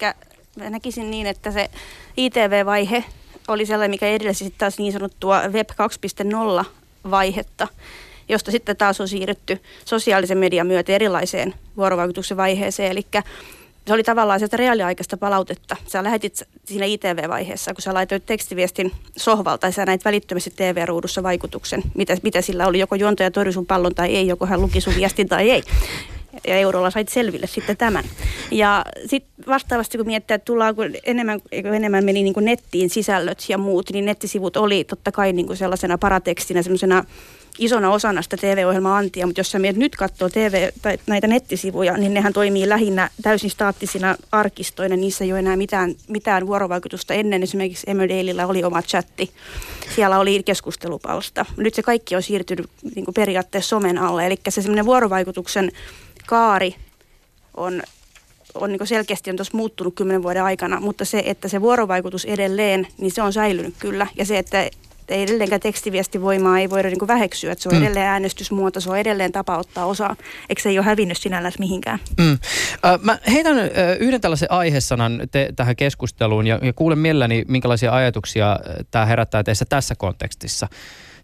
näkisin 0.55 1.11
niin, 1.11 1.27
että 1.27 1.51
se 1.51 1.69
ITV-vaihe 2.17 3.03
oli 3.47 3.65
sellainen, 3.65 3.91
mikä 3.91 4.07
edelsi 4.07 4.43
sitten 4.43 4.59
taas 4.59 4.77
niin 4.77 4.93
sanottua 4.93 5.41
Web 5.47 5.69
2.0 6.61 6.65
vaihetta, 7.11 7.67
josta 8.29 8.51
sitten 8.51 8.77
taas 8.77 9.01
on 9.01 9.07
siirrytty 9.07 9.61
sosiaalisen 9.85 10.37
median 10.37 10.67
myötä 10.67 10.91
erilaiseen 10.91 11.53
vuorovaikutuksen 11.77 12.37
vaiheeseen. 12.37 12.91
Eli 12.91 13.05
se 13.87 13.93
oli 13.93 14.03
tavallaan 14.03 14.39
sieltä 14.39 14.57
reaaliaikaista 14.57 15.17
palautetta. 15.17 15.75
Sä 15.87 16.03
lähetit 16.03 16.43
siinä 16.65 16.85
ITV-vaiheessa, 16.85 17.73
kun 17.73 17.81
sä 17.81 17.93
laitoit 17.93 18.25
tekstiviestin 18.25 18.91
sohvalta 19.17 19.67
ja 19.67 19.71
sä 19.71 19.85
näit 19.85 20.05
välittömästi 20.05 20.53
TV-ruudussa 20.55 21.23
vaikutuksen, 21.23 21.83
mitä, 21.95 22.17
mitä 22.23 22.41
sillä 22.41 22.67
oli. 22.67 22.79
Joko 22.79 22.95
juontaja 22.95 23.31
torjui 23.31 23.53
sun 23.53 23.65
pallon 23.65 23.95
tai 23.95 24.15
ei, 24.15 24.27
joko 24.27 24.45
hän 24.45 24.61
luki 24.61 24.81
sun 24.81 24.95
viestin 24.95 25.27
tai 25.27 25.49
ei 25.49 25.63
ja 26.47 26.55
eurolla 26.55 26.89
sait 26.89 27.09
selville 27.09 27.47
sitten 27.47 27.77
tämän. 27.77 28.03
Ja 28.51 28.85
sitten 29.05 29.45
vastaavasti 29.47 29.97
kun 29.97 30.07
miettii, 30.07 30.35
että 30.35 30.45
tullaan 30.45 30.75
kun 30.75 30.85
enemmän, 31.03 31.41
kun 31.41 31.73
enemmän 31.73 32.05
meni 32.05 32.23
niin 32.23 32.33
kuin 32.33 32.45
nettiin 32.45 32.89
sisällöt 32.89 33.45
ja 33.49 33.57
muut, 33.57 33.89
niin 33.89 34.05
nettisivut 34.05 34.57
oli 34.57 34.83
totta 34.83 35.11
kai 35.11 35.33
niin 35.33 35.45
kuin 35.47 35.57
sellaisena 35.57 35.97
paratekstinä, 35.97 36.61
semmoisena 36.61 37.03
isona 37.57 37.91
osana 37.91 38.21
sitä 38.21 38.37
TV-ohjelmaa-antia, 38.37 39.25
mutta 39.25 39.39
jos 39.39 39.51
sä 39.51 39.59
mietit 39.59 39.79
nyt 39.79 39.95
katsoo 39.95 40.29
TV 40.29 40.69
tai 40.81 40.97
näitä 41.07 41.27
nettisivuja, 41.27 41.97
niin 41.97 42.13
nehän 42.13 42.33
toimii 42.33 42.69
lähinnä 42.69 43.09
täysin 43.21 43.49
staattisina 43.49 44.15
arkistoina, 44.31 44.95
niissä 44.95 45.23
ei 45.23 45.31
ole 45.31 45.39
enää 45.39 45.57
mitään, 45.57 45.95
mitään 46.07 46.47
vuorovaikutusta. 46.47 47.13
Ennen 47.13 47.43
esimerkiksi 47.43 47.89
Emmerdaleillä 47.89 48.47
oli 48.47 48.63
oma 48.63 48.81
chatti, 48.81 49.31
siellä 49.95 50.19
oli 50.19 50.43
keskustelupalsta. 50.43 51.45
Nyt 51.57 51.73
se 51.73 51.83
kaikki 51.83 52.15
on 52.15 52.23
siirtynyt 52.23 52.69
niin 52.95 53.05
kuin 53.05 53.15
periaatteessa 53.15 53.69
somen 53.69 53.97
alle, 53.97 54.25
eli 54.25 54.35
se 54.49 54.61
semmoinen 54.61 54.85
vuorovaikutuksen 54.85 55.71
kaari 56.25 56.75
on, 57.57 57.83
on 58.53 58.71
niin 58.71 58.87
selkeästi 58.87 59.29
on 59.29 59.35
tuossa 59.35 59.57
muuttunut 59.57 59.95
kymmenen 59.95 60.23
vuoden 60.23 60.43
aikana, 60.43 60.79
mutta 60.79 61.05
se, 61.05 61.23
että 61.25 61.47
se 61.47 61.61
vuorovaikutus 61.61 62.25
edelleen, 62.25 62.87
niin 62.97 63.11
se 63.11 63.21
on 63.21 63.33
säilynyt 63.33 63.75
kyllä. 63.79 64.07
Ja 64.15 64.25
se, 64.25 64.37
että 64.37 64.69
Ei 65.09 65.23
edelleenkään 65.23 65.61
tekstiviestivoimaa 65.61 66.59
ei 66.59 66.69
voida 66.69 66.89
niin 66.89 66.99
kuin 66.99 67.07
väheksyä, 67.07 67.51
että 67.51 67.63
se 67.63 67.69
on 67.69 67.75
mm. 67.75 67.83
edelleen 67.83 68.07
äänestysmuoto, 68.07 68.79
se 68.79 68.89
on 68.89 68.97
edelleen 68.97 69.31
tapa 69.31 69.57
ottaa 69.57 69.85
osaa, 69.85 70.15
eikö 70.49 70.61
se 70.61 70.69
ei 70.69 70.79
ole 70.79 70.85
hävinnyt 70.85 71.17
sinällään 71.17 71.53
mihinkään. 71.59 71.99
Mm. 72.17 72.31
Äh, 72.31 72.99
mä 73.01 73.19
heitän 73.31 73.59
äh, 73.59 73.67
yhden 73.99 74.21
tällaisen 74.21 74.51
aihesanan 74.51 75.21
te, 75.31 75.49
tähän 75.55 75.75
keskusteluun 75.75 76.47
ja, 76.47 76.59
ja 76.61 76.73
kuulen 76.73 76.99
mielelläni, 76.99 77.45
minkälaisia 77.47 77.93
ajatuksia 77.93 78.59
tämä 78.91 79.05
herättää 79.05 79.43
teissä 79.43 79.65
tässä 79.69 79.95
kontekstissa 79.95 80.67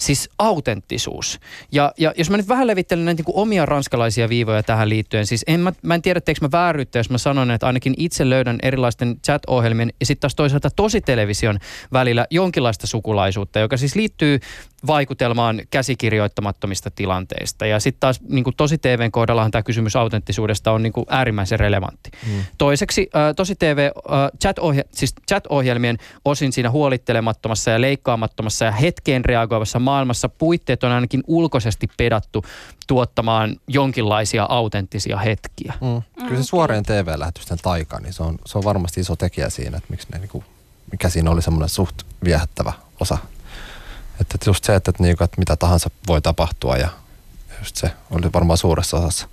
siis 0.06 0.30
autenttisuus. 0.40 1.40
Ja, 1.72 1.94
ja 1.98 2.14
jos 2.18 2.30
mä 2.30 2.38
nyt 2.38 2.48
vähän 2.48 2.68
levittelen 2.68 3.06
näitä 3.06 3.24
niin 3.28 3.36
omia 3.36 3.66
ranskalaisia 3.66 4.30
viivoja 4.30 4.64
tähän 4.64 4.90
liittyen, 4.90 5.26
siis 5.26 5.44
en 5.48 5.60
mä, 5.60 5.74
mä 5.82 5.96
en 5.96 6.02
tiedä, 6.02 6.22
teekö 6.22 6.40
mä 6.42 6.52
vääryyttä, 6.52 7.00
jos 7.00 7.10
mä 7.10 7.18
sanon, 7.18 7.52
että 7.52 7.68
ainakin 7.68 7.94
itse 7.98 8.30
löydän 8.30 8.60
erilaisten 8.62 9.16
chat-ohjelmien 9.26 9.94
ja 10.00 10.06
sitten 10.06 10.22
taas 10.22 10.36
toisaalta 10.36 10.70
tositelevision 10.76 11.60
välillä 11.94 12.28
jonkinlaista 12.30 12.88
sukulaisuutta, 12.88 13.60
joka 13.60 13.78
siis 13.78 13.96
liittyy 13.96 14.40
vaikutelmaan 14.88 15.62
käsikirjoittamattomista 15.72 16.92
tilanteista. 16.92 17.66
Ja 17.66 17.80
sitten 17.80 18.00
taas 18.00 18.20
niin 18.30 18.44
kuin 18.44 18.56
tosi 18.58 18.78
TVn 18.78 19.12
kohdallahan 19.12 19.52
tämä 19.52 19.64
kysymys 19.64 19.96
autenttisuudesta 19.96 20.72
on 20.72 20.84
niin 20.84 20.94
kuin 20.94 21.06
äärimmäisen 21.10 21.60
relevantti. 21.60 22.12
Mm. 22.28 22.44
Toiseksi 22.58 23.10
tosi 23.36 23.56
TV 23.56 23.90
chat-ohje- 24.44 24.90
siis 24.92 25.14
chat-ohjelmien 25.32 25.98
osin 26.26 26.54
siinä 26.54 26.72
huolittelemattomassa 26.72 27.72
ja 27.72 27.82
leikkaamattomassa 27.82 28.66
ja 28.66 28.72
hetkeen 28.72 29.26
reagoivassa 29.26 29.80
maailmassa 29.80 30.30
puitteet 30.30 30.84
on 30.84 30.92
ainakin 30.92 31.24
ulkoisesti 31.28 31.88
pedattu 31.98 32.46
tuottamaan 32.88 33.56
jonkinlaisia 33.68 34.46
autenttisia 34.50 35.18
hetkiä. 35.18 35.74
Mm. 35.82 36.26
Kyllä 36.28 36.42
se 36.42 36.48
suorien 36.48 36.84
TV-lähetysten 36.84 37.58
taika, 37.62 38.00
niin 38.00 38.14
se 38.14 38.24
on, 38.24 38.40
se 38.46 38.58
on 38.58 38.64
varmasti 38.64 39.02
iso 39.02 39.16
tekijä 39.16 39.50
siinä, 39.50 39.78
että 39.78 39.90
miksi 39.90 40.08
ne, 40.12 40.20
niin 40.20 40.30
kuin, 40.30 40.46
mikä 40.92 41.10
siinä 41.10 41.32
oli 41.32 41.42
semmoinen 41.42 41.70
suht 41.70 42.02
viehättävä 42.24 42.74
osa 43.00 43.18
että 44.36 44.50
just 44.50 44.64
se, 44.64 44.76
että, 44.76 44.92
että, 44.92 45.04
niinku, 45.04 45.24
että 45.24 45.40
mitä 45.40 45.56
tahansa 45.56 45.90
voi 46.08 46.22
tapahtua 46.22 46.78
ja 46.78 46.90
just 47.60 47.76
se 47.76 47.92
oli 48.12 48.34
varmaan 48.34 48.58
suuressa 48.58 48.98
osassa. 48.98 49.28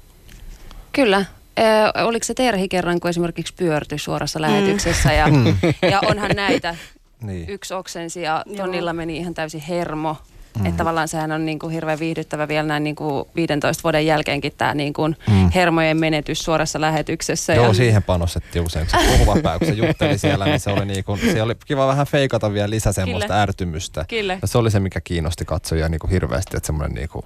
Kyllä. 0.92 1.24
Ö, 1.59 2.05
oliko 2.05 2.24
se 2.24 2.35
Terhi 2.35 2.68
kerran, 2.68 3.00
kun 3.00 3.11
esimerkiksi 3.11 3.55
pyörtyi 3.57 3.98
suorassa 3.98 4.38
mm. 4.38 4.42
lähetyksessä 4.42 5.12
ja, 5.12 5.26
mm. 5.26 5.57
ja 5.90 6.00
onhan 6.00 6.31
näitä. 6.37 6.76
Niin. 7.22 7.48
Yksi 7.48 7.74
oksensi 7.74 8.22
ja 8.22 8.44
Tonilla 8.57 8.92
meni 8.92 9.16
ihan 9.16 9.35
täysin 9.35 9.61
hermo. 9.61 10.16
Mm. 10.58 10.66
Että 10.66 10.78
tavallaan 10.78 11.08
sehän 11.08 11.32
on 11.32 11.46
niin 11.46 11.58
kuin 11.58 11.72
hirveän 11.72 11.98
viihdyttävä 11.98 12.48
vielä 12.48 12.66
näin 12.66 12.84
niin 12.84 12.96
kuin 12.96 13.24
15 13.36 13.82
vuoden 13.82 14.06
jälkeenkin 14.06 14.52
tämä 14.58 14.74
niin 14.74 14.92
kuin 14.92 15.16
mm. 15.30 15.50
hermojen 15.54 15.96
menetys 15.96 16.38
suorassa 16.38 16.80
lähetyksessä. 16.80 17.54
Joo, 17.54 17.66
ja... 17.66 17.74
siihen 17.74 18.02
panostettiin 18.02 18.64
usein. 18.64 18.86
Se 18.90 18.96
puhuva 19.08 19.40
pää, 19.42 19.58
kun 19.58 19.68
se 19.68 19.74
jutteli 19.74 20.18
siellä, 20.18 20.44
niin 20.44 20.60
se 20.60 20.70
oli, 20.70 20.84
niin 20.84 21.04
kuin, 21.04 21.20
se 21.32 21.42
oli 21.42 21.54
kiva 21.66 21.86
vähän 21.86 22.06
feikata 22.06 22.52
vielä 22.52 22.70
lisää 22.70 22.92
semmoista 22.92 23.26
Kille. 23.26 23.40
ärtymystä. 23.40 24.04
Kille. 24.08 24.38
Ja 24.42 24.48
se 24.48 24.58
oli 24.58 24.70
se, 24.70 24.80
mikä 24.80 25.00
kiinnosti 25.00 25.44
katsojia 25.44 25.88
niin 25.88 25.98
kuin 25.98 26.10
hirveästi, 26.10 26.56
että 26.56 26.66
semmoinen 26.66 26.94
niin 26.94 27.08
kuin, 27.08 27.24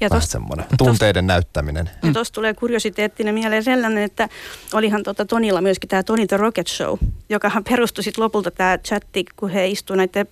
ja 0.00 0.10
tosta, 0.10 0.32
semmoinen 0.32 0.66
tunteiden 0.78 1.24
tosta, 1.24 1.34
näyttäminen. 1.34 1.90
Ja 2.02 2.12
tuossa 2.12 2.34
tulee 2.34 2.54
kuriositeettina 2.54 3.32
mieleen 3.32 3.64
sellainen, 3.64 4.04
että 4.04 4.28
olihan 4.72 5.02
tota 5.02 5.24
Tonilla 5.24 5.60
myöskin 5.60 5.88
tämä 5.88 6.02
Toni 6.02 6.26
the 6.26 6.36
Rocket 6.36 6.66
Show, 6.66 6.98
jokahan 7.28 7.64
perustui 7.64 8.04
sitten 8.04 8.24
lopulta 8.24 8.50
tämä 8.50 8.78
chatti, 8.78 9.24
kun 9.36 9.50
he 9.50 9.68
istuivat 9.68 9.98
näiden 9.98 10.26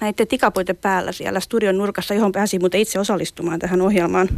näiden 0.00 0.28
tikapuiden 0.28 0.76
päällä 0.76 1.12
siellä 1.12 1.40
studion 1.40 1.78
nurkassa, 1.78 2.14
johon 2.14 2.32
pääsin 2.32 2.62
muuten 2.62 2.80
itse 2.80 2.98
osallistumaan 2.98 3.58
tähän 3.58 3.80
ohjelmaan. 3.80 4.28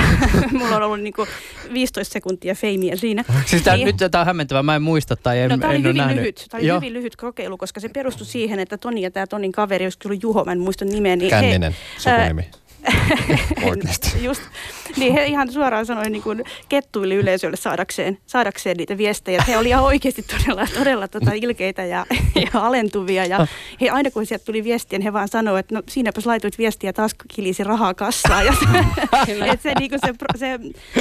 Mulla 0.58 0.76
on 0.76 0.82
ollut 0.82 1.00
niin 1.00 1.12
kuin 1.12 1.28
15 1.72 2.12
sekuntia 2.12 2.54
feimiä 2.54 2.96
siinä. 2.96 3.24
Siis 3.46 3.62
tämä, 3.62 3.76
niin, 3.76 3.86
nyt 3.86 3.96
tämä 4.10 4.20
on 4.20 4.26
hämmentävää, 4.26 4.62
mä 4.62 4.76
en 4.76 4.82
muista 4.82 5.16
tai 5.16 5.40
en, 5.40 5.50
no, 5.50 5.58
tämä 5.58 5.68
oli 5.68 5.76
en 5.76 5.82
hyvin 5.82 5.96
nähnyt. 5.96 6.16
lyhyt. 6.16 6.46
Tämä 6.50 6.58
oli 6.58 6.68
Joo. 6.68 6.76
hyvin 6.76 6.92
lyhyt 6.92 7.16
kokeilu, 7.16 7.58
koska 7.58 7.80
se 7.80 7.88
perustui 7.88 8.26
siihen, 8.26 8.58
että 8.58 8.78
Toni 8.78 9.02
ja 9.02 9.10
tämä 9.10 9.26
Tonin 9.26 9.52
kaveri, 9.52 9.84
jos 9.84 9.96
kyllä 9.96 10.18
Juho, 10.22 10.44
mä 10.44 10.52
en 10.52 10.60
muista 10.60 10.84
nimeä. 10.84 11.16
Niin 11.16 11.30
Känninen, 11.30 11.72
he, 11.72 11.78
sukunimi. 11.98 12.61
Oikeasti. 13.70 14.24
Just, 14.24 14.42
niin 14.96 15.12
he 15.12 15.26
ihan 15.26 15.52
suoraan 15.52 15.86
sanoi 15.86 16.10
niin 16.10 16.22
kuin 16.22 16.44
kettuille 16.68 17.14
yleisölle 17.14 17.56
saadakseen, 17.56 18.18
saadakseen 18.26 18.76
niitä 18.76 18.98
viestejä. 18.98 19.44
He 19.48 19.58
olivat 19.58 19.80
oikeasti 19.80 20.22
todella, 20.22 20.66
todella 20.78 21.08
tota 21.08 21.30
ilkeitä 21.32 21.84
ja, 21.84 22.06
ja 22.34 22.60
alentuvia. 22.66 23.26
Ja 23.26 23.46
he 23.80 23.90
aina 23.90 24.10
kun 24.10 24.26
sieltä 24.26 24.44
tuli 24.44 24.64
viestiä, 24.64 24.98
niin 24.98 25.04
he 25.04 25.12
vaan 25.12 25.28
sanoivat, 25.28 25.58
että 25.60 25.74
no 25.74 25.82
siinäpäs 25.88 26.26
laitoit 26.26 26.58
viestiä 26.58 26.88
ja 26.88 26.92
taas 26.92 27.14
kilisi 27.34 27.64
rahaa 27.64 27.94
kassaan. 27.94 28.46
Ja, 28.46 28.52
että 29.52 29.62
se, 29.62 29.74
niin 29.78 29.90
kuin 29.90 30.00
se, 30.06 30.12
se, 30.36 30.58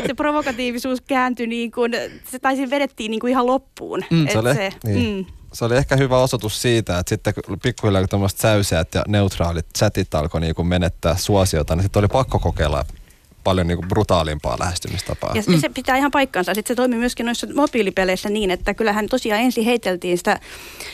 se, 0.07 0.13
provokatiivisuus 0.13 1.01
kääntyi, 1.01 1.47
niin 1.47 1.71
kuin, 1.71 1.91
se 2.23 2.39
taisin 2.39 2.69
vedettiin 2.69 3.11
niin 3.11 3.19
kuin 3.19 3.31
ihan 3.31 3.45
loppuun. 3.45 4.03
Mm, 4.11 4.27
se, 4.27 4.53
se, 4.53 4.69
niin. 4.83 5.15
mm 5.15 5.40
se 5.53 5.65
oli 5.65 5.77
ehkä 5.77 5.95
hyvä 5.95 6.17
osoitus 6.17 6.61
siitä, 6.61 6.99
että 6.99 7.09
sitten 7.09 7.33
kun 7.45 7.59
pikkuhiljaa 7.59 8.07
tuommoiset 8.07 8.39
säyseät 8.39 8.95
ja 8.95 9.03
neutraalit 9.07 9.65
chatit 9.77 10.15
alkoi 10.15 10.41
niin 10.41 10.67
menettää 10.67 11.17
suosiota, 11.17 11.75
niin 11.75 11.83
sitten 11.83 11.99
oli 11.99 12.07
pakko 12.07 12.39
kokeilla 12.39 12.85
paljon 13.43 13.67
niin 13.67 13.77
kuin 13.77 13.87
brutaalimpaa 13.87 14.59
lähestymistapaa. 14.59 15.31
Ja 15.35 15.43
se 15.59 15.69
pitää 15.69 15.97
ihan 15.97 16.11
paikkansa. 16.11 16.53
Sitten 16.53 16.73
se 16.73 16.75
toimii 16.75 16.99
myöskin 16.99 17.25
noissa 17.25 17.47
mobiilipeleissä 17.55 18.29
niin, 18.29 18.51
että 18.51 18.73
kyllähän 18.73 19.07
tosiaan 19.07 19.41
ensin 19.41 19.65
heiteltiin 19.65 20.17
sitä, 20.17 20.39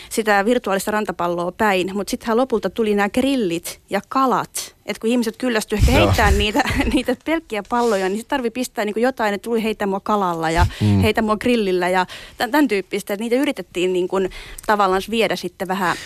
sitä 0.10 0.46
virtuaalista 0.46 0.92
rantapalloa 0.92 1.52
päin, 1.52 1.92
mutta 1.94 2.12
sittenhän 2.12 2.38
lopulta 2.38 2.70
tuli 2.70 2.96
nämä 2.96 3.10
grillit 3.10 3.80
ja 3.90 4.02
kalat. 4.10 4.76
Että 4.86 5.02
kun 5.02 5.10
ihmiset 5.10 5.38
kyllästyivät 5.38 5.90
ehkä 5.90 6.00
heittää 6.00 6.32
niitä, 6.32 6.64
niitä 6.94 7.16
pelkkiä 7.26 7.64
palloja, 7.70 8.10
niin 8.10 8.18
sitten 8.18 8.38
tarvii 8.38 8.52
pistää 8.52 8.86
niin 8.86 9.02
jotain, 9.02 9.34
että 9.34 9.46
tuli 9.46 9.64
heitä 9.64 9.88
mua 9.88 10.00
kalalla 10.00 10.50
ja 10.50 10.66
mm. 10.82 11.00
heitä 11.00 11.22
mua 11.22 11.38
grillillä 11.38 11.90
ja 11.90 12.06
tämän, 12.38 12.52
tämän 12.52 12.68
tyyppistä. 12.68 13.14
Että 13.14 13.24
niitä 13.24 13.36
yritettiin 13.36 13.94
niin 13.94 14.08
kuin, 14.08 14.30
tavallaan 14.66 15.02
viedä 15.10 15.36
sitten 15.36 15.68
vähän 15.68 15.98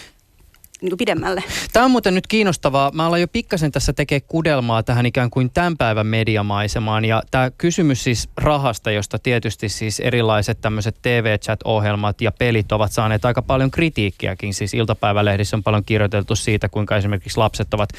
niin 0.82 0.90
kuin 0.90 0.98
pidemmälle. 0.98 1.44
Tämä 1.74 1.86
on 1.86 1.92
muuten 1.92 2.16
nyt 2.16 2.28
kiinnostavaa. 2.28 2.92
Mä 2.94 3.06
alan 3.06 3.22
jo 3.22 3.28
pikkasen 3.28 3.72
tässä 3.72 3.94
tekee 3.94 4.20
kudelmaa 4.20 4.84
tähän 4.84 5.06
ikään 5.06 5.30
kuin 5.30 5.50
tämän 5.50 5.78
päivän 5.78 6.08
mediamaisemaan. 6.08 7.06
Ja 7.06 7.24
tämä 7.32 7.52
kysymys 7.52 8.04
siis 8.04 8.30
rahasta, 8.38 8.92
josta 8.92 9.20
tietysti 9.20 9.70
siis 9.70 10.00
erilaiset 10.00 10.62
tämmöiset 10.62 10.96
TV-chat-ohjelmat 11.02 12.22
ja 12.22 12.32
pelit 12.32 12.72
ovat 12.72 12.92
saaneet 12.92 13.26
aika 13.26 13.42
paljon 13.42 13.72
kritiikkiäkin. 13.72 14.54
Siis 14.54 14.74
iltapäivälehdissä 14.74 15.58
on 15.58 15.64
paljon 15.64 15.86
kirjoiteltu 15.86 16.36
siitä, 16.36 16.70
kuinka 16.70 16.98
esimerkiksi 16.98 17.38
lapset 17.38 17.74
ovat 17.74 17.90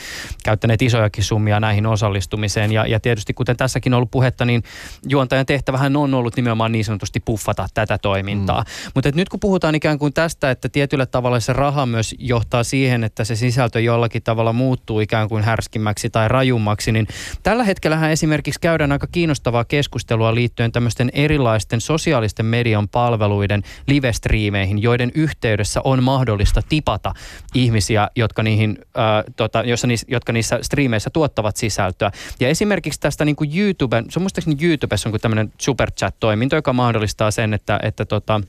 käyttäneet 0.45 0.83
isojakin 0.83 1.25
summia 1.25 1.61
näihin 1.61 1.87
osallistumiseen. 1.87 2.73
Ja, 2.73 2.87
ja 2.87 3.01
tietysti 3.01 3.35
kuten 3.35 3.57
tässäkin 3.57 3.95
on 3.95 3.97
ollut 3.97 4.11
puhetta, 4.11 4.45
niin 4.45 4.63
juontajan 5.09 5.47
tehtävähän 5.47 5.97
on 5.97 6.15
ollut 6.15 6.37
nimenomaan 6.37 6.73
niin 6.73 6.85
sanotusti 6.85 7.21
puffata 7.21 7.67
tätä 7.75 7.99
toimintaa. 7.99 8.61
Mm. 8.61 8.91
Mutta 8.95 9.11
nyt 9.15 9.29
kun 9.29 9.41
puhutaan 9.41 9.75
ikään 9.75 9.99
kuin 9.99 10.13
tästä, 10.13 10.51
että 10.51 10.69
tietyllä 10.69 11.07
tavalla 11.07 11.41
se 11.41 11.53
raha 11.53 11.87
myös 11.87 12.15
johtaa 12.19 12.65
siihen, 12.73 13.05
että 13.05 13.25
se 13.25 13.37
sisältö 13.37 13.81
jollakin 13.81 14.23
tavalla 14.23 14.53
muuttuu 14.53 15.01
ikään 15.01 15.29
kuin 15.29 15.45
härskimmäksi 15.45 16.11
tai 16.11 16.29
rajummaksi, 16.29 16.93
niin 16.93 17.07
tällä 17.43 17.65
hetkellähän 17.65 18.11
esimerkiksi 18.11 18.61
käydään 18.61 18.93
aika 18.93 19.07
kiinnostavaa 19.07 19.65
keskustelua 19.65 20.35
liittyen 20.35 20.73
tämmöisten 20.73 21.11
erilaisten 21.13 21.81
sosiaalisten 21.81 22.47
median 22.47 22.89
palveluiden 22.89 23.63
live-striimeihin, 23.87 24.83
joiden 24.83 25.13
yhteydessä 25.15 25.81
on 25.85 26.03
mahdollista 26.03 26.63
tipata 26.69 27.15
ihmisiä, 27.55 28.09
jotka, 28.17 28.43
niihin, 28.43 28.79
äh, 28.99 29.25
tota, 29.37 29.63
jossa 29.63 29.87
niissä, 29.87 30.07
jotka 30.11 30.33
niissä 30.33 30.59
striimeissä 30.63 31.11
tuottavat 31.11 31.57
sisältöä. 31.57 32.11
Ja 32.41 32.49
esimerkiksi 32.49 33.01
tästä 33.01 33.25
niin 33.25 33.37
kuin 33.37 33.59
YouTuben, 33.59 34.05
se 34.11 34.19
on 34.19 34.23
muistaakseni 34.23 34.65
YouTubessa 34.67 35.09
on 35.09 35.21
tämmöinen 35.21 35.53
superchat-toiminto, 35.59 36.57
joka 36.57 36.73
mahdollistaa 36.73 37.31
sen, 37.31 37.55
että, 37.55 37.81
että 37.83 38.05
tota, 38.05 38.41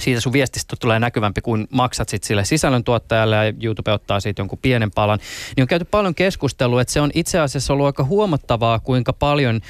siitä 0.00 0.20
sun 0.20 0.32
viestistä 0.32 0.76
tulee 0.80 0.98
näkyvämpi, 0.98 1.40
kun 1.40 1.68
maksat 1.70 2.08
sit 2.08 2.24
sille 2.24 2.44
sisällöntuottajalle 2.44 3.36
ja 3.36 3.52
YouTube 3.62 3.92
ottaa 3.92 4.20
siitä 4.20 4.40
jonkun 4.40 4.58
pienen 4.62 4.90
palan, 4.90 5.18
niin 5.56 5.62
on 5.62 5.68
käyty 5.68 5.84
paljon 5.84 6.14
keskustelua, 6.14 6.80
että 6.80 6.92
se 6.92 7.00
on 7.00 7.10
itse 7.14 7.38
asiassa 7.38 7.72
ollut 7.72 7.86
aika 7.86 8.04
huomattavaa, 8.04 8.78
kuinka 8.78 9.12
paljon 9.12 9.60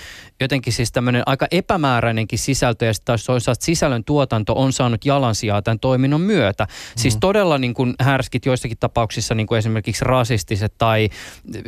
jotenkin 0.41 0.73
siis 0.73 0.93
tämmöinen 0.93 1.23
aika 1.27 1.47
epämääräinenkin 1.51 2.39
sisältö 2.39 2.85
ja 2.85 2.95
sitten 2.95 3.07
taas 3.07 3.25
toisaalta 3.25 3.65
sisällön 3.65 4.05
tuotanto 4.05 4.55
on 4.57 4.73
saanut 4.73 5.05
jalansijaa 5.05 5.63
tämän 5.63 5.79
toiminnon 5.79 6.21
myötä. 6.21 6.65
Mm-hmm. 6.65 7.01
Siis 7.01 7.17
todella 7.17 7.59
niin 7.59 7.75
kuin 7.75 7.95
härskit 8.01 8.47
joissakin 8.47 8.79
tapauksissa 8.79 9.35
niin 9.35 9.47
kuin 9.47 9.59
esimerkiksi 9.59 10.05
rasistiset 10.05 10.75
tai 10.79 11.09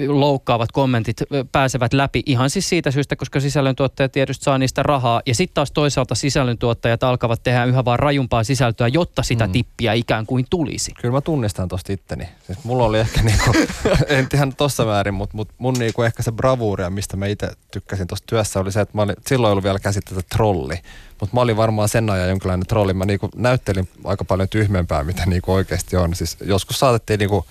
loukkaavat 0.08 0.72
kommentit 0.72 1.16
pääsevät 1.52 1.92
läpi 1.92 2.22
ihan 2.26 2.50
siis 2.50 2.68
siitä 2.68 2.90
syystä, 2.90 3.16
koska 3.16 3.40
sisällöntuottajat 3.40 4.12
tietysti 4.12 4.44
saa 4.44 4.58
niistä 4.58 4.82
rahaa 4.82 5.22
ja 5.26 5.34
sitten 5.34 5.54
taas 5.54 5.72
toisaalta 5.72 6.14
sisällöntuottajat 6.14 7.02
alkavat 7.02 7.42
tehdä 7.42 7.64
yhä 7.64 7.84
vaan 7.84 7.98
rajumpaa 7.98 8.44
sisältöä, 8.48 8.88
jotta 8.88 9.22
sitä 9.22 9.46
mm. 9.46 9.52
tippiä 9.52 9.92
ikään 9.92 10.26
kuin 10.26 10.46
tulisi. 10.50 10.92
Kyllä 11.00 11.12
mä 11.12 11.20
tunnistan 11.20 11.68
tosta 11.68 11.92
itteni. 11.92 12.28
Siis 12.46 12.64
mulla 12.64 12.84
oli 12.84 12.98
ehkä 12.98 13.22
niinku, 13.22 13.52
en 14.08 14.28
ihan 14.34 14.54
tossa 14.54 14.84
määrin, 14.84 15.14
mutta 15.14 15.36
mut 15.36 15.48
mun 15.58 15.74
niinku 15.74 16.02
ehkä 16.02 16.22
se 16.22 16.32
bravuuria, 16.32 16.90
mistä 16.90 17.16
mä 17.16 17.26
itse 17.26 17.50
tykkäsin 17.70 18.06
tuosta 18.06 18.26
työssä 18.26 18.60
oli 18.60 18.72
se, 18.72 18.80
että 18.80 18.96
mä 18.96 19.02
olin, 19.02 19.16
silloin 19.26 19.52
ollut 19.52 19.64
vielä 19.64 19.78
käsitettä 19.78 20.22
trolli. 20.32 20.74
Mutta 21.20 21.36
mä 21.36 21.40
olin 21.40 21.56
varmaan 21.56 21.88
sen 21.88 22.10
ajan 22.10 22.28
jonkinlainen 22.28 22.66
trolli. 22.66 22.94
Mä 22.94 23.04
niinku 23.04 23.28
näyttelin 23.36 23.88
aika 24.04 24.24
paljon 24.24 24.48
tyhmempää, 24.48 25.04
mitä 25.04 25.26
niinku 25.26 25.52
oikeasti 25.52 25.96
on. 25.96 26.14
Siis 26.14 26.36
joskus 26.40 26.78
saatettiin 26.78 27.18
niinku 27.18 27.46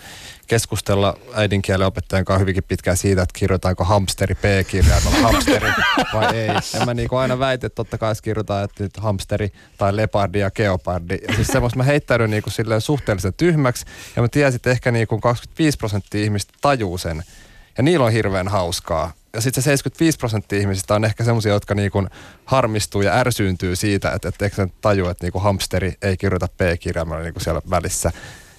keskustella 0.47 1.17
äidinkielen 1.33 1.87
opettajan 1.87 2.25
kanssa 2.25 2.39
hyvinkin 2.39 2.63
pitkään 2.63 2.97
siitä, 2.97 3.21
että 3.21 3.39
kirjoitaanko 3.39 3.83
hamsteri 3.83 4.35
P-kirjaimella 4.35 5.17
hamsteri 5.17 5.69
vai 6.13 6.35
ei. 6.35 6.47
Ja 6.79 6.85
mä 6.85 6.93
niin 6.93 7.09
aina 7.11 7.39
väitin, 7.39 7.67
että 7.67 7.75
totta 7.75 7.97
kai 7.97 8.13
kirjoitetaan, 8.23 8.63
että 8.63 8.83
nyt 8.83 8.97
hamsteri 8.97 9.51
tai 9.77 9.95
leopardi 9.95 10.39
ja 10.39 10.51
geopardi. 10.51 11.17
Ja 11.27 11.35
siis 11.35 11.47
semmoista 11.47 11.77
mä 11.77 11.83
heittäydyn 11.83 12.29
niin 12.29 12.43
silleen 12.47 12.81
suhteellisen 12.81 13.33
tyhmäksi 13.33 13.85
ja 14.15 14.21
mä 14.21 14.27
tiesin, 14.27 14.55
että 14.55 14.69
ehkä 14.69 14.91
niin 14.91 15.07
25 15.21 15.77
prosenttia 15.77 16.23
ihmistä 16.23 16.53
tajuu 16.61 16.97
sen. 16.97 17.23
Ja 17.77 17.83
niillä 17.83 18.05
on 18.05 18.11
hirveän 18.11 18.47
hauskaa. 18.47 19.13
Ja 19.33 19.41
sitten 19.41 19.63
se 19.63 19.65
75 19.65 20.17
prosenttia 20.17 20.59
ihmisistä 20.59 20.95
on 20.95 21.05
ehkä 21.05 21.23
semmoisia, 21.23 21.53
jotka 21.53 21.75
niinku 21.75 22.07
harmistuu 22.45 23.01
ja 23.01 23.13
ärsyyntyy 23.13 23.75
siitä, 23.75 24.11
että, 24.11 24.29
että 24.29 24.45
eikö 24.45 24.67
tajua, 24.81 25.11
että 25.11 25.25
niinku 25.25 25.39
hamsteri 25.39 25.93
ei 26.01 26.17
kirjoita 26.17 26.47
P-kirjaimella 26.47 27.23
niinku 27.23 27.39
siellä 27.39 27.61
välissä. 27.69 28.11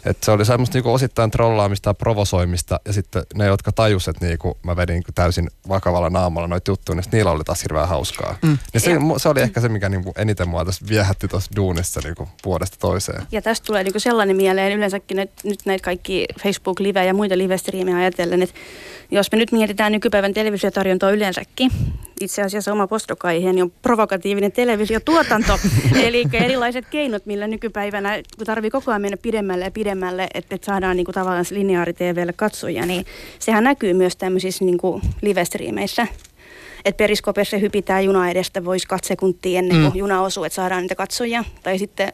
Et 0.05 0.23
se 0.23 0.31
oli 0.31 0.45
semmoista 0.45 0.77
niinku 0.77 0.93
osittain 0.93 1.31
trollaamista 1.31 1.91
ja 1.91 1.95
provosoimista 1.95 2.81
ja 2.85 2.93
sitten 2.93 3.23
ne, 3.35 3.47
jotka 3.47 3.73
tajus, 3.73 4.09
että 4.09 4.27
niinku 4.27 4.59
mä 4.63 4.77
vedin 4.77 4.95
niinku 4.95 5.13
täysin 5.15 5.51
vakavalla 5.69 6.11
naamalla 6.11 6.49
noita 6.49 6.71
juttuja, 6.71 6.97
niin 6.97 7.05
niillä 7.13 7.31
oli 7.31 7.45
taas 7.45 7.63
hirveän 7.63 7.89
hauskaa. 7.89 8.39
Mm. 8.43 8.59
Niin 8.73 8.81
se, 8.81 8.97
se, 9.17 9.29
oli 9.29 9.41
ehkä 9.41 9.61
se, 9.61 9.69
mikä 9.69 9.89
niinku 9.89 10.13
eniten 10.17 10.49
mua 10.49 10.65
tässä 10.65 10.87
viehätti 10.89 11.29
tuossa 11.29 11.51
duunissa 11.57 12.01
niinku 12.05 12.29
vuodesta 12.45 12.77
toiseen. 12.81 13.23
Ja 13.33 13.43
tästä 13.43 13.67
tulee 13.67 13.85
niinku 13.85 14.01
sellainen 14.01 14.37
mieleen 14.37 14.73
yleensäkin, 14.73 15.19
että 15.19 15.49
nyt 15.49 15.61
näitä 15.65 15.85
kaikki 15.85 16.27
Facebook-live 16.43 17.05
ja 17.05 17.15
muita 17.15 17.39
live-striimejä 17.39 17.97
ajatellen, 17.97 18.43
että 18.43 18.55
jos 19.11 19.33
me 19.33 19.39
nyt 19.39 19.53
mietitään 19.53 19.93
nykypäivän 19.93 20.35
televisiotarjontaa 20.35 21.11
yleensäkin, 21.11 21.71
itse 22.21 22.43
asiassa 22.43 22.73
oma 22.73 22.87
postokaiheeni 22.87 23.63
on 23.63 23.73
provokatiivinen 23.83 24.53
televisiotuotanto, 24.53 25.59
eli 26.05 26.25
erilaiset 26.33 26.87
keinot, 26.91 27.27
millä 27.27 27.47
nykypäivänä, 27.47 28.23
kun 28.37 28.47
tarvii 28.47 28.71
koko 28.71 28.91
ajan 28.91 29.03
mennä 29.03 29.17
pidemmälle 29.17 29.65
ja 29.65 29.71
pidemmälle, 29.71 29.88
että, 29.93 30.55
että 30.55 30.67
saadaan 30.67 30.97
niin 30.97 31.05
kuin 31.05 31.15
tavallaan 31.15 31.45
lineaari-TVlle 31.51 32.33
katsoja, 32.33 32.87
niin 32.87 33.07
sehän 33.39 33.65
näkyy 33.65 33.95
myös 33.95 34.17
tämmöisissä 34.17 34.65
niin 34.65 34.79
kuin 34.79 35.03
live-striimeissä. 35.23 36.07
Että 36.85 36.99
periskopessa 36.99 37.57
hypitään 37.57 38.05
juna 38.05 38.31
edestä, 38.31 38.65
voisi 38.65 38.87
kaksi 38.87 39.09
sekuntia 39.09 39.59
ennen 39.59 39.81
kuin 39.81 39.93
mm. 39.93 39.99
juna 39.99 40.23
osuu, 40.23 40.45
että 40.45 40.57
saadaan 40.57 40.83
niitä 40.83 40.95
katsojia. 40.95 41.45
Tai 41.63 41.79
sitten 41.79 42.13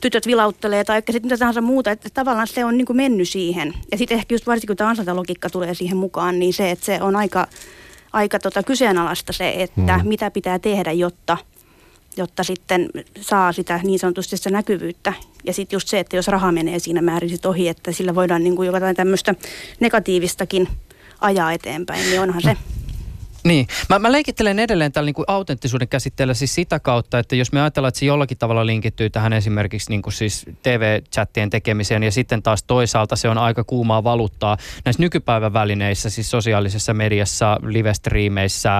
tytöt 0.00 0.26
vilauttelee 0.26 0.84
tai 0.84 0.98
sitten 0.98 1.22
mitä 1.22 1.38
tahansa 1.38 1.60
muuta, 1.60 1.90
että 1.90 2.08
tavallaan 2.14 2.46
se 2.46 2.64
on 2.64 2.78
niin 2.78 2.86
kuin 2.86 2.96
mennyt 2.96 3.28
siihen. 3.28 3.74
Ja 3.90 3.98
sitten 3.98 4.18
ehkä 4.18 4.34
just 4.34 4.46
varsinkin 4.46 4.66
kun 4.66 4.76
tämä 4.76 4.90
ansatalogiikka 4.90 5.50
tulee 5.50 5.74
siihen 5.74 5.96
mukaan, 5.96 6.38
niin 6.38 6.52
se, 6.52 6.70
että 6.70 6.84
se 6.84 7.02
on 7.02 7.16
aika, 7.16 7.46
aika 8.12 8.38
tota 8.38 8.62
kyseenalaista 8.62 9.32
se, 9.32 9.54
että 9.56 9.98
mm. 9.98 10.08
mitä 10.08 10.30
pitää 10.30 10.58
tehdä, 10.58 10.92
jotta, 10.92 11.38
jotta 12.16 12.44
sitten 12.44 12.88
saa 13.20 13.52
sitä 13.52 13.80
niin 13.82 13.98
sanotusti 13.98 14.36
sitä 14.36 14.50
näkyvyyttä. 14.50 15.12
Ja 15.44 15.52
sitten 15.52 15.76
just 15.76 15.88
se, 15.88 15.98
että 15.98 16.16
jos 16.16 16.28
raha 16.28 16.52
menee 16.52 16.78
siinä 16.78 17.02
määrin 17.02 17.30
sit 17.30 17.46
ohi, 17.46 17.68
että 17.68 17.92
sillä 17.92 18.14
voidaan 18.14 18.42
niin 18.42 18.56
kuin 18.56 18.66
jotain 18.66 18.96
tämmöistä 18.96 19.34
negatiivistakin 19.80 20.68
ajaa 21.20 21.52
eteenpäin, 21.52 22.10
niin 22.10 22.20
onhan 22.20 22.42
se 22.42 22.56
niin, 23.44 23.66
mä, 23.88 23.98
mä 23.98 24.12
leikittelen 24.12 24.58
edelleen 24.58 24.92
tällä 24.92 25.06
niin 25.06 25.14
kuin 25.14 25.24
autenttisuuden 25.28 25.88
käsitteellä 25.88 26.34
siis 26.34 26.54
sitä 26.54 26.80
kautta, 26.80 27.18
että 27.18 27.36
jos 27.36 27.52
me 27.52 27.60
ajatellaan, 27.60 27.88
että 27.88 27.98
se 27.98 28.06
jollakin 28.06 28.38
tavalla 28.38 28.66
linkittyy 28.66 29.10
tähän 29.10 29.32
esimerkiksi 29.32 29.90
niin 29.90 30.02
kuin 30.02 30.12
siis 30.12 30.46
TV-chattien 30.62 31.50
tekemiseen 31.50 32.02
ja 32.02 32.12
sitten 32.12 32.42
taas 32.42 32.62
toisaalta 32.62 33.16
se 33.16 33.28
on 33.28 33.38
aika 33.38 33.64
kuumaa 33.64 34.04
valuuttaa 34.04 34.56
näissä 34.84 35.02
nykypäivän 35.02 35.52
välineissä, 35.52 36.10
siis 36.10 36.30
sosiaalisessa 36.30 36.94
mediassa, 36.94 37.58
live-striimeissä, 37.62 38.70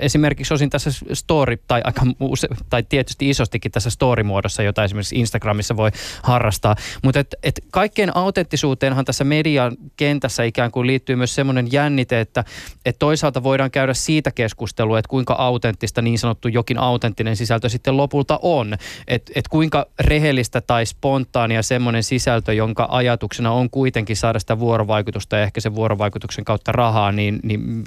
esimerkiksi 0.00 0.54
osin 0.54 0.70
tässä 0.70 0.90
story, 1.12 1.56
tai, 1.68 1.80
aika 1.84 2.02
use, 2.20 2.48
tai 2.70 2.82
tietysti 2.82 3.30
isostikin 3.30 3.72
tässä 3.72 3.90
story-muodossa, 3.90 4.62
jota 4.62 4.84
esimerkiksi 4.84 5.16
Instagramissa 5.16 5.76
voi 5.76 5.90
harrastaa, 6.22 6.76
mutta 7.02 7.20
et, 7.20 7.34
et 7.42 7.60
kaikkeen 7.70 8.16
autenttisuuteenhan 8.16 9.04
tässä 9.04 9.24
median 9.24 9.76
kentässä 9.96 10.42
ikään 10.42 10.70
kuin 10.70 10.86
liittyy 10.86 11.16
myös 11.16 11.34
semmoinen 11.34 11.72
jännite, 11.72 12.20
että 12.20 12.44
et 12.86 12.98
toisaalta 12.98 13.42
voidaan 13.42 13.70
käydä 13.70 13.94
siitä 13.94 14.11
keskustelua, 14.34 14.98
että 14.98 15.08
kuinka 15.08 15.34
autenttista 15.34 16.02
niin 16.02 16.18
sanottu 16.18 16.48
jokin 16.48 16.78
autenttinen 16.78 17.36
sisältö 17.36 17.68
sitten 17.68 17.96
lopulta 17.96 18.38
on. 18.42 18.74
Että 19.08 19.32
et 19.34 19.48
kuinka 19.48 19.86
rehellistä 20.00 20.60
tai 20.60 20.86
spontaania 20.86 21.62
semmoinen 21.62 22.02
sisältö, 22.02 22.52
jonka 22.52 22.88
ajatuksena 22.90 23.52
on 23.52 23.70
kuitenkin 23.70 24.16
saada 24.16 24.38
sitä 24.38 24.58
vuorovaikutusta 24.58 25.36
ja 25.36 25.42
ehkä 25.42 25.60
sen 25.60 25.74
vuorovaikutuksen 25.74 26.44
kautta 26.44 26.72
rahaa, 26.72 27.12
niin, 27.12 27.40
niin 27.42 27.84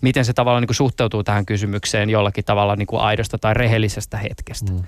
miten 0.00 0.24
se 0.24 0.32
tavallaan 0.32 0.62
niin 0.62 0.68
kuin 0.68 0.76
suhteutuu 0.76 1.24
tähän 1.24 1.46
kysymykseen 1.46 2.10
jollakin 2.10 2.44
tavalla 2.44 2.76
niin 2.76 2.86
kuin 2.86 3.00
aidosta 3.00 3.38
tai 3.38 3.54
rehellisestä 3.54 4.16
hetkestä. 4.16 4.72
Mm. 4.72 4.82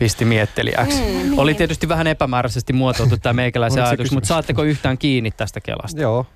pisti 0.00 0.24
miettelijäksi. 0.24 1.02
Mm, 1.02 1.38
Oli 1.38 1.50
niin. 1.50 1.56
tietysti 1.58 1.88
vähän 1.88 2.06
epämääräisesti 2.06 2.72
muotoiltu 2.72 3.16
tämä 3.16 3.32
meikäläisen 3.32 3.84
ajatus, 3.84 4.12
mutta 4.12 4.26
saatteko 4.26 4.62
yhtään 4.62 4.98
kiinni 4.98 5.30
tästä 5.30 5.60
Kelasta? 5.60 6.00
Joo, 6.00 6.26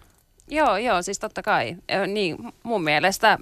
Joo, 0.50 0.76
joo, 0.76 1.02
siis 1.02 1.18
totta 1.18 1.42
kai. 1.42 1.76
Niin, 2.06 2.36
mun 2.62 2.84
mielestä 2.84 3.38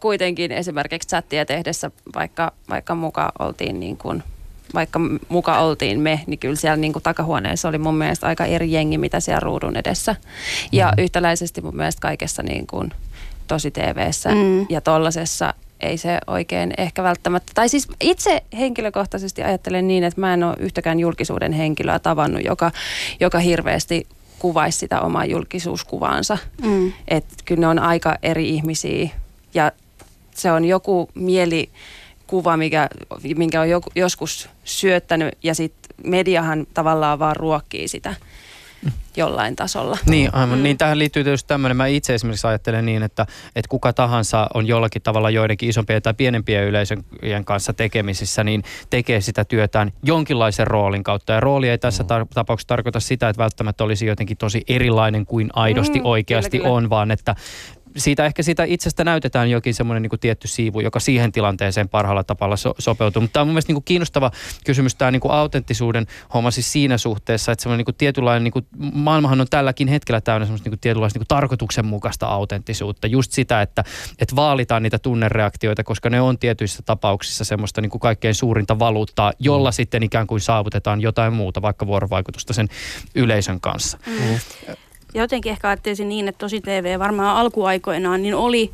kuitenkin 0.00 0.52
esimerkiksi 0.52 1.08
chattia 1.08 1.46
tehdessä, 1.46 1.90
vaikka, 2.14 2.52
vaikka 2.68 2.94
muka 2.94 3.32
oltiin 3.38 3.80
niin 3.80 3.96
kuin, 3.96 4.22
vaikka 4.74 5.00
muka 5.28 5.58
oltiin 5.58 6.00
me, 6.00 6.20
niin 6.26 6.38
kyllä 6.38 6.56
siellä 6.56 6.76
niin 6.76 6.92
kuin 6.92 7.02
takahuoneessa 7.02 7.68
oli 7.68 7.78
mun 7.78 7.94
mielestä 7.94 8.26
aika 8.26 8.44
eri 8.44 8.72
jengi, 8.72 8.98
mitä 8.98 9.20
siellä 9.20 9.40
ruudun 9.40 9.76
edessä. 9.76 10.16
Ja 10.72 10.92
mm. 10.96 11.02
yhtäläisesti 11.02 11.60
mun 11.60 11.76
mielestä 11.76 12.00
kaikessa 12.00 12.42
niin 12.42 12.66
kuin 12.66 12.92
tosi 13.46 13.70
TVssä 13.70 14.30
mm. 14.30 14.66
ja 14.68 14.80
tollasessa 14.80 15.54
ei 15.80 15.98
se 15.98 16.18
oikein 16.26 16.74
ehkä 16.78 17.02
välttämättä, 17.02 17.52
tai 17.54 17.68
siis 17.68 17.88
itse 18.00 18.42
henkilökohtaisesti 18.58 19.42
ajattelen 19.42 19.88
niin, 19.88 20.04
että 20.04 20.20
mä 20.20 20.34
en 20.34 20.44
ole 20.44 20.56
yhtäkään 20.58 21.00
julkisuuden 21.00 21.52
henkilöä 21.52 21.98
tavannut, 21.98 22.44
joka, 22.44 22.70
joka 23.20 23.38
hirveästi 23.38 24.06
kuvaisi 24.40 24.78
sitä 24.78 25.00
omaa 25.00 25.24
julkisuuskuvaansa. 25.24 26.38
Mm. 26.62 26.92
Että 27.08 27.34
kyllä 27.44 27.60
ne 27.60 27.66
on 27.66 27.78
aika 27.78 28.16
eri 28.22 28.48
ihmisiä 28.48 29.08
ja 29.54 29.72
se 30.34 30.52
on 30.52 30.64
joku 30.64 31.08
mielikuva, 31.14 32.56
mikä, 32.56 32.88
minkä 33.36 33.60
on 33.60 33.70
joku, 33.70 33.90
joskus 33.94 34.48
syöttänyt 34.64 35.38
ja 35.42 35.54
sitten 35.54 35.96
mediahan 36.04 36.66
tavallaan 36.74 37.18
vaan 37.18 37.36
ruokkii 37.36 37.88
sitä 37.88 38.14
jollain 39.16 39.56
tasolla. 39.56 39.98
Niin, 40.06 40.34
aivan. 40.34 40.58
Mm. 40.58 40.62
Niin 40.62 40.78
tähän 40.78 40.98
liittyy 40.98 41.24
tietysti 41.24 41.48
tämmöinen, 41.48 41.76
mä 41.76 41.86
itse 41.86 42.14
esimerkiksi 42.14 42.46
ajattelen 42.46 42.86
niin, 42.86 43.02
että, 43.02 43.26
että 43.56 43.68
kuka 43.68 43.92
tahansa 43.92 44.46
on 44.54 44.66
jollakin 44.66 45.02
tavalla 45.02 45.30
joidenkin 45.30 45.68
isompien 45.68 46.02
tai 46.02 46.14
pienempien 46.14 46.64
yleisöjen 46.64 47.44
kanssa 47.44 47.72
tekemisissä, 47.72 48.44
niin 48.44 48.62
tekee 48.90 49.20
sitä 49.20 49.44
työtään 49.44 49.92
jonkinlaisen 50.02 50.66
roolin 50.66 51.04
kautta. 51.04 51.32
Ja 51.32 51.40
rooli 51.40 51.68
ei 51.68 51.78
tässä 51.78 52.04
tar- 52.04 52.26
tapauksessa 52.34 52.68
tarkoita 52.68 53.00
sitä, 53.00 53.28
että 53.28 53.42
välttämättä 53.42 53.84
olisi 53.84 54.06
jotenkin 54.06 54.36
tosi 54.36 54.62
erilainen 54.68 55.26
kuin 55.26 55.50
aidosti 55.52 55.98
mm, 55.98 56.06
oikeasti 56.06 56.58
kyllä, 56.58 56.62
kyllä. 56.62 56.76
on, 56.76 56.90
vaan 56.90 57.10
että 57.10 57.34
siitä 57.96 58.24
ehkä 58.24 58.42
siitä 58.42 58.64
itsestä 58.64 59.04
näytetään 59.04 59.50
jokin 59.50 59.74
semmoinen 59.74 60.02
niin 60.02 60.20
tietty 60.20 60.48
siivu, 60.48 60.80
joka 60.80 61.00
siihen 61.00 61.32
tilanteeseen 61.32 61.88
parhaalla 61.88 62.24
tavalla 62.24 62.56
so, 62.56 62.74
sopeutuu. 62.78 63.22
Mutta 63.22 63.32
tämä 63.32 63.42
on 63.42 63.46
mun 63.48 63.52
mielestä 63.54 63.70
niin 63.70 63.74
kuin 63.74 63.84
kiinnostava 63.84 64.30
kysymys, 64.64 64.94
tämä 64.94 65.10
niin 65.10 65.20
kuin 65.20 65.32
autenttisuuden 65.32 66.06
homma 66.34 66.50
siis 66.50 66.72
siinä 66.72 66.98
suhteessa, 66.98 67.52
että 67.52 67.62
semmoinen 67.62 67.78
niin 67.78 67.84
kuin 67.84 67.94
tietynlainen, 67.94 68.44
niin 68.44 68.52
kuin, 68.52 68.66
maailmahan 68.92 69.40
on 69.40 69.46
tälläkin 69.50 69.88
hetkellä 69.88 70.20
täynnä 70.20 70.46
semmoista 70.46 70.66
niin 70.66 70.72
kuin 70.72 70.80
tietynlaista 70.80 71.18
niin 71.18 71.26
kuin 71.26 71.36
tarkoituksenmukaista 71.36 72.26
autenttisuutta. 72.26 73.06
Just 73.06 73.32
sitä, 73.32 73.62
että, 73.62 73.84
että 74.18 74.36
vaalitaan 74.36 74.82
niitä 74.82 74.98
tunnereaktioita, 74.98 75.84
koska 75.84 76.10
ne 76.10 76.20
on 76.20 76.38
tietyissä 76.38 76.82
tapauksissa 76.86 77.44
semmoista 77.44 77.80
niin 77.80 77.90
kuin 77.90 78.00
kaikkein 78.00 78.34
suurinta 78.34 78.78
valuuttaa, 78.78 79.32
jolla 79.38 79.70
mm. 79.70 79.74
sitten 79.74 80.02
ikään 80.02 80.26
kuin 80.26 80.40
saavutetaan 80.40 81.00
jotain 81.00 81.32
muuta, 81.32 81.62
vaikka 81.62 81.86
vuorovaikutusta 81.86 82.52
sen 82.52 82.68
yleisön 83.14 83.60
kanssa. 83.60 83.98
Mm. 84.06 84.74
Ja 85.14 85.20
jotenkin 85.20 85.52
ehkä 85.52 85.68
ajattelisin 85.68 86.08
niin, 86.08 86.28
että 86.28 86.38
tosi 86.38 86.60
TV 86.60 86.98
varmaan 86.98 87.36
alkuaikoinaan 87.36 88.22
niin 88.22 88.34
oli, 88.34 88.70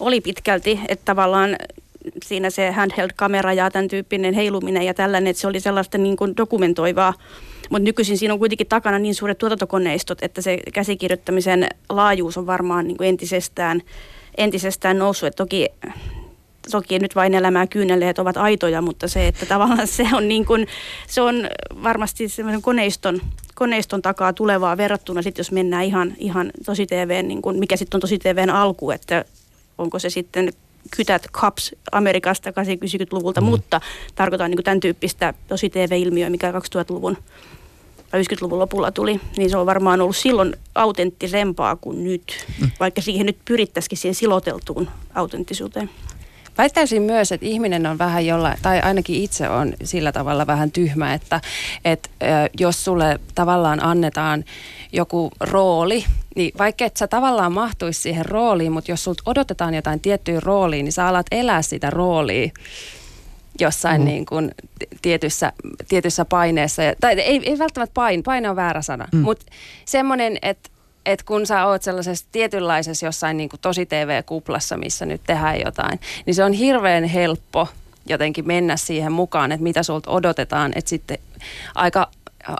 oli 0.00 0.20
pitkälti, 0.20 0.80
että 0.88 1.04
tavallaan 1.04 1.56
siinä 2.24 2.50
se 2.50 2.70
handheld-kamera 2.70 3.52
ja 3.52 3.70
tämän 3.70 3.88
tyyppinen 3.88 4.34
heiluminen 4.34 4.82
ja 4.82 4.94
tällainen, 4.94 5.30
että 5.30 5.40
se 5.40 5.46
oli 5.46 5.60
sellaista 5.60 5.98
niin 5.98 6.16
kuin 6.16 6.36
dokumentoivaa. 6.36 7.14
Mutta 7.70 7.84
nykyisin 7.84 8.18
siinä 8.18 8.34
on 8.34 8.38
kuitenkin 8.38 8.66
takana 8.66 8.98
niin 8.98 9.14
suuret 9.14 9.38
tuotantokoneistot, 9.38 10.22
että 10.22 10.40
se 10.40 10.58
käsikirjoittamisen 10.72 11.66
laajuus 11.88 12.38
on 12.38 12.46
varmaan 12.46 12.86
niin 12.86 12.96
kuin 12.96 13.08
entisestään, 13.08 13.82
entisestään 14.36 14.98
noussut. 14.98 15.26
Et 15.26 15.36
toki 15.36 15.68
toki 16.70 16.98
nyt 16.98 17.14
vain 17.14 17.34
elämää 17.34 17.66
kyyneleet 17.66 18.18
ovat 18.18 18.36
aitoja, 18.36 18.82
mutta 18.82 19.08
se, 19.08 19.26
että 19.26 19.46
tavallaan 19.46 19.86
se 19.96 20.08
on, 20.12 20.28
niin 20.28 20.44
kuin, 20.44 20.66
se 21.06 21.20
on 21.20 21.48
varmasti 21.82 22.28
semmoisen 22.28 22.62
koneiston, 22.62 23.20
koneiston 23.56 24.02
takaa 24.02 24.32
tulevaa 24.32 24.76
verrattuna 24.76 25.22
sitten, 25.22 25.40
jos 25.40 25.52
mennään 25.52 25.84
ihan, 25.84 26.14
ihan 26.18 26.50
tosi 26.66 26.86
TVn, 26.86 27.28
niin 27.28 27.42
kuin, 27.42 27.58
mikä 27.58 27.76
sitten 27.76 27.96
on 27.96 28.00
tosi 28.00 28.18
TVn 28.18 28.50
alku, 28.50 28.90
että 28.90 29.24
onko 29.78 29.98
se 29.98 30.10
sitten 30.10 30.52
kytät 30.96 31.26
Cups 31.32 31.74
Amerikasta 31.92 32.50
80-luvulta, 32.50 33.40
mm. 33.40 33.46
mutta 33.46 33.80
tarkoitan 34.14 34.50
niin 34.50 34.64
tämän 34.64 34.80
tyyppistä 34.80 35.34
tosi 35.48 35.70
TV-ilmiöä, 35.70 36.30
mikä 36.30 36.52
2000-luvun 36.52 37.16
50-luvun 38.06 38.58
lopulla 38.58 38.92
tuli, 38.92 39.20
niin 39.36 39.50
se 39.50 39.56
on 39.56 39.66
varmaan 39.66 40.00
ollut 40.00 40.16
silloin 40.16 40.56
autenttisempaa 40.74 41.76
kuin 41.76 42.04
nyt, 42.04 42.46
mm. 42.60 42.70
vaikka 42.80 43.00
siihen 43.00 43.26
nyt 43.26 43.38
pyrittäisikin 43.44 43.98
siihen 43.98 44.14
siloteltuun 44.14 44.88
autenttisuuteen. 45.14 45.90
Väittäisin 46.58 47.02
myös, 47.02 47.32
että 47.32 47.46
ihminen 47.46 47.86
on 47.86 47.98
vähän 47.98 48.26
jollain, 48.26 48.58
tai 48.62 48.80
ainakin 48.80 49.22
itse 49.22 49.48
on 49.48 49.74
sillä 49.84 50.12
tavalla 50.12 50.46
vähän 50.46 50.70
tyhmä, 50.70 51.14
että, 51.14 51.40
että 51.84 52.08
jos 52.58 52.84
sulle 52.84 53.20
tavallaan 53.34 53.82
annetaan 53.82 54.44
joku 54.92 55.30
rooli, 55.40 56.04
niin 56.36 56.52
vaikka 56.58 56.84
et 56.84 56.96
sä 56.96 57.08
tavallaan 57.08 57.52
mahtuisi 57.52 58.00
siihen 58.00 58.26
rooliin, 58.26 58.72
mutta 58.72 58.90
jos 58.90 59.04
sulta 59.04 59.22
odotetaan 59.26 59.74
jotain 59.74 60.00
tiettyä 60.00 60.40
rooliin, 60.40 60.84
niin 60.84 60.92
sä 60.92 61.08
alat 61.08 61.26
elää 61.30 61.62
sitä 61.62 61.90
roolia 61.90 62.50
jossain 63.60 64.00
mm. 64.00 64.04
niin 64.04 64.26
kuin 64.26 64.54
tietyssä, 65.02 65.52
tietyssä 65.88 66.24
paineessa. 66.24 66.82
Tai 67.00 67.20
ei, 67.20 67.40
ei 67.44 67.58
välttämättä 67.58 67.94
paine, 67.94 68.22
paine 68.22 68.50
on 68.50 68.56
väärä 68.56 68.82
sana, 68.82 69.08
mm. 69.12 69.18
mutta 69.18 69.46
semmoinen, 69.84 70.38
että 70.42 70.70
et 71.06 71.22
kun 71.22 71.46
sä 71.46 71.66
oot 71.66 71.82
sellaisessa 71.82 72.26
tietynlaisessa 72.32 73.06
jossain 73.06 73.36
niin 73.36 73.48
kuin 73.48 73.60
tosi 73.60 73.86
TV-kuplassa, 73.86 74.76
missä 74.76 75.06
nyt 75.06 75.20
tehdään 75.26 75.60
jotain, 75.60 76.00
niin 76.26 76.34
se 76.34 76.44
on 76.44 76.52
hirveän 76.52 77.04
helppo 77.04 77.68
jotenkin 78.08 78.46
mennä 78.46 78.76
siihen 78.76 79.12
mukaan, 79.12 79.52
että 79.52 79.62
mitä 79.62 79.82
sulta 79.82 80.10
odotetaan, 80.10 80.72
että 80.74 80.88
sitten 80.88 81.18
aika 81.74 82.10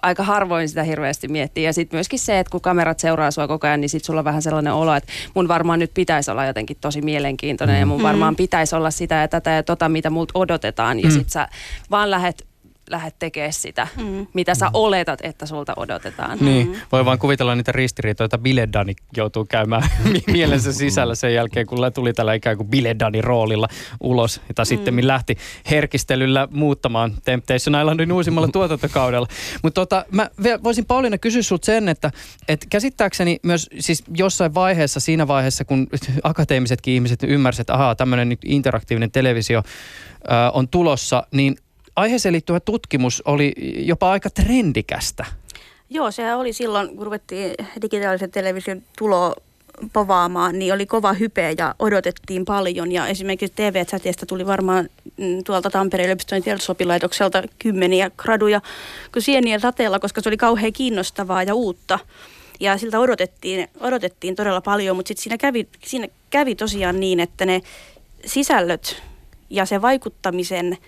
aika 0.02 0.22
harvoin 0.22 0.68
sitä 0.68 0.82
hirveästi 0.82 1.28
miettii. 1.28 1.64
Ja 1.64 1.72
sitten 1.72 1.96
myöskin 1.96 2.18
se, 2.18 2.38
että 2.38 2.50
kun 2.50 2.60
kamerat 2.60 2.98
seuraa 2.98 3.30
sua 3.30 3.48
koko 3.48 3.66
ajan, 3.66 3.80
niin 3.80 3.88
sitten 3.88 4.06
sulla 4.06 4.20
on 4.20 4.24
vähän 4.24 4.42
sellainen 4.42 4.72
olo, 4.72 4.94
että 4.94 5.12
mun 5.34 5.48
varmaan 5.48 5.78
nyt 5.78 5.90
pitäisi 5.94 6.30
olla 6.30 6.46
jotenkin 6.46 6.76
tosi 6.80 7.02
mielenkiintoinen 7.02 7.76
mm. 7.76 7.80
ja 7.80 7.86
mun 7.86 8.02
varmaan 8.02 8.34
mm. 8.34 8.36
pitäisi 8.36 8.76
olla 8.76 8.90
sitä 8.90 9.14
ja 9.14 9.28
tätä 9.28 9.50
ja 9.50 9.62
tota, 9.62 9.88
mitä 9.88 10.10
multa 10.10 10.32
odotetaan. 10.34 11.00
Ja 11.00 11.08
mm. 11.08 11.12
sitten 11.12 11.30
sä 11.30 11.48
vaan 11.90 12.10
lähet 12.10 12.46
lähde 12.90 13.12
tekemään 13.18 13.52
sitä, 13.52 13.88
mm. 13.96 14.26
mitä 14.34 14.54
sä 14.54 14.70
oletat, 14.72 15.18
että 15.22 15.46
sulta 15.46 15.72
odotetaan. 15.76 16.38
Niin, 16.40 16.68
mm. 16.68 16.74
voi 16.92 17.04
vaan 17.04 17.18
kuvitella 17.18 17.54
niitä 17.54 17.72
ristiriitoja, 17.72 18.24
joita 18.24 18.38
Biledani 18.38 18.94
joutuu 19.16 19.44
käymään 19.44 19.82
mielensä 20.26 20.72
sisällä 20.72 21.14
sen 21.14 21.34
jälkeen, 21.34 21.66
kun 21.66 21.78
tuli 21.94 22.12
tällä 22.12 22.34
ikään 22.34 22.56
kuin 22.56 22.68
Biledani 22.68 23.22
roolilla 23.22 23.68
ulos, 24.00 24.40
jota 24.48 24.62
mm. 24.62 24.66
sitten 24.66 25.06
lähti 25.06 25.36
herkistelyllä 25.70 26.48
muuttamaan 26.50 27.14
Temptation 27.24 27.80
Islandin 27.80 28.12
uusimmalla 28.12 28.48
tuotantokaudella. 28.48 29.26
Mutta 29.62 29.80
tota, 29.80 30.04
mä 30.12 30.30
voisin 30.62 30.86
Pauliina 30.86 31.18
kysyä 31.18 31.42
sulta 31.42 31.66
sen, 31.66 31.88
että 31.88 32.10
et 32.48 32.66
käsittääkseni 32.70 33.38
myös 33.42 33.68
siis 33.78 34.04
jossain 34.16 34.54
vaiheessa, 34.54 35.00
siinä 35.00 35.28
vaiheessa, 35.28 35.64
kun 35.64 35.86
akateemisetkin 36.22 36.94
ihmiset 36.94 37.22
ymmärsivät, 37.22 37.60
että 37.60 37.74
ahaa, 37.74 37.94
tämmöinen 37.94 38.36
interaktiivinen 38.44 39.10
televisio 39.10 39.62
on 40.52 40.68
tulossa, 40.68 41.26
niin 41.32 41.56
aiheeseen 41.96 42.32
liittyvä 42.32 42.60
tutkimus 42.60 43.22
oli 43.24 43.52
jopa 43.76 44.10
aika 44.10 44.30
trendikästä. 44.30 45.24
Joo, 45.90 46.10
sehän 46.10 46.38
oli 46.38 46.52
silloin, 46.52 46.96
kun 46.96 47.04
ruvettiin 47.04 47.54
digitaalisen 47.82 48.30
television 48.30 48.82
tulo 48.98 49.34
povaamaan, 49.92 50.58
niin 50.58 50.74
oli 50.74 50.86
kova 50.86 51.12
hype 51.12 51.54
ja 51.58 51.74
odotettiin 51.78 52.44
paljon. 52.44 52.92
Ja 52.92 53.06
esimerkiksi 53.06 53.52
TV-chatista 53.56 54.26
tuli 54.26 54.46
varmaan 54.46 54.88
mm, 55.16 55.44
tuolta 55.44 55.70
Tampereen 55.70 56.06
yliopiston 56.06 56.42
tiedotusoppilaitokselta 56.42 57.42
kymmeniä 57.58 58.10
graduja 58.16 58.60
kun 59.12 59.22
sieniä 59.22 59.58
sateella, 59.58 59.98
koska 59.98 60.20
se 60.20 60.28
oli 60.28 60.36
kauhean 60.36 60.72
kiinnostavaa 60.72 61.42
ja 61.42 61.54
uutta. 61.54 61.98
Ja 62.60 62.78
siltä 62.78 63.00
odotettiin, 63.00 63.68
odotettiin 63.80 64.36
todella 64.36 64.60
paljon, 64.60 64.96
mutta 64.96 65.08
sitten 65.08 65.22
siinä 65.22 65.38
kävi, 65.38 65.68
siinä 65.84 66.08
kävi 66.30 66.54
tosiaan 66.54 67.00
niin, 67.00 67.20
että 67.20 67.46
ne 67.46 67.60
sisällöt 68.24 69.02
ja 69.50 69.66
se 69.66 69.82
vaikuttamisen 69.82 70.78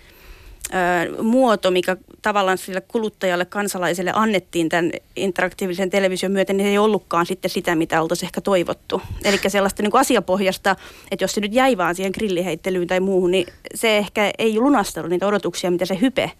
muoto, 1.21 1.71
mikä 1.71 1.97
tavallaan 2.21 2.57
sille 2.57 2.81
kuluttajalle, 2.81 3.45
kansalaiselle 3.45 4.11
annettiin 4.15 4.69
tämän 4.69 4.91
interaktiivisen 5.15 5.89
television 5.89 6.31
myötä, 6.31 6.53
niin 6.53 6.65
se 6.65 6.69
ei 6.69 6.77
ollutkaan 6.77 7.25
sitten 7.25 7.51
sitä, 7.51 7.75
mitä 7.75 8.01
oltaisiin 8.01 8.27
ehkä 8.27 8.41
toivottu. 8.41 9.01
Eli 9.23 9.39
sellaista 9.47 9.83
niin 9.83 9.91
kuin 9.91 10.01
asiapohjasta, 10.01 10.75
että 11.11 11.23
jos 11.23 11.33
se 11.33 11.41
nyt 11.41 11.53
jäi 11.53 11.77
vaan 11.77 11.95
siihen 11.95 12.11
grilliheittelyyn 12.15 12.87
tai 12.87 12.99
muuhun, 12.99 13.31
niin 13.31 13.47
se 13.75 13.97
ehkä 13.97 14.31
ei 14.37 14.59
lunastanut 14.59 15.09
niitä 15.09 15.27
odotuksia, 15.27 15.71
mitä 15.71 15.85
se 15.85 15.97
hype 16.01 16.31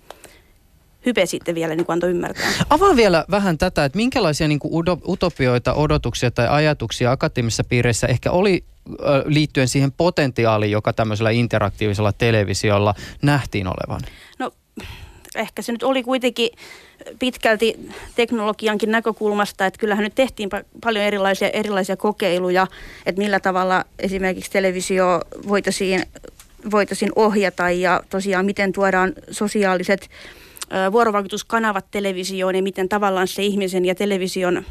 hype 1.05 1.25
sitten 1.25 1.55
vielä 1.55 1.75
niin 1.75 1.85
kuin 1.85 1.93
antoi 1.93 2.09
ymmärtää. 2.09 2.51
Avaa 2.69 2.95
vielä 2.95 3.25
vähän 3.31 3.57
tätä, 3.57 3.85
että 3.85 3.95
minkälaisia 3.95 4.47
niin 4.47 4.59
kuin 4.59 4.73
utopioita, 5.07 5.73
odotuksia 5.73 6.31
tai 6.31 6.47
ajatuksia 6.47 7.11
akateemisissa 7.11 7.63
piireissä 7.63 8.07
ehkä 8.07 8.31
oli 8.31 8.63
liittyen 9.25 9.67
siihen 9.67 9.91
potentiaaliin, 9.91 10.71
joka 10.71 10.93
tämmöisellä 10.93 11.29
interaktiivisella 11.29 12.13
televisiolla 12.13 12.93
nähtiin 13.21 13.67
olevan? 13.67 14.01
No 14.39 14.51
ehkä 15.35 15.61
se 15.61 15.71
nyt 15.71 15.83
oli 15.83 16.03
kuitenkin 16.03 16.49
pitkälti 17.19 17.89
teknologiankin 18.15 18.91
näkökulmasta, 18.91 19.65
että 19.65 19.79
kyllähän 19.79 20.03
nyt 20.03 20.15
tehtiin 20.15 20.49
paljon 20.83 21.05
erilaisia, 21.05 21.49
erilaisia 21.49 21.97
kokeiluja, 21.97 22.67
että 23.05 23.21
millä 23.21 23.39
tavalla 23.39 23.85
esimerkiksi 23.99 24.51
televisio 24.51 25.21
voitaisiin, 25.47 26.03
voitaisiin 26.71 27.11
ohjata 27.15 27.69
ja 27.69 28.03
tosiaan 28.09 28.45
miten 28.45 28.73
tuodaan 28.73 29.13
sosiaaliset 29.31 30.09
vuorovaikutuskanavat 30.91 31.85
televisioon 31.91 32.55
ja 32.55 32.63
miten 32.63 32.89
tavallaan 32.89 33.27
se 33.27 33.43
ihmisen 33.43 33.85
ja 33.85 33.95
television 33.95 34.65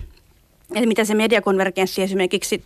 Eli 0.75 0.87
mitä 0.87 1.05
se 1.05 1.15
mediakonvergenssi 1.15 2.03
esimerkiksi 2.03 2.65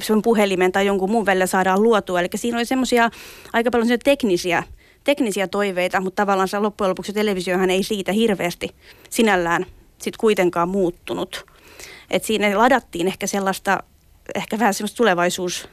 sun 0.00 0.22
puhelimen 0.22 0.72
tai 0.72 0.86
jonkun 0.86 1.10
muun 1.10 1.26
välillä 1.26 1.46
saadaan 1.46 1.82
luotua. 1.82 2.20
Eli 2.20 2.28
siinä 2.34 2.58
oli 2.58 2.64
semmoisia 2.64 3.10
aika 3.52 3.70
paljon 3.70 3.98
teknisiä, 4.04 4.62
teknisiä 5.04 5.48
toiveita, 5.48 6.00
mutta 6.00 6.22
tavallaan 6.22 6.48
se 6.48 6.58
loppujen 6.58 6.90
lopuksi 6.90 7.12
televisiohan 7.12 7.70
ei 7.70 7.82
siitä 7.82 8.12
hirveästi 8.12 8.68
sinällään 9.10 9.66
sit 9.98 10.16
kuitenkaan 10.16 10.68
muuttunut. 10.68 11.46
Et 12.10 12.24
siinä 12.24 12.58
ladattiin 12.58 13.06
ehkä 13.06 13.26
sellaista, 13.26 13.82
ehkä 14.34 14.58
vähän 14.58 14.74
semmoista 14.74 14.96
tulevaisuus, 14.96 15.68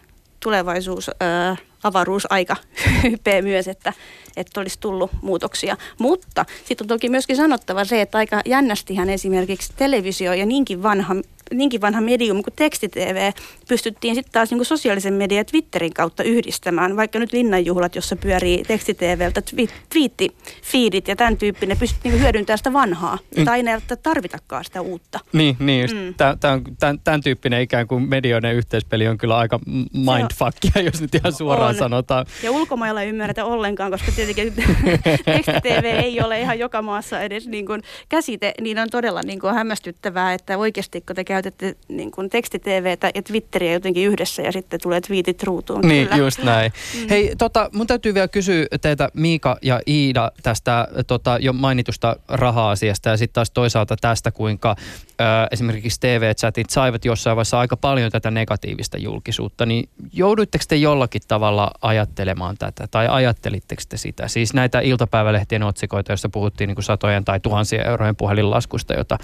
tulevaisuus 0.47 1.11
ää, 1.19 1.55
avaruusaika 1.83 2.55
hypeä 3.03 3.41
myös, 3.41 3.67
että, 3.67 3.93
että 4.37 4.59
olisi 4.59 4.79
tullut 4.79 5.11
muutoksia. 5.21 5.77
Mutta 5.99 6.45
sitten 6.65 6.85
on 6.85 6.87
toki 6.87 7.09
myöskin 7.09 7.35
sanottava 7.35 7.85
se, 7.85 8.01
että 8.01 8.17
aika 8.17 8.41
jännästihän 8.45 9.09
esimerkiksi 9.09 9.73
televisio 9.77 10.33
ja 10.33 10.45
niinkin 10.45 10.83
vanha 10.83 11.15
niinkin 11.53 11.81
vanha 11.81 12.01
medium 12.01 12.43
kuin 12.43 12.53
tekstitv 12.55 13.31
pystyttiin 13.67 14.15
sitten 14.15 14.31
taas 14.31 14.49
niin 14.49 14.57
kuin 14.57 14.65
sosiaalisen 14.65 15.13
median 15.13 15.45
Twitterin 15.45 15.93
kautta 15.93 16.23
yhdistämään. 16.23 16.97
Vaikka 16.97 17.19
nyt 17.19 17.33
linnanjuhlat, 17.33 17.95
jossa 17.95 18.15
pyörii 18.15 18.63
tekstitveltä 18.63 19.41
twiitti, 19.89 20.35
feedit 20.63 21.07
ja 21.07 21.15
tämän 21.15 21.37
tyyppinen, 21.37 21.77
pystyttiin 21.77 22.11
niin 22.11 22.23
hyödyntämään 22.23 22.57
sitä 22.57 22.73
vanhaa. 22.73 23.17
Mm. 23.37 23.45
Tai 23.45 23.59
ei 23.59 23.97
tarvitakaan 24.03 24.63
sitä 24.63 24.81
uutta. 24.81 25.19
Niin, 25.33 25.55
niin. 25.59 25.89
Mm. 25.93 26.13
Tämän, 26.13 26.37
tämän, 26.79 26.99
tämän 27.03 27.21
tyyppinen 27.23 27.61
ikään 27.61 27.87
kuin 27.87 28.09
medioiden 28.09 28.55
yhteispeli 28.55 29.07
on 29.07 29.17
kyllä 29.17 29.37
aika 29.37 29.59
mindfuckia, 29.93 30.81
jos 30.83 31.01
nyt 31.01 31.15
ihan 31.15 31.33
suoraan 31.33 31.69
on. 31.69 31.75
sanotaan. 31.75 32.25
Ja 32.43 32.51
ulkomailla 32.51 33.01
ei 33.01 33.09
ymmärretä 33.09 33.45
ollenkaan, 33.45 33.91
koska 33.91 34.11
tietenkin 34.15 34.53
tekstitv 35.25 35.83
ei 35.83 36.21
ole 36.21 36.41
ihan 36.41 36.59
joka 36.59 36.81
maassa 36.81 37.21
edes 37.21 37.47
niin 37.47 37.65
kuin 37.65 37.81
käsite, 38.09 38.53
niin 38.61 38.79
on 38.79 38.89
todella 38.89 39.21
niin 39.21 39.39
kuin 39.39 39.53
hämmästyttävää, 39.53 40.33
että 40.33 40.57
oikeasti 40.57 41.01
kun 41.01 41.15
te 41.15 41.23
käytätte 41.37 41.75
niin 41.87 42.11
kuin 42.11 42.29
tekstitvtä 42.29 42.69
ja 43.15 43.21
Twitteriä 43.23 43.73
jotenkin 43.73 44.07
yhdessä 44.07 44.41
ja 44.41 44.51
sitten 44.51 44.79
tulee 44.83 45.01
twiitit 45.01 45.43
ruutuun. 45.43 45.81
Niin, 45.81 46.07
kyllä. 46.07 46.23
just 46.23 46.43
näin. 46.43 46.71
Mm. 47.01 47.09
Hei, 47.09 47.35
tota, 47.37 47.69
mun 47.73 47.87
täytyy 47.87 48.13
vielä 48.13 48.27
kysyä 48.27 48.65
teitä 48.81 49.09
Miika 49.13 49.57
ja 49.61 49.79
Iida 49.87 50.31
tästä 50.43 50.87
tota, 51.07 51.37
jo 51.41 51.53
mainitusta 51.53 52.15
raha-asiasta 52.27 53.09
ja 53.09 53.17
sitten 53.17 53.33
taas 53.33 53.51
toisaalta 53.51 53.95
tästä, 54.01 54.31
kuinka 54.31 54.75
ö, 54.79 55.23
esimerkiksi 55.51 55.99
TV-chatit 55.99 56.69
saivat 56.69 57.05
jossain 57.05 57.35
vaiheessa 57.35 57.59
aika 57.59 57.77
paljon 57.77 58.11
tätä 58.11 58.31
negatiivista 58.31 58.97
julkisuutta, 58.97 59.65
niin 59.65 59.89
jouduitteko 60.13 60.65
te 60.67 60.75
jollakin 60.75 61.21
tavalla 61.27 61.71
ajattelemaan 61.81 62.55
tätä 62.59 62.87
tai 62.91 63.07
ajattelitteko 63.09 63.81
te 63.89 63.97
sitä? 63.97 64.27
Siis 64.27 64.53
näitä 64.53 64.79
iltapäivälehtien 64.79 65.63
otsikoita, 65.63 66.11
joissa 66.11 66.29
puhuttiin 66.29 66.67
niin 66.67 66.75
kuin 66.75 66.83
satojen 66.83 67.25
tai 67.25 67.39
tuhansien 67.39 67.87
eurojen 67.87 68.15
puhelinlaskusta, 68.15 68.93
jota 68.93 69.17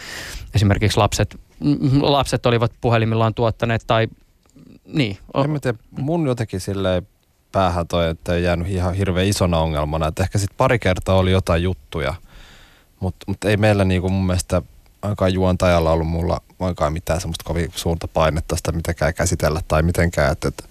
esimerkiksi 0.56 0.98
lapset 0.98 1.36
lapset 2.02 2.46
olivat 2.46 2.72
puhelimillaan 2.82 3.34
tuottaneet 3.34 3.84
tai 3.88 4.08
niin. 4.86 5.18
En 5.44 5.50
mä 5.50 5.60
tiedä, 5.60 5.78
mun 5.92 6.28
jotenkin 6.28 6.60
silleen 6.60 7.08
päähän 7.52 7.88
toi, 7.88 8.10
että 8.10 8.34
ei 8.34 8.44
jäänyt 8.44 8.68
ihan 8.68 8.94
hirveän 8.94 9.28
isona 9.28 9.58
ongelmana. 9.58 10.08
Että 10.08 10.24
ehkä 10.24 10.38
sitten 10.38 10.58
pari 10.58 10.80
kertaa 10.80 11.16
oli 11.16 11.32
jotain 11.32 11.64
juttuja, 11.64 12.14
mutta 13.00 13.26
mut 13.28 13.44
ei 13.44 13.58
meillä 13.58 13.86
niinku 13.86 14.10
mun 14.10 14.26
mielestä 14.26 14.62
ainakaan 15.02 15.34
juontajalla 15.34 15.92
ollut 15.92 16.08
mulla 16.08 16.42
ainakaan 16.60 16.94
mitään 16.94 17.22
semmoista 17.22 17.44
kovin 17.44 17.72
suurta 17.76 18.08
painetta 18.08 18.56
sitä 18.56 18.72
mitenkään 18.72 19.14
käsitellä 19.14 19.62
tai 19.68 19.84
mitenkään. 19.84 20.32
Että, 20.32 20.48
että 20.48 20.64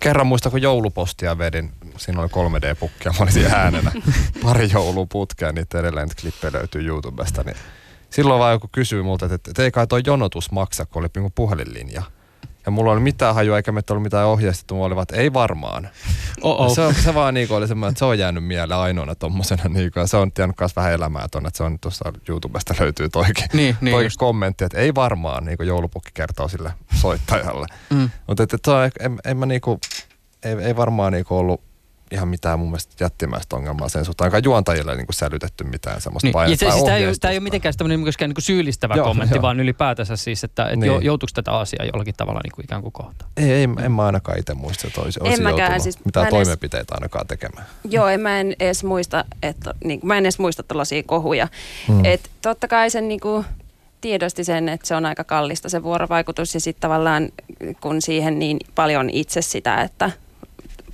kerran 0.00 0.26
muista, 0.26 0.50
kun 0.50 0.62
joulupostia 0.62 1.38
vedin, 1.38 1.72
siinä 1.96 2.20
oli 2.20 2.28
3D-pukkia, 2.28 3.12
mä 3.18 3.24
olin 3.24 3.54
äänenä 3.54 3.92
pari 4.42 4.70
jouluputkea, 4.72 5.52
niitä 5.52 5.80
edelleen 5.80 6.08
klippejä 6.20 6.52
löytyy 6.52 6.86
YouTubesta, 6.86 7.42
niin 7.42 7.56
silloin 8.12 8.40
vaan 8.40 8.52
joku 8.52 8.68
kysyi 8.72 9.02
multa, 9.02 9.26
että, 9.26 9.50
että 9.50 9.62
ei 9.62 9.70
kai 9.70 9.86
toi 9.86 10.00
jonotus 10.06 10.50
maksa, 10.50 10.86
kun 10.86 11.02
oli 11.02 11.08
niinku 11.14 11.32
puhelinlinja. 11.34 12.02
Ja 12.66 12.72
mulla 12.72 12.92
oli 12.92 13.00
mitään 13.00 13.34
hajua, 13.34 13.56
eikä 13.56 13.72
meitä 13.72 13.92
ollut 13.92 14.02
mitään 14.02 14.26
ohjeistettu. 14.26 14.74
Mulla 14.74 14.86
oli 14.94 15.02
että 15.02 15.16
ei 15.16 15.32
varmaan. 15.32 15.88
Se, 16.74 17.02
se 17.02 17.14
vaan 17.14 17.34
niinku 17.34 17.54
oli 17.54 17.68
semmoinen, 17.68 17.92
että 17.92 17.98
se 17.98 18.04
on 18.04 18.18
jäänyt 18.18 18.44
mieleen 18.44 18.80
ainoana 18.80 19.14
tommosena. 19.14 19.62
Niinku, 19.68 19.98
ja 19.98 20.06
se 20.06 20.16
on 20.16 20.32
tiennyt 20.32 20.56
myös 20.60 20.76
vähän 20.76 20.92
elämää 20.92 21.28
tonne, 21.28 21.46
että 21.46 21.56
se 21.56 21.64
on 21.64 21.78
tuossa 21.78 22.12
YouTubesta 22.28 22.74
löytyy 22.80 23.08
toikin, 23.08 23.44
niin, 23.52 23.76
niin 23.80 23.94
toikin 23.94 24.10
kommentti, 24.18 24.64
että 24.64 24.78
ei 24.78 24.94
varmaan, 24.94 25.44
niinku 25.44 25.62
joulupukki 25.62 26.10
kertoo 26.14 26.48
sille 26.48 26.72
soittajalle. 27.00 27.66
Mm. 27.90 28.10
Mutta 28.26 28.42
että, 28.42 28.56
että, 28.56 28.84
että 28.84 29.04
en, 29.04 29.18
en 29.24 29.36
mä 29.36 29.46
niinku, 29.46 29.80
ei, 30.42 30.52
ei 30.52 30.76
varmaan 30.76 31.12
niinku 31.12 31.36
ollut 31.36 31.60
ihan 32.12 32.28
mitään 32.28 32.58
mun 32.58 32.68
mielestä 32.68 33.04
jättimäistä 33.04 33.56
ongelmaa 33.56 33.88
sen 33.88 34.04
suhteen. 34.04 34.24
Ainakaan 34.24 34.44
juontajille 34.44 34.96
niin 34.96 35.06
kuin 35.06 35.14
sälytetty 35.14 35.64
mitään 35.64 36.00
semmoista 36.00 36.26
Niin, 36.26 36.32
painetta. 36.32 36.64
ja 36.64 36.70
se, 36.70 36.74
siis 36.74 36.84
tämä, 36.84 36.96
ei, 36.96 37.06
ole- 37.06 37.14
tämä 37.20 37.32
ei 37.32 37.36
ole 37.38 37.42
mitenkään 37.42 37.74
tämmöinen 37.78 38.00
myöskään 38.00 38.28
niin 38.28 38.34
kuin 38.34 38.42
syyllistävä 38.42 38.94
Joo, 38.94 39.06
kommentti, 39.06 39.34
joo. 39.34 39.42
vaan 39.42 39.60
ylipäätänsä 39.60 40.16
siis, 40.16 40.44
että, 40.44 40.64
että 40.64 40.76
Niin. 40.76 41.02
joutuuko 41.02 41.30
tätä 41.34 41.52
asiaa 41.52 41.84
jollakin 41.84 42.14
tavalla 42.16 42.40
niin 42.44 42.52
kuin 42.52 42.64
ikään 42.64 42.82
kuin 42.82 42.92
kohtaan. 42.92 43.30
Ei, 43.36 43.52
ei, 43.52 43.68
en 43.82 43.92
mä 43.92 44.06
ainakaan 44.06 44.38
itse 44.38 44.54
muista, 44.54 44.86
että 44.86 45.00
olisi, 45.00 45.20
olisi 45.22 45.42
mäkään, 45.42 45.58
joutunut 45.58 45.82
siis 45.82 46.04
mitään 46.04 46.24
mä 46.24 46.28
en 46.28 46.34
edes- 46.34 46.46
toimenpiteitä 46.48 46.94
ainakaan 46.94 47.26
tekemään. 47.26 47.66
Joo, 47.84 48.08
en 48.08 48.20
mä 48.20 48.40
en 48.40 48.56
edes 48.60 48.84
muista, 48.84 49.24
että 49.42 49.74
niin, 49.84 50.00
mä 50.02 50.18
en 50.18 50.24
edes 50.24 50.38
muista 50.38 50.62
tällaisia 50.62 51.02
kohuja. 51.02 51.48
Mm. 51.88 51.94
Mm. 51.94 52.04
Et 52.04 52.30
totta 52.42 52.68
kai 52.68 52.90
sen 52.90 53.08
niin 53.08 53.20
kuin, 53.20 53.44
tiedosti 54.00 54.44
sen, 54.44 54.68
että 54.68 54.88
se 54.88 54.94
on 54.94 55.06
aika 55.06 55.24
kallista 55.24 55.68
se 55.68 55.82
vuorovaikutus 55.82 56.54
ja 56.54 56.60
sitten 56.60 56.80
tavallaan 56.80 57.28
kun 57.80 58.02
siihen 58.02 58.38
niin 58.38 58.56
paljon 58.74 59.10
itse 59.10 59.42
sitä, 59.42 59.80
että 59.80 60.10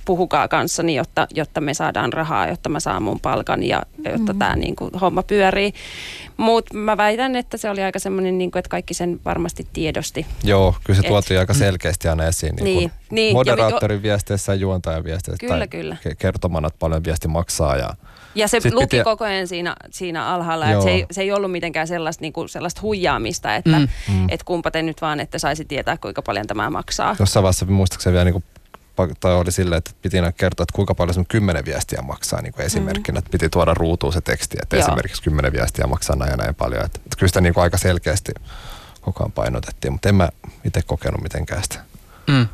puhukaa 0.09 0.47
kanssani, 0.47 0.95
jotta, 0.95 1.27
jotta 1.33 1.61
me 1.61 1.73
saadaan 1.73 2.13
rahaa, 2.13 2.47
jotta 2.47 2.69
mä 2.69 2.79
saan 2.79 3.03
mun 3.03 3.19
palkan 3.19 3.63
ja 3.63 3.83
jotta 4.11 4.33
tämä 4.39 4.55
niin 4.55 4.75
kuin, 4.75 4.91
homma 5.01 5.23
pyörii. 5.23 5.73
Mutta 6.37 6.73
mä 6.77 6.97
väitän, 6.97 7.35
että 7.35 7.57
se 7.57 7.69
oli 7.69 7.83
aika 7.83 7.99
semmoinen, 7.99 8.37
niin 8.37 8.51
kuin, 8.51 8.59
että 8.59 8.69
kaikki 8.69 8.93
sen 8.93 9.19
varmasti 9.25 9.67
tiedosti. 9.73 10.25
Joo, 10.43 10.75
kyllä 10.83 10.97
se 11.01 11.07
Et- 11.07 11.11
tuotiin 11.11 11.39
aika 11.39 11.53
selkeästi 11.53 12.07
aina 12.07 12.25
esiin. 12.25 12.55
Niin, 12.55 12.65
Niin, 12.65 12.89
kuin 12.89 12.91
niin, 13.11 13.27
ja 13.27 13.33
moderaattorin 13.33 14.03
viesteissä 14.03 14.51
ja 14.51 14.55
juontajan 14.55 15.03
viesteissä. 15.03 15.39
Kyllä, 15.47 15.57
tai 15.57 15.67
kyllä. 15.67 15.97
ke- 16.09 16.15
Kertomana, 16.17 16.67
että 16.67 16.79
paljon 16.79 17.03
viesti 17.03 17.27
maksaa. 17.27 17.77
Ja, 17.77 17.89
Ja 18.35 18.47
se 18.47 18.59
Sit 18.59 18.73
luki 18.73 18.85
piti- 18.97 19.03
koko 19.03 19.25
ajan 19.25 19.47
siinä, 19.47 19.75
siinä 19.91 20.25
alhaalla, 20.25 20.71
että 20.71 20.83
se 20.83 20.89
ei, 20.91 21.05
se 21.11 21.21
ei 21.21 21.31
ollut 21.31 21.51
mitenkään 21.51 21.87
sellaista, 21.87 22.21
niin 22.21 22.33
kuin, 22.33 22.49
sellaista 22.49 22.81
huijaamista, 22.81 23.55
että 23.55 23.79
Mm, 23.79 23.87
mm, 24.13 24.25
et 24.29 24.43
kumpa 24.43 24.71
te 24.71 24.81
nyt 24.81 25.01
vaan, 25.01 25.19
että 25.19 25.39
saisi 25.39 25.65
tietää, 25.65 25.97
kuinka 25.97 26.21
paljon 26.21 26.47
tämä 26.47 26.69
maksaa. 26.69 27.15
jossain 27.19 27.43
vaiheessa 27.43 27.65
muistaakseni 27.65 28.13
vielä 28.13 28.25
niin 28.25 28.33
kuin, 28.33 28.43
tai 29.19 29.33
oli 29.33 29.51
silleen, 29.51 29.77
että 29.77 29.91
piti 30.01 30.17
aina 30.17 30.31
kertoa, 30.31 30.63
että 30.63 30.75
kuinka 30.75 30.95
paljon 30.95 31.13
sun 31.13 31.25
kymmenen 31.25 31.65
viestiä 31.65 32.01
maksaa 32.01 32.41
niin 32.41 32.53
kuin 32.53 32.65
esimerkkinä. 32.65 33.19
Että 33.19 33.31
piti 33.31 33.49
tuoda 33.49 33.73
ruutuun 33.73 34.13
se 34.13 34.21
teksti, 34.21 34.57
että 34.61 34.75
Joo. 34.75 34.85
esimerkiksi 34.85 35.23
kymmenen 35.23 35.53
viestiä 35.53 35.87
maksaa 35.87 36.15
näin 36.15 36.31
ja 36.31 36.37
näin 36.37 36.55
paljon. 36.55 36.85
Että, 36.85 36.99
että 37.05 37.17
kyllä 37.17 37.27
sitä 37.27 37.41
niin 37.41 37.53
kuin 37.53 37.63
aika 37.63 37.77
selkeästi 37.77 38.31
koko 39.01 39.23
ajan 39.23 39.31
painotettiin, 39.31 39.93
mutta 39.93 40.09
en 40.09 40.15
mä 40.15 40.29
itse 40.63 40.81
kokenut 40.81 41.21
mitenkään 41.21 41.63
sitä. 41.63 41.79
Mm. 42.27 42.47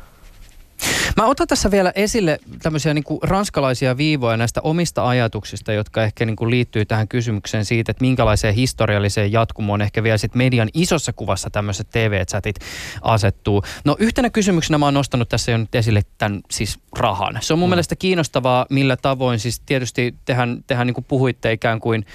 Mä 1.16 1.26
otan 1.26 1.46
tässä 1.46 1.70
vielä 1.70 1.92
esille 1.94 2.38
tämmöisiä 2.62 2.94
niin 2.94 3.04
kuin 3.04 3.20
ranskalaisia 3.22 3.96
viivoja 3.96 4.36
näistä 4.36 4.60
omista 4.60 5.08
ajatuksista, 5.08 5.72
jotka 5.72 6.02
ehkä 6.02 6.24
niin 6.24 6.36
kuin 6.36 6.50
liittyy 6.50 6.84
tähän 6.84 7.08
kysymykseen 7.08 7.64
siitä, 7.64 7.90
että 7.90 8.04
minkälaiseen 8.04 8.54
historialliseen 8.54 9.32
jatkumoon 9.32 9.82
ehkä 9.82 10.02
vielä 10.02 10.18
sit 10.18 10.34
median 10.34 10.68
isossa 10.74 11.12
kuvassa 11.12 11.50
tämmöiset 11.50 11.90
TV-chatit 11.90 12.56
asettuu. 13.02 13.62
No 13.84 13.96
yhtenä 13.98 14.30
kysymyksenä 14.30 14.78
mä 14.78 14.84
oon 14.84 14.94
nostanut 14.94 15.28
tässä 15.28 15.52
jo 15.52 15.58
nyt 15.58 15.74
esille 15.74 16.02
tämän 16.18 16.40
siis 16.50 16.78
rahan. 16.98 17.38
Se 17.40 17.52
on 17.52 17.58
mun 17.58 17.68
mm. 17.68 17.70
mielestä 17.70 17.96
kiinnostavaa, 17.96 18.66
millä 18.70 18.96
tavoin 18.96 19.38
siis 19.38 19.60
tietysti 19.60 20.14
tehän, 20.24 20.64
tehän 20.66 20.86
niin 20.86 20.94
kuin 20.94 21.04
puhuitte 21.08 21.52
ikään 21.52 21.80
kuin 21.80 22.06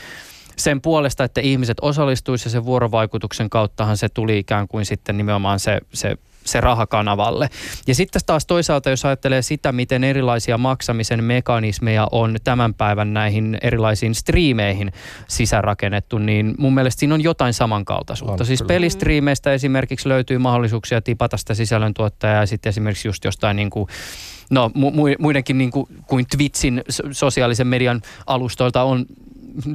sen 0.57 0.81
puolesta, 0.81 1.23
että 1.23 1.41
ihmiset 1.41 1.77
osallistuisivat 1.81 2.45
ja 2.45 2.51
sen 2.51 2.65
vuorovaikutuksen 2.65 3.49
kauttahan 3.49 3.97
se 3.97 4.09
tuli 4.09 4.39
ikään 4.39 4.67
kuin 4.67 4.85
sitten 4.85 5.17
nimenomaan 5.17 5.59
se, 5.59 5.79
se 5.93 6.17
se 6.45 6.61
rahakanavalle. 6.61 7.49
Ja 7.87 7.95
sitten 7.95 8.21
taas 8.25 8.45
toisaalta, 8.45 8.89
jos 8.89 9.05
ajattelee 9.05 9.41
sitä, 9.41 9.71
miten 9.71 10.03
erilaisia 10.03 10.57
maksamisen 10.57 11.23
mekanismeja 11.23 12.07
on 12.11 12.35
tämän 12.43 12.73
päivän 12.73 13.13
näihin 13.13 13.57
erilaisiin 13.61 14.15
striimeihin 14.15 14.91
sisärakennettu, 15.27 16.17
niin 16.17 16.55
mun 16.57 16.73
mielestä 16.73 16.99
siinä 16.99 17.15
on 17.15 17.23
jotain 17.23 17.53
samankaltaisuutta. 17.53 18.43
On, 18.43 18.47
siis 18.47 18.61
kyllä. 18.61 18.67
pelistriimeistä 18.67 19.53
esimerkiksi 19.53 20.09
löytyy 20.09 20.37
mahdollisuuksia 20.37 21.01
tipata 21.01 21.37
sitä 21.37 21.53
sisällöntuottajaa 21.53 22.39
ja 22.39 22.45
sitten 22.45 22.69
esimerkiksi 22.69 23.07
just 23.07 23.25
jostain 23.25 23.55
niin 23.55 23.69
kuin 23.69 23.87
No 24.51 24.71
mu- 24.75 24.91
mu- 24.91 25.15
muidenkin 25.19 25.57
niin 25.57 25.71
kuin, 25.71 25.85
kuin 26.07 26.25
Twitchin 26.37 26.81
so- 26.89 27.03
sosiaalisen 27.11 27.67
median 27.67 28.01
alustoilta 28.27 28.83
on 28.83 29.05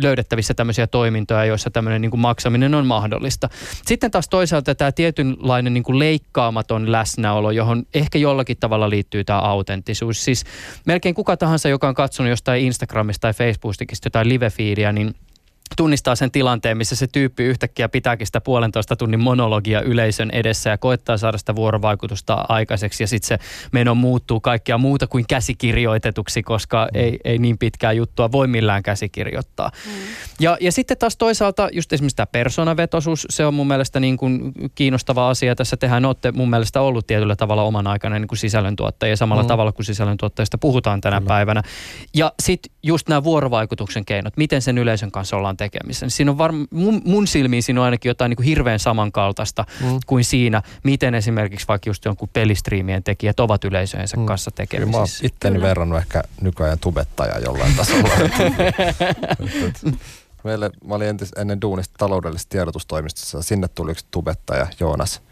löydettävissä 0.03 0.55
tämmöisiä 0.55 0.87
toimintoja, 0.87 1.45
joissa 1.45 1.71
tämmöinen 1.71 2.01
niin 2.01 2.11
kuin 2.11 2.21
maksaminen 2.21 2.75
on 2.75 2.87
mahdollista. 2.87 3.49
Sitten 3.87 4.11
taas 4.11 4.29
toisaalta 4.29 4.75
tämä 4.75 4.93
tietynlainen 4.93 5.75
niin 5.75 5.85
kuin 5.85 5.99
leikkaamaton 5.99 6.93
läsnäolo, 6.93 7.51
johon 7.51 7.87
ehkä 7.95 8.19
jollakin 8.19 8.57
tavalla 8.61 8.91
liittyy 8.91 9.25
tämä 9.25 9.39
autenttisuus. 9.39 10.25
Siis 10.25 10.45
melkein 10.87 11.15
kuka 11.15 11.37
tahansa, 11.37 11.69
joka 11.69 11.89
on 11.89 11.95
katsonut 11.95 12.31
jostain 12.31 12.65
Instagramista 12.65 13.21
tai 13.21 13.35
Facebookista 13.35 14.07
jotain 14.07 14.29
live-feediä, 14.29 14.93
niin 14.93 15.15
tunnistaa 15.77 16.15
sen 16.15 16.31
tilanteen, 16.31 16.77
missä 16.77 16.97
se 16.97 17.07
tyyppi 17.07 17.45
yhtäkkiä 17.45 17.89
pitääkin 17.89 18.27
sitä 18.27 18.41
puolentoista 18.41 18.97
tunnin 18.97 19.21
monologia 19.21 19.81
yleisön 19.81 20.31
edessä 20.31 20.71
ja 20.71 20.79
koettaa 20.79 21.17
saada 21.17 21.39
sitä 21.39 21.57
vuorovaikutusta 21.57 22.45
aikaiseksi 22.49 23.03
ja 23.03 23.07
sitten 23.07 23.29
se 23.29 23.39
meno 23.73 23.95
muuttuu 23.95 24.41
kaikkea 24.41 24.79
muuta 24.79 25.07
kuin 25.07 25.25
käsikirjoitetuksi, 25.29 26.43
koska 26.43 26.89
mm. 26.95 27.01
ei, 27.01 27.19
ei 27.25 27.39
niin 27.39 27.59
pitkää 27.59 27.93
juttua 27.93 28.33
voi 28.33 28.47
millään 28.47 28.83
käsikirjoittaa. 28.83 29.71
Mm. 29.87 29.93
Ja, 30.41 30.57
ja 30.61 30.73
sitten 30.73 30.99
taas 30.99 31.17
toisaalta 31.17 31.69
just 31.73 31.93
esimerkiksi 31.93 32.17
tämä 32.17 32.27
persoonavetoisuus, 32.27 33.27
se 33.31 33.47
on 33.47 33.55
mun 33.55 33.69
mielestä 33.69 34.01
niin 34.01 34.17
kuin 34.17 34.53
kiinnostava 34.75 35.31
asia. 35.31 35.55
Tässä 35.55 35.77
tehän 35.77 36.05
olette 36.05 36.33
mun 36.33 36.51
mielestä 36.51 36.81
ollut 36.81 37.07
tietyllä 37.07 37.37
tavalla 37.37 37.63
oman 37.63 37.87
aikana 37.87 38.19
niin 38.19 38.29
kuin 38.29 38.39
sisällöntuottajia 38.39 39.17
samalla 39.17 39.43
mm. 39.43 39.49
tavalla 39.49 39.73
kuin 39.73 39.87
sisällöntuottajista 39.87 40.59
puhutaan 40.59 41.01
tänä 41.01 41.17
Kyllä. 41.21 41.29
päivänä. 41.29 41.63
Ja 42.15 42.33
sitten 42.43 42.76
just 42.87 43.09
nämä 43.09 43.25
vuorovaikutuksen 43.25 44.05
keinot, 44.05 44.37
miten 44.37 44.63
sen 44.63 44.79
yleisön 44.79 45.11
kanssa 45.11 45.37
ollaan 45.37 45.57
tekemissä. 45.57 46.07
Niin 46.07 46.11
Siinä 46.11 46.31
on 46.31 46.39
varm, 46.39 46.67
mun, 46.71 47.03
mun 47.05 47.27
silmiin 47.27 47.63
siinä 47.63 47.81
on 47.81 47.85
ainakin 47.85 48.11
jotain 48.11 48.31
niin 48.31 48.37
kuin 48.37 48.47
hirveän 48.47 48.79
samankaltaista 48.79 49.65
mm. 49.81 49.99
kuin 50.07 50.25
siinä, 50.25 50.63
miten 50.85 51.15
esimerkiksi 51.15 51.69
vaikka 51.69 51.91
just 51.91 52.05
jonkun 52.05 52.29
pelistriimien 52.33 53.03
tekijät 53.03 53.41
ovat 53.41 53.65
yleisöensä 53.65 54.17
mm. 54.17 54.27
kanssa 54.27 54.51
Kyllä 54.51 54.87
mä 54.87 54.97
oon 54.97 55.07
tekemisissä. 55.07 55.27
itteni 55.27 55.61
verrannut 55.61 55.99
ehkä 55.99 56.23
nykyajan 56.41 56.79
tubettajaa 56.79 57.39
jollain 57.39 57.77
tasolla. 57.77 58.11
Meille, 60.45 60.71
mä 60.85 60.95
olin 60.95 61.09
entis, 61.09 61.33
ennen 61.37 61.61
duunista 61.61 61.95
taloudellisessa 61.99 62.49
tiedotustoimistossa, 62.49 63.43
sinne 63.43 63.69
tuli 63.69 63.91
yksi 63.91 64.07
tubettaja, 64.11 64.67
Joonas, 64.81 65.23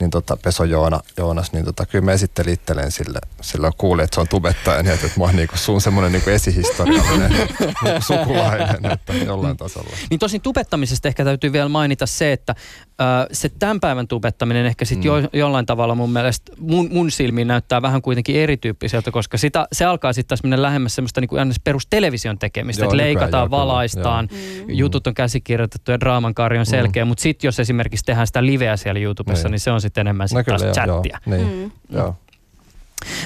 niin 0.00 0.10
tota, 0.10 0.36
Peso 0.36 0.64
Joona, 0.64 1.00
Joonas, 1.16 1.52
niin 1.52 1.64
tota, 1.64 1.86
kyllä 1.86 2.04
mä 2.04 2.12
esittelin 2.12 2.54
itselleen 2.54 2.90
sille, 2.90 3.18
silloin 3.40 3.72
kuulin, 3.78 4.04
että 4.04 4.14
se 4.14 4.20
on 4.20 4.28
tubettaja, 4.28 4.82
niin 4.82 4.94
että, 4.94 5.06
että 5.06 5.20
mä 5.20 5.24
oon 5.24 5.36
niinku 5.36 5.56
sun 5.56 5.80
semmoinen 5.80 6.12
niinku 6.12 6.30
esihistoriallinen 6.30 7.30
niinku 7.84 8.02
sukulainen, 8.06 8.92
että 8.92 9.12
jollain 9.12 9.56
tasolla. 9.56 9.90
Niin 10.10 10.18
tosin 10.20 10.40
tubettamisesta 10.40 11.08
ehkä 11.08 11.24
täytyy 11.24 11.52
vielä 11.52 11.68
mainita 11.68 12.06
se, 12.06 12.32
että 12.32 12.54
ö, 13.00 13.04
se 13.32 13.48
tämän 13.48 13.80
päivän 13.80 14.08
tubettaminen 14.08 14.66
ehkä 14.66 14.84
sitten 14.84 15.00
Mm. 15.12 15.22
jo, 15.22 15.28
jollain 15.32 15.66
tavalla 15.66 15.94
mun 15.94 16.10
mielestä 16.12 16.52
mun, 16.58 16.88
mun 16.92 17.10
silmiin 17.10 17.48
näyttää 17.48 17.82
vähän 17.82 18.02
kuitenkin 18.02 18.36
erityyppiseltä, 18.36 19.10
koska 19.10 19.38
sitä, 19.38 19.66
se 19.72 19.84
alkaa 19.84 20.12
sitten 20.12 20.28
taas 20.28 20.42
mennä 20.42 20.62
lähemmäs 20.62 20.94
semmoista 20.94 21.20
niin 21.20 21.28
kuin 21.28 21.52
perustelevision 21.64 22.38
tekemistä, 22.38 22.82
Joo, 22.84 22.88
että 22.88 22.96
leikataan, 22.96 23.42
joo, 23.42 23.50
valaistaan, 23.50 24.28
joo. 24.32 24.66
mm. 24.66 24.74
jutut 24.74 25.06
on 25.06 25.14
käsikirjoitettu 25.14 25.90
ja 25.90 26.00
draamankaari 26.00 26.58
on 26.58 26.66
selkeä, 26.66 27.04
mm. 27.04 27.08
mutta 27.08 27.22
sitten 27.22 27.48
jos 27.48 27.60
esimerkiksi 27.60 28.04
tehdään 28.04 28.26
sitä 28.26 28.46
liveä 28.46 28.76
siellä 28.76 29.00
YouTubessa, 29.00 29.42
niin, 29.42 29.44
Niin. 29.44 29.52
niin 29.52 29.60
se 29.60 29.70
on 29.70 29.80
sitten 29.80 29.89
enemmän 29.98 30.28
No 30.32 30.38
sit 30.38 30.46
taas 30.46 30.60
kyllä, 30.62 30.72
joo, 30.86 30.86
chattia. 31.02 31.18
joo, 31.26 31.36
niin, 31.36 31.70
Mm. 31.90 31.96
joo. 31.96 32.16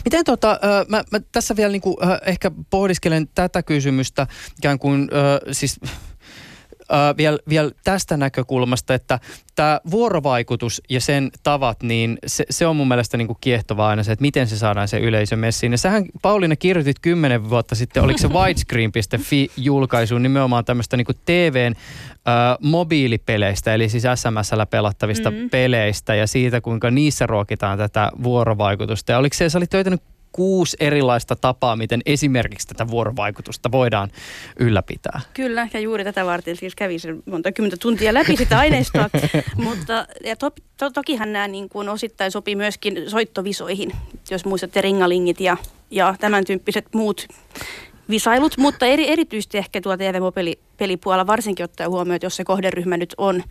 Miten 0.05 0.25
tota, 0.25 0.61
mä, 0.89 1.03
mä 1.11 1.21
tässä 1.33 1.57
vielä 1.57 1.73
niinku, 1.73 1.97
ehkä 2.27 2.51
pohdiskelen 2.71 3.29
tätä 3.35 3.63
kysymystä 3.63 4.27
ikään 4.59 4.79
kuin 4.79 5.09
ö, 5.13 5.55
siis 6.91 7.17
vielä, 7.17 7.39
vielä 7.49 7.71
tästä 7.85 8.17
näkökulmasta, 8.17 8.95
että 8.95 9.21
tämä 9.55 9.81
vuorovaikutus 9.91 10.83
ja 10.91 11.01
sen 11.01 11.31
tavat, 11.43 11.83
niin 11.83 12.19
se, 12.27 12.45
se 12.51 12.67
on 12.67 12.77
mun 12.77 12.89
mielestä 12.89 13.17
niinku 13.17 13.37
kiehtovaa 13.41 13.89
aina 13.89 14.03
se, 14.03 14.13
että 14.13 14.23
miten 14.23 14.47
se 14.47 14.59
saadaan 14.59 14.89
se 14.89 14.99
yleisö 14.99 15.37
messiin. 15.37 15.73
Ja 15.73 15.79
sähän 15.79 16.05
Pauliina 16.23 16.57
kirjoitit 16.57 16.99
kymmenen 16.99 17.51
vuotta 17.51 17.75
sitten, 17.75 18.03
oliko 18.03 18.19
se 18.19 18.29
widescreen.fi 18.29 19.51
julkaisu 19.57 20.19
nimenomaan 20.19 20.65
tämmöistä 20.65 20.97
niinku 20.97 21.13
TVn 21.25 21.75
ö, 21.75 22.31
mobiilipeleistä, 22.61 23.75
eli 23.75 23.89
siis 23.89 24.05
SMSllä 24.15 24.67
pelattavista 24.67 25.31
mm. 25.31 25.51
peleistä 25.51 26.15
ja 26.15 26.27
siitä, 26.27 26.61
kuinka 26.61 26.91
niissä 26.91 27.27
ruokitaan 27.27 27.79
tätä 27.79 28.11
vuorovaikutusta. 28.23 29.13
Ja 29.13 29.19
oliko 29.19 29.35
se, 29.35 29.49
sä 29.49 29.59
olit 29.59 29.75
löytänyt 29.75 30.03
kuusi 30.35 30.77
erilaista 30.81 31.37
tapaa, 31.37 31.77
miten 31.77 32.01
esimerkiksi 32.07 32.69
tätä 32.69 32.89
vuorovaikutusta 32.89 33.73
voidaan 33.73 34.11
ylläpitää. 34.59 35.21
Kyllä, 35.35 35.69
ja 35.73 35.81
juuri 35.81 36.05
tätä 36.05 36.27
varten 36.27 36.57
siis 36.57 36.75
kävin 36.75 37.01
sen 37.01 37.23
monta 37.27 37.53
kymmentä 37.53 37.77
tuntia 37.81 38.15
läpi 38.15 38.37
sitä 38.37 38.59
aineistoa. 38.59 39.11
Mutta 39.65 40.07
ja 40.25 40.37
to, 40.37 40.51
to, 40.77 40.91
tokihan 40.91 41.33
nämä 41.33 41.49
niin 41.49 41.69
kuin 41.69 41.89
osittain 41.89 42.31
sopii 42.31 42.57
myöskin 42.57 43.11
soittovisoihin, 43.11 43.93
jos 44.31 44.45
muistatte 44.45 44.81
ringalingit 44.81 45.41
ja, 45.41 45.57
ja 45.91 46.15
tämän 46.21 46.45
tyyppiset 46.45 46.87
muut 46.95 47.27
visailut. 48.11 48.57
Mutta 48.59 48.87
eri, 48.87 49.11
erityisesti 49.11 49.59
ehkä 49.59 49.81
tuo 49.81 49.97
TV-pelipuolella 49.97 51.27
varsinkin 51.27 51.65
ottaa 51.65 51.89
huomioon, 51.89 52.17
että 52.17 52.27
jos 52.27 52.37
se 52.37 52.45
kohderyhmä 52.45 52.97
nyt 52.97 53.15
on 53.19 53.43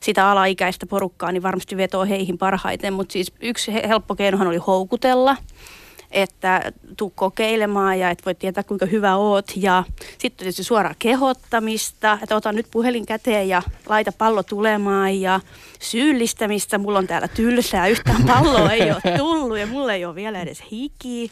sitä 0.00 0.30
alaikäistä 0.30 0.86
porukkaa, 0.86 1.32
niin 1.32 1.42
varmasti 1.42 1.76
vetoo 1.76 2.04
heihin 2.04 2.38
parhaiten. 2.38 2.92
Mutta 2.92 3.12
siis 3.12 3.32
yksi 3.40 3.72
he- 3.72 3.88
helppo 3.88 4.14
keinohan 4.14 4.48
oli 4.48 4.56
houkutella. 4.56 5.36
Että 6.12 6.72
tuu 6.96 7.12
kokeilemaan 7.16 7.98
ja 7.98 8.10
et 8.10 8.26
voi 8.26 8.34
tietää 8.34 8.62
kuinka 8.62 8.86
hyvä 8.86 9.16
oot. 9.16 9.52
Ja 9.56 9.84
sitten 10.18 10.38
tietysti 10.38 10.64
suoraa 10.64 10.94
kehottamista, 10.98 12.18
että 12.22 12.36
ota 12.36 12.52
nyt 12.52 12.66
puhelin 12.70 13.06
käteen 13.06 13.48
ja 13.48 13.62
laita 13.88 14.12
pallo 14.12 14.42
tulemaan 14.42 15.20
ja 15.20 15.40
syyllistämistä. 15.80 16.78
Mulla 16.78 16.98
on 16.98 17.06
täällä 17.06 17.28
tylsää, 17.28 17.86
yhtään 17.86 18.24
palloa 18.34 18.72
ei 18.72 18.90
ole 18.90 19.18
tullut 19.18 19.58
ja 19.58 19.66
mulla 19.66 19.92
ei 19.92 20.04
ole 20.04 20.14
vielä 20.14 20.40
edes 20.40 20.62
hiki. 20.72 21.30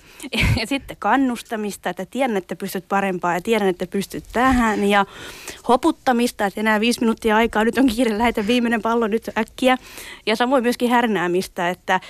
Ja 0.61 0.67
sitten 0.67 0.97
kannustamista, 1.01 1.91
että 1.91 2.07
tiedän, 2.07 2.37
että 2.37 2.57
pystyt 2.57 2.85
parempaan 2.89 3.35
ja 3.35 3.41
tiedän, 3.41 3.69
että 3.69 3.87
pystyt 3.87 4.25
tähän. 4.33 4.85
Ja 4.85 5.07
hoputtamista, 5.69 6.47
että 6.47 6.61
enää 6.61 6.81
viisi 6.81 7.01
minuuttia 7.01 7.37
aikaa, 7.37 7.65
nyt 7.65 7.79
on 7.79 7.87
kiire, 7.87 8.19
lähetä 8.19 8.47
viimeinen 8.47 8.83
pallo 8.83 9.07
nyt 9.07 9.31
äkkiä. 9.39 9.79
Ja 10.27 10.37
samoin 10.37 10.63
myöskin 10.63 10.91
härnäämistä, 10.91 11.71
että 11.71 12.01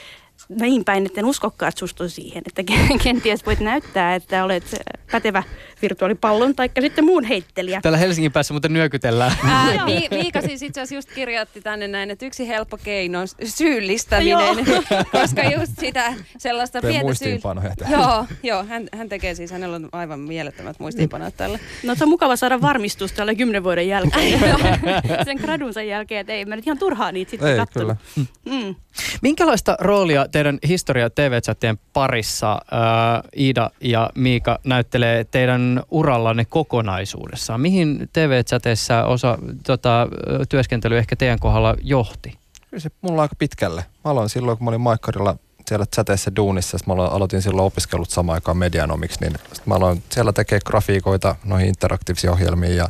niin 0.49 0.85
päin, 0.85 1.07
että 1.07 1.21
en 1.21 1.25
uskokaan, 1.27 1.69
että 1.69 1.79
susta 1.79 2.05
on 2.05 2.11
siihen, 2.11 2.43
että 2.47 2.63
kenties 3.03 3.47
voit 3.47 3.61
näyttää, 3.61 4.15
että 4.15 4.45
olet 4.45 4.65
pätevä 5.13 5.43
virtuaalipallon 5.83 6.55
tai 6.55 6.71
sitten 6.81 7.05
muun 7.05 7.25
heittelijä. 7.25 7.81
Täällä 7.81 7.99
Helsingin 7.99 8.33
päässä 8.33 8.55
muuten 8.55 8.73
nyökytellään. 8.73 9.33
Ää, 9.45 9.85
Mi- 9.87 10.09
Miika 10.11 10.41
siis 10.43 10.63
itse 10.63 10.81
asiassa 10.81 10.95
just 10.95 11.11
kirjoitti 11.15 11.61
tänne 11.61 11.89
näin, 11.89 12.11
että 12.11 12.27
yksi 12.27 12.49
helppo 12.49 12.77
keino 12.77 13.21
on 13.21 13.27
syyllistäminen, 13.45 14.67
koska 15.21 15.43
just 15.43 15.73
sitä 15.81 16.15
sellaista 16.39 16.81
Tulee 16.81 16.93
pientä 17.03 17.77
täällä. 17.79 17.97
Joo, 17.97 18.27
joo 18.43 18.65
hän, 18.65 18.89
hän 18.93 19.09
tekee 19.09 19.35
siis, 19.35 19.51
hänellä 19.51 19.77
on 19.77 19.89
aivan 19.93 20.21
mielettömät 20.21 20.81
muistiinpanot 20.81 21.37
tälle. 21.37 21.61
No 21.85 21.95
se 21.95 22.05
on 22.05 22.11
mukava 22.11 22.37
saada 22.37 22.61
varmistus 22.61 23.13
tälle 23.13 23.35
kymmenen 23.35 23.65
vuoden 23.65 23.89
jälkeen. 23.89 24.41
Sen 25.25 25.37
gradunsa 25.37 25.83
jälkeen, 25.83 26.21
että 26.21 26.33
ei 26.33 26.45
mä 26.45 26.57
nyt 26.57 26.67
ihan 26.67 26.79
turhaa 26.79 27.13
niitä 27.13 27.31
sitten 27.31 27.49
Ei, 27.49 27.57
kattonut. 27.57 27.99
kyllä. 28.15 28.27
Mm. 28.45 28.75
Minkälaista 29.23 29.77
roolia 29.81 30.29
teidän 30.29 30.59
historia 30.69 31.11
TV-chattien 31.11 31.79
parissa 31.93 32.53
äh, 32.53 33.23
Iida 33.39 33.71
ja 33.81 34.11
Miika 34.15 34.59
näyttelee 34.65 35.25
teidän 35.25 35.83
urallanne 35.91 36.45
kokonaisuudessaan? 36.45 37.61
Mihin 37.61 38.09
TV-chateissa 38.13 39.05
osa 39.05 39.39
tota, 39.67 40.09
työskentely 40.49 40.99
ehkä 40.99 41.17
teidän 41.17 41.39
kohdalla 41.39 41.75
johti? 41.83 42.39
Kyllä 42.71 42.81
se 42.81 42.91
mulla 43.01 43.23
aika 43.23 43.35
pitkälle. 43.39 43.85
Mä 44.05 44.11
aloin 44.11 44.29
silloin, 44.29 44.59
kun 44.59 44.65
mä 44.65 44.69
olin 44.69 44.81
Maikkarilla 44.81 45.37
siellä 45.69 45.87
chateissa 45.87 46.37
duunissa, 46.37 46.79
mä 46.87 46.93
alo- 46.93 47.11
aloitin 47.11 47.43
silloin 47.43 47.67
opiskelut 47.67 48.11
samaan 48.11 48.35
aikaan 48.35 48.57
medianomiksi, 48.57 49.21
niin 49.21 49.33
sit 49.53 49.67
mä 49.67 49.75
aloin 49.75 50.03
siellä 50.11 50.33
tekee 50.33 50.59
grafiikoita 50.67 51.37
noihin 51.45 51.69
interaktiivisiin 51.69 52.31
ohjelmiin 52.31 52.77
ja 52.77 52.89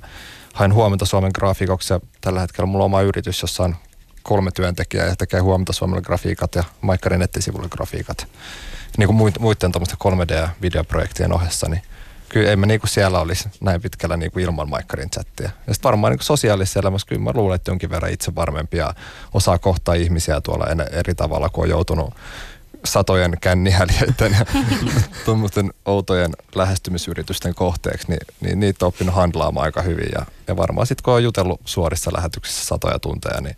hain 0.54 0.74
huomenta 0.74 1.06
Suomen 1.06 1.30
grafiikoksi 1.34 1.92
ja 1.92 2.00
tällä 2.20 2.40
hetkellä 2.40 2.66
mulla 2.66 2.84
on 2.84 2.86
oma 2.86 3.02
yritys, 3.02 3.42
jossa 3.42 3.62
on 3.62 3.76
kolme 4.22 4.50
työntekijää 4.50 5.06
ja 5.06 5.16
tekee 5.16 5.40
huomenta 5.40 5.72
Suomelle 5.72 6.02
grafiikat 6.02 6.54
ja 6.54 6.64
Maikkarin 6.80 7.20
nettisivuille 7.20 7.68
grafiikat. 7.68 8.26
Niin 8.98 9.06
kuin 9.06 9.16
muiden, 9.40 9.72
tuommoisten 9.72 9.98
3D- 9.98 10.34
ja 10.34 10.48
videoprojektien 10.62 11.32
ohessa, 11.32 11.68
niin 11.68 11.82
kyllä 12.28 12.50
ei 12.50 12.56
mä 12.56 12.66
niinku 12.66 12.86
siellä 12.86 13.20
olisi 13.20 13.48
näin 13.60 13.82
pitkällä 13.82 14.16
niinku 14.16 14.38
ilman 14.38 14.70
Maikkarin 14.70 15.10
chattia. 15.10 15.50
Ja 15.66 15.74
sitten 15.74 15.88
varmaan 15.88 16.10
niinku 16.10 16.24
sosiaalisessa 16.24 16.80
elämässä 16.80 17.06
kyllä 17.06 17.22
mä 17.22 17.30
luulen, 17.34 17.56
että 17.56 17.70
jonkin 17.70 17.90
verran 17.90 18.12
itse 18.12 18.34
varmempi 18.34 18.76
ja 18.76 18.94
osaa 19.34 19.58
kohtaa 19.58 19.94
ihmisiä 19.94 20.40
tuolla 20.40 20.66
eri 20.92 21.14
tavalla, 21.14 21.48
kun 21.48 21.64
on 21.64 21.70
joutunut 21.70 22.14
satojen 22.84 23.36
kännihäliöiden 23.40 24.32
ja 24.32 24.46
tuommoisten 25.24 25.70
outojen 25.84 26.30
lähestymisyritysten 26.54 27.54
kohteeksi, 27.54 28.08
niin, 28.08 28.20
niin 28.40 28.60
niitä 28.60 28.84
on 28.84 28.88
oppinut 28.88 29.14
handlaamaan 29.14 29.64
aika 29.64 29.82
hyvin. 29.82 30.08
Ja, 30.12 30.26
ja 30.46 30.56
varmaan 30.56 30.86
sitten 30.86 31.02
kun 31.04 31.14
on 31.14 31.24
jutellut 31.24 31.60
suorissa 31.64 32.10
lähetyksissä 32.14 32.64
satoja 32.64 32.98
tunteja, 32.98 33.40
niin 33.40 33.56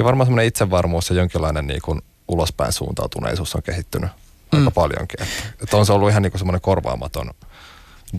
kyllä 0.00 0.08
varmaan 0.08 0.26
semmoinen 0.26 0.46
itsevarmuus 0.46 1.10
ja 1.10 1.16
jonkinlainen 1.16 1.66
niin 1.66 1.82
kuin 1.82 2.00
ulospäin 2.28 2.72
suuntautuneisuus 2.72 3.54
on 3.54 3.62
kehittynyt 3.62 4.10
mm. 4.52 4.58
aika 4.58 4.70
paljonkin. 4.70 5.22
Että, 5.22 5.34
että 5.62 5.76
on 5.76 5.86
se 5.86 5.92
ollut 5.92 6.10
ihan 6.10 6.22
niin 6.22 6.30
kuin 6.30 6.38
semmoinen 6.38 6.60
korvaamaton 6.60 7.30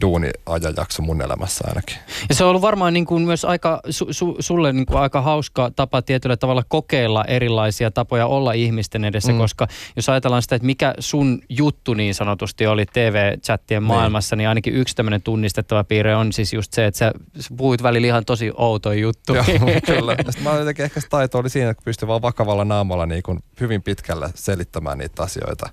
duuni-ajanjakso 0.02 1.02
mun 1.02 1.22
elämässä 1.22 1.64
ainakin. 1.68 1.98
Ja 2.30 2.36
se 2.36 2.44
on 2.44 2.50
ollut 2.50 2.62
varmaan 2.62 2.94
niin 2.94 3.06
kuin 3.06 3.24
myös 3.24 3.46
aika, 3.46 3.82
su, 3.90 4.08
su, 4.12 4.36
sulle 4.40 4.74
niin 4.74 4.86
kuin 4.86 5.00
aika 5.00 5.22
hauska 5.22 5.72
tapa 5.76 6.02
tietyllä 6.02 6.38
tavalla 6.38 6.64
kokeilla 6.68 7.26
erilaisia 7.26 7.92
tapoja 7.92 8.28
olla 8.28 8.54
ihmisten 8.54 9.06
edessä, 9.06 9.32
mm. 9.32 9.38
Koska 9.38 9.68
jos 9.96 10.10
ajatellaan 10.10 10.42
sitä, 10.42 10.56
että 10.56 10.66
mikä 10.66 10.94
sun 11.00 11.42
juttu 11.50 11.94
niin 11.94 12.16
sanotusti 12.16 12.68
oli 12.68 12.86
TV-chattien 12.86 13.84
maailmassa, 13.84 14.36
niin 14.36 14.50
ainakin 14.50 14.76
yksi 14.76 14.96
tämmöinen 14.96 15.22
tunnistettava 15.22 15.84
piirre 15.84 16.16
on 16.16 16.34
siis 16.34 16.54
just 16.54 16.74
se, 16.74 16.86
että 16.86 16.98
sä, 16.98 17.12
puhuit 17.58 17.84
välillä 17.84 18.08
ihan 18.08 18.26
tosi 18.26 18.52
outo 18.56 18.94
juttu. 18.94 19.36
Joo, 19.36 19.46
kyllä. 19.86 20.16
Ja 20.22 20.44
mä 20.44 20.58
jotenkin 20.58 20.86
ehkä 20.86 21.02
se 21.02 21.10
taito 21.10 21.38
oli 21.38 21.50
siinä, 21.50 21.70
että 21.70 21.84
pystyi 21.86 22.08
vaan 22.08 22.22
vakavalla 22.22 22.66
naamalla 22.66 23.06
niin 23.06 23.24
kuin 23.24 23.40
hyvin 23.60 23.82
pitkälle 23.82 24.30
selittämään 24.36 24.98
niitä 24.98 25.24
asioita. 25.24 25.70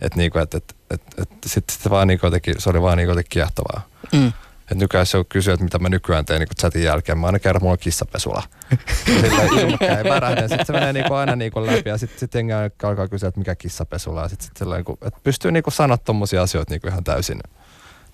Että 0.00 0.16
niin 0.18 0.30
kuin, 0.30 0.42
et, 0.42 0.54
et, 0.54 0.76
et, 0.90 1.02
et, 1.18 1.28
sit, 1.46 1.64
sit 1.70 1.90
vaan 1.90 2.08
niin 2.08 2.20
kuin 2.20 2.28
jotenkin, 2.28 2.54
se 2.58 2.70
oli 2.70 2.82
vaan 2.82 2.96
niin 2.96 3.06
kuin 3.06 3.10
jotenkin 3.10 3.30
kiehtovaa. 3.30 3.86
Mm. 4.12 4.32
Et 4.70 4.78
nykyään 4.78 5.06
se 5.06 5.18
on 5.18 5.24
kysyä, 5.28 5.54
että 5.54 5.64
mitä 5.64 5.78
mä 5.78 5.88
nykyään 5.88 6.24
teen 6.24 6.40
niin 6.40 6.48
kuin 6.48 6.56
chatin 6.56 6.82
jälkeen. 6.82 7.18
Mä 7.18 7.26
aina 7.26 7.38
kerron, 7.38 7.62
mulla 7.62 7.72
on 7.72 7.78
kissapesula. 7.78 8.42
Sillä 9.06 9.42
ilmakään 9.60 9.98
ei 9.98 10.04
värähdä. 10.04 10.40
Sitten 10.48 10.66
se 10.66 10.72
menee 10.72 10.92
niin 10.92 11.04
kuin 11.08 11.18
aina 11.18 11.36
niin 11.36 11.52
kuin 11.52 11.66
läpi 11.66 11.88
ja 11.88 11.98
sitten 11.98 12.18
sit 12.18 12.34
jengi 12.34 12.52
alkaa 12.82 13.08
kysyä, 13.08 13.28
että 13.28 13.40
mikä 13.40 13.54
kissapesula. 13.54 14.22
Ja 14.22 14.28
sitten 14.28 14.46
sit 14.46 14.56
sellainen, 14.56 14.84
kun- 14.84 14.98
että 15.02 15.20
pystyy 15.22 15.52
niin 15.52 15.62
kuin 15.62 15.74
sanoa 15.74 15.96
tommosia 15.96 16.42
asioita 16.42 16.72
niin 16.74 16.80
kuin 16.80 16.90
ihan 16.90 17.04
täysin 17.04 17.40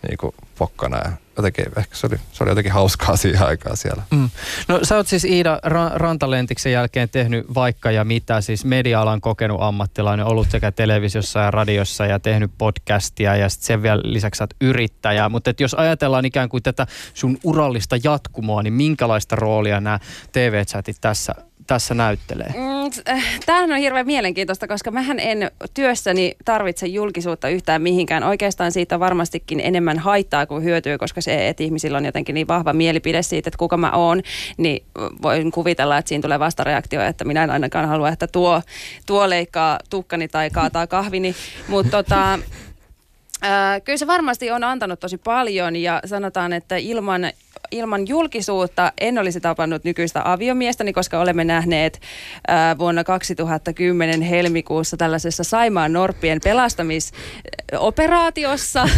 niin 0.09 0.19
kuin 0.19 0.35
pokkana. 0.59 0.99
Ja 0.99 1.13
jotenkin, 1.37 1.65
ehkä 1.77 1.97
se 1.97 2.07
oli, 2.07 2.17
se 2.33 2.45
oli 2.45 2.51
jotenkin 2.51 2.73
hauskaa 2.73 3.17
siihen 3.23 3.47
aikaan 3.47 3.77
siellä. 3.77 4.03
Mm. 4.11 4.31
No 4.69 4.81
sä 4.83 4.97
oot 4.97 5.07
siis 5.07 5.25
Iida 5.25 5.61
Ra- 5.67 5.93
Rantalentiksen 5.95 6.73
jälkeen 6.73 7.09
tehnyt 7.09 7.55
vaikka 7.55 7.91
ja 7.91 8.05
mitä, 8.05 8.41
siis 8.41 8.65
media-alan 8.65 9.21
kokenut 9.21 9.63
ammattilainen, 9.63 10.27
ollut 10.27 10.51
sekä 10.51 10.73
televisiossa 10.73 11.41
ja 11.41 11.51
radiossa 11.51 12.07
ja 12.07 12.21
tehnyt 12.21 12.51
podcastia 12.59 13.37
ja 13.37 13.49
sit 13.49 13.63
sen 13.63 13.83
vielä 13.83 14.01
lisäksi 14.05 14.39
sä 14.39 14.45
oot 14.45 14.55
yrittäjä. 14.61 15.29
Mutta 15.29 15.53
jos 15.61 15.75
ajatellaan 15.75 16.25
ikään 16.25 16.49
kuin 16.49 16.63
tätä 16.63 16.87
sun 17.15 17.39
urallista 17.45 17.97
jatkumoa, 18.05 18.63
niin 18.63 18.75
minkälaista 18.75 19.37
roolia 19.37 19.81
nämä 19.81 19.99
TV-chatit 20.33 20.97
tässä, 21.01 21.35
tässä 21.67 21.95
näyttelee? 21.95 22.47
Mm, 22.47 23.21
Tämähän 23.47 23.73
on 23.73 23.79
hirveän 23.79 24.07
mielenkiintoista, 24.07 24.69
koska 24.69 24.91
mähän 24.91 25.21
en 25.21 25.51
työssäni 25.75 26.37
tarvitse 26.45 26.87
julkisuutta 26.87 27.49
yhtään 27.49 27.83
mihinkään. 27.83 28.25
Oikeastaan 28.25 28.73
siitä 28.73 29.01
varmastikin 29.01 29.61
enemmän 29.61 29.99
haittaa 29.99 30.47
kuin 30.47 30.65
hyötyä, 30.65 30.99
koska 30.99 31.21
se, 31.21 31.49
että 31.49 31.63
ihmisillä 31.63 31.99
on 31.99 32.05
jotenkin 32.05 32.35
niin 32.35 32.49
vahva 32.49 32.73
mielipide 32.73 33.23
siitä, 33.23 33.49
että 33.49 33.59
kuka 33.59 33.77
mä 33.77 33.91
oon, 33.91 34.23
niin 34.57 34.85
voin 35.23 35.51
kuvitella, 35.51 35.99
että 35.99 36.09
siinä 36.09 36.23
tulee 36.23 36.39
vastareaktio, 36.39 37.03
että 37.03 37.25
minä 37.25 37.45
en 37.45 37.51
ainakaan 37.51 37.89
halua, 37.89 38.09
että 38.09 38.27
tuo, 38.27 38.63
tuo 39.07 39.31
leikkaa 39.31 39.79
tukkani 39.91 40.29
tai 40.29 40.51
kaataa 40.51 40.87
kahvini. 40.87 41.35
Mutta 41.69 41.91
tota, 41.91 42.39
kyllä 43.85 43.97
se 43.97 44.07
varmasti 44.07 44.51
on 44.51 44.65
antanut 44.65 45.01
tosi 45.01 45.19
paljon 45.19 45.77
ja 45.77 46.01
sanotaan, 46.05 46.53
että 46.53 46.77
ilman, 46.77 47.31
ilman 47.71 48.09
julkisuutta 48.09 48.93
en 49.01 49.19
olisi 49.19 49.41
tapannut 49.41 49.85
nykyistä 49.85 50.33
aviomiestäni, 50.33 50.93
koska 50.93 51.21
olemme 51.21 51.45
nähneet 51.45 52.01
ää, 52.49 52.79
vuonna 52.79 53.05
2010 53.05 54.23
helmikuussa 54.23 54.97
tällaisessa 54.97 55.45
Saimaan 55.45 55.93
Norppien 55.93 56.41
pelastamisoperaatiossa. 56.45 58.89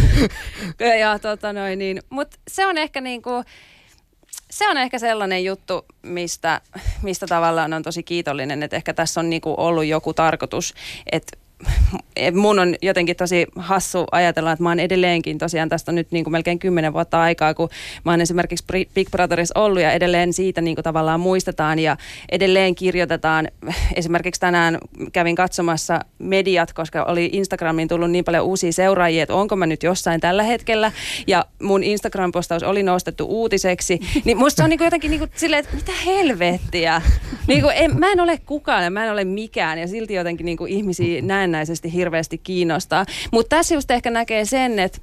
ja, 1.00 1.18
tota 1.18 1.52
noin, 1.52 1.78
niin, 1.78 2.02
Mutta 2.10 2.38
se 2.48 2.66
on 2.66 2.78
ehkä 2.78 3.00
niin 3.00 3.22
kuin, 3.22 3.44
se 4.50 4.68
on 4.68 4.76
ehkä 4.76 4.98
sellainen 4.98 5.44
juttu, 5.44 5.86
mistä, 6.02 6.60
mistä 7.02 7.26
tavallaan 7.26 7.72
on 7.72 7.82
tosi 7.82 8.02
kiitollinen, 8.02 8.62
että 8.62 8.76
ehkä 8.76 8.94
tässä 8.94 9.20
on 9.20 9.30
niinku 9.30 9.54
ollut 9.56 9.84
joku 9.84 10.14
tarkoitus, 10.14 10.74
että 11.12 11.36
et 11.36 11.45
mun 12.34 12.58
on 12.58 12.74
jotenkin 12.82 13.16
tosi 13.16 13.46
hassu 13.56 14.04
ajatella, 14.12 14.52
että 14.52 14.62
mä 14.62 14.68
oon 14.68 14.80
edelleenkin 14.80 15.38
tosiaan 15.38 15.68
tästä 15.68 15.92
nyt 15.92 16.08
niin 16.10 16.24
kuin 16.24 16.32
melkein 16.32 16.58
kymmenen 16.58 16.92
vuotta 16.92 17.22
aikaa, 17.22 17.54
kun 17.54 17.68
mä 18.04 18.12
oon 18.12 18.20
esimerkiksi 18.20 18.64
Big 18.94 19.10
Brotherissa 19.10 19.60
ollut 19.60 19.82
ja 19.82 19.92
edelleen 19.92 20.32
siitä 20.32 20.60
niin 20.60 20.76
kuin 20.76 20.84
tavallaan 20.84 21.20
muistetaan 21.20 21.78
ja 21.78 21.96
edelleen 22.32 22.74
kirjoitetaan. 22.74 23.48
Esimerkiksi 23.94 24.40
tänään 24.40 24.78
kävin 25.12 25.36
katsomassa 25.36 26.00
mediat, 26.18 26.72
koska 26.72 27.04
oli 27.04 27.30
Instagramiin 27.32 27.88
tullut 27.88 28.10
niin 28.10 28.24
paljon 28.24 28.44
uusia 28.44 28.72
seuraajia, 28.72 29.22
että 29.22 29.34
onko 29.34 29.56
mä 29.56 29.66
nyt 29.66 29.82
jossain 29.82 30.20
tällä 30.20 30.42
hetkellä 30.42 30.92
ja 31.26 31.44
mun 31.62 31.82
Instagram-postaus 31.82 32.62
oli 32.62 32.82
nostettu 32.82 33.26
uutiseksi, 33.28 34.00
niin 34.24 34.38
musta 34.38 34.56
se 34.56 34.64
on 34.64 34.70
niin 34.70 34.78
kuin 34.78 34.86
jotenkin 34.86 35.10
niin 35.10 35.18
kuin 35.18 35.30
silleen, 35.34 35.64
että 35.64 35.76
mitä 35.76 35.92
helvettiä. 36.06 37.02
Niin 37.46 37.62
kuin 37.62 37.74
en, 37.76 37.98
mä 37.98 38.12
en 38.12 38.20
ole 38.20 38.38
kukaan 38.46 38.84
ja 38.84 38.90
mä 38.90 39.04
en 39.04 39.12
ole 39.12 39.24
mikään 39.24 39.78
ja 39.78 39.88
silti 39.88 40.14
jotenkin 40.14 40.44
niin 40.44 40.56
kuin 40.56 40.72
ihmisiä 40.72 41.22
näennäisesti 41.50 41.92
hirveästi 41.92 42.38
kiinnostaa. 42.38 43.04
Mutta 43.32 43.56
tässä 43.56 43.74
just 43.74 43.90
ehkä 43.90 44.10
näkee 44.10 44.44
sen, 44.44 44.78
että 44.78 44.98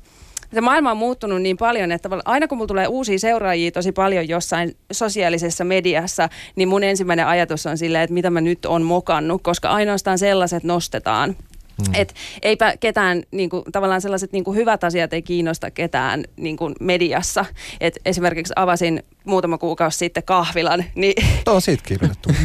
se 0.53 0.61
maailma 0.61 0.91
on 0.91 0.97
muuttunut 0.97 1.41
niin 1.41 1.57
paljon, 1.57 1.91
että 1.91 2.09
aina 2.25 2.47
kun 2.47 2.57
mulla 2.57 2.67
tulee 2.67 2.87
uusia 2.87 3.19
seuraajia 3.19 3.71
tosi 3.71 3.91
paljon 3.91 4.27
jossain 4.27 4.75
sosiaalisessa 4.91 5.63
mediassa, 5.63 6.29
niin 6.55 6.69
mun 6.69 6.83
ensimmäinen 6.83 7.27
ajatus 7.27 7.65
on 7.65 7.77
silleen, 7.77 8.03
että 8.03 8.13
mitä 8.13 8.29
mä 8.29 8.41
nyt 8.41 8.65
on 8.65 8.83
mokannut, 8.83 9.41
koska 9.43 9.69
ainoastaan 9.69 10.17
sellaiset 10.19 10.63
nostetaan. 10.63 11.35
Mm. 11.77 11.93
Et 11.93 12.13
eipä 12.41 12.73
ketään, 12.79 13.23
niinku, 13.31 13.63
tavallaan 13.71 14.01
sellaiset 14.01 14.31
niinku 14.31 14.53
hyvät 14.53 14.83
asiat 14.83 15.13
ei 15.13 15.21
kiinnosta 15.21 15.71
ketään 15.71 16.23
niinku 16.37 16.71
mediassa. 16.79 17.45
Et 17.81 17.99
esimerkiksi 18.05 18.53
avasin 18.55 19.03
muutama 19.23 19.57
kuukausi 19.57 19.97
sitten 19.97 20.23
kahvilan. 20.23 20.85
Niin, 20.95 21.25
Tuo 21.45 21.53
on 21.53 21.61
siitä 21.61 21.83
kirjoitettu. 21.85 22.29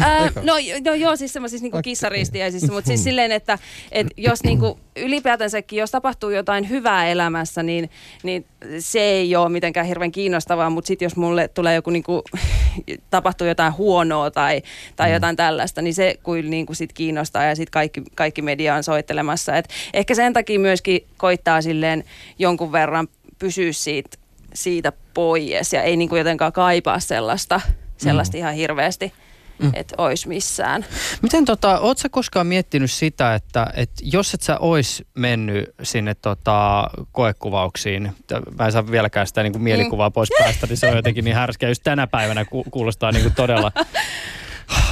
Ää, 0.00 0.30
no, 0.42 0.54
no 0.84 0.94
joo, 0.94 1.16
siis 1.16 1.32
semmoisissa 1.32 1.62
niinku 1.62 1.78
kissaristiäisissä, 1.82 2.72
mutta 2.72 2.88
siis 2.88 3.04
silleen, 3.04 3.32
että 3.32 3.58
et 3.92 4.06
jos 4.16 4.42
niinku 4.44 4.78
ylipäätänsäkin, 4.96 5.78
jos 5.78 5.90
tapahtuu 5.90 6.30
jotain 6.30 6.68
hyvää 6.68 7.06
elämässä, 7.06 7.62
niin, 7.62 7.90
niin 8.22 8.46
se 8.78 9.00
ei 9.00 9.36
ole 9.36 9.48
mitenkään 9.48 9.86
hirveän 9.86 10.12
kiinnostavaa, 10.12 10.70
mutta 10.70 10.88
sitten 10.88 11.06
jos 11.06 11.16
mulle 11.16 11.48
tulee 11.48 11.74
joku 11.74 11.90
niinku, 11.90 12.22
tapahtuu 13.10 13.46
jotain 13.46 13.76
huonoa 13.76 14.30
tai, 14.30 14.62
tai 14.96 15.12
jotain 15.12 15.36
tällaista, 15.36 15.82
niin 15.82 15.94
se 15.94 16.14
kuin 16.22 16.50
niinku 16.50 16.74
sit 16.74 16.92
kiinnostaa 16.92 17.44
ja 17.44 17.56
sitten 17.56 17.72
kaikki, 17.72 18.02
kaikki 18.14 18.42
media 18.42 18.74
on 18.74 18.84
soittelemassa. 18.84 19.56
Et 19.56 19.68
ehkä 19.94 20.14
sen 20.14 20.32
takia 20.32 20.60
myöskin 20.60 21.06
koittaa 21.16 21.62
silleen 21.62 22.04
jonkun 22.38 22.72
verran 22.72 23.08
pysyä 23.38 23.72
siitä, 23.72 24.18
siitä 24.54 24.92
pois 25.16 25.72
ja 25.72 25.82
ei 25.82 25.96
niinku 25.96 26.16
jotenkaan 26.16 26.52
kaipaa 26.52 27.00
sellaista, 27.00 27.60
sellaista 27.96 28.36
ihan 28.36 28.54
hirveästi, 28.54 29.12
Mm. 29.58 29.70
että 29.74 29.94
olisi 29.98 30.28
missään. 30.28 30.84
Miten 31.22 31.44
tota, 31.44 31.78
oot 31.80 31.98
sä 31.98 32.08
koskaan 32.08 32.46
miettinyt 32.46 32.90
sitä, 32.90 33.34
että, 33.34 33.66
että 33.74 34.02
jos 34.02 34.34
et 34.34 34.42
sä 34.42 34.58
ois 34.58 35.04
mennyt 35.14 35.74
sinne 35.82 36.14
tota, 36.14 36.90
koekuvauksiin, 37.12 38.12
mä 38.58 38.66
en 38.66 38.72
saa 38.72 38.90
vieläkään 38.90 39.26
sitä 39.26 39.42
niin 39.42 39.52
kuin 39.52 39.62
mielikuvaa 39.62 40.10
pois 40.10 40.28
päästä, 40.38 40.66
niin 40.66 40.76
se 40.76 40.88
on 40.88 40.96
jotenkin 40.96 41.24
niin 41.24 41.34
härskeä. 41.36 41.68
Just 41.68 41.82
tänä 41.84 42.06
päivänä 42.06 42.44
ku, 42.44 42.64
kuulostaa 42.70 43.12
niin 43.12 43.22
kuin 43.22 43.34
todella 43.34 43.72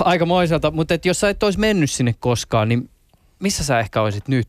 aikamoiselta, 0.05 0.71
mutta 0.71 0.95
et 0.95 1.05
jos 1.05 1.21
sä 1.21 1.29
et 1.29 1.43
ois 1.43 1.59
mennyt 1.59 1.91
sinne 1.91 2.15
koskaan, 2.21 2.69
niin 2.69 2.91
missä 3.39 3.65
sä 3.65 3.81
ehkä 3.81 4.03
olisit 4.03 4.29
nyt? 4.29 4.49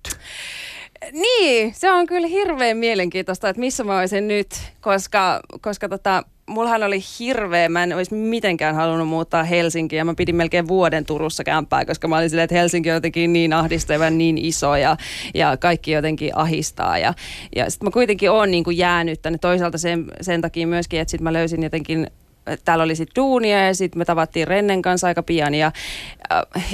Niin, 1.12 1.74
se 1.76 1.92
on 1.92 2.06
kyllä 2.06 2.28
hirveän 2.28 2.78
mielenkiintoista, 2.78 3.50
että 3.50 3.60
missä 3.60 3.84
mä 3.84 4.00
olisin 4.00 4.28
nyt, 4.28 4.48
koska, 4.82 5.42
koska 5.62 5.90
tota, 5.90 6.24
mullahan 6.48 6.84
oli 6.84 7.00
hirveä, 7.20 7.70
mä 7.70 7.84
en 7.84 7.94
olisi 7.94 8.16
mitenkään 8.16 8.76
halunnut 8.76 9.08
muuttaa 9.08 9.44
Helsinkiin 9.44 9.98
ja 9.98 10.06
mä 10.06 10.14
pidin 10.18 10.36
melkein 10.36 10.68
vuoden 10.68 11.06
Turussa 11.06 11.44
kämpää, 11.44 11.86
koska 11.86 12.08
mä 12.08 12.18
olin 12.18 12.30
silleen, 12.30 12.44
että 12.44 12.56
Helsinki 12.56 12.90
on 12.90 12.96
jotenkin 12.96 13.34
niin 13.34 13.54
ahdistava, 13.54 14.10
niin 14.10 14.38
iso 14.38 14.76
ja, 14.76 14.98
ja 15.34 15.58
kaikki 15.58 15.92
jotenkin 15.92 16.38
ahistaa 16.38 16.98
ja, 16.98 17.14
ja 17.56 17.72
sitten 17.72 17.88
mä 17.88 17.92
kuitenkin 17.92 18.32
oon 18.32 18.52
niin 18.52 18.64
kuin 18.64 18.78
jäänyt 18.78 19.22
tänne. 19.22 19.38
Toisaalta 19.38 19.78
sen, 19.78 20.06
sen 20.22 20.42
takia 20.42 20.68
myöskin, 20.68 21.00
että 21.00 21.12
sitten 21.12 21.24
mä 21.24 21.34
löysin 21.34 21.64
jotenkin 21.64 22.08
täällä 22.66 22.84
oli 22.84 22.96
sitten 22.96 23.24
duunia 23.24 23.66
ja 23.68 23.76
sitten 23.76 24.00
me 24.00 24.06
tavattiin 24.06 24.48
Rennen 24.48 24.82
kanssa 24.82 25.08
aika 25.08 25.24
pian 25.24 25.56
ja 25.56 25.72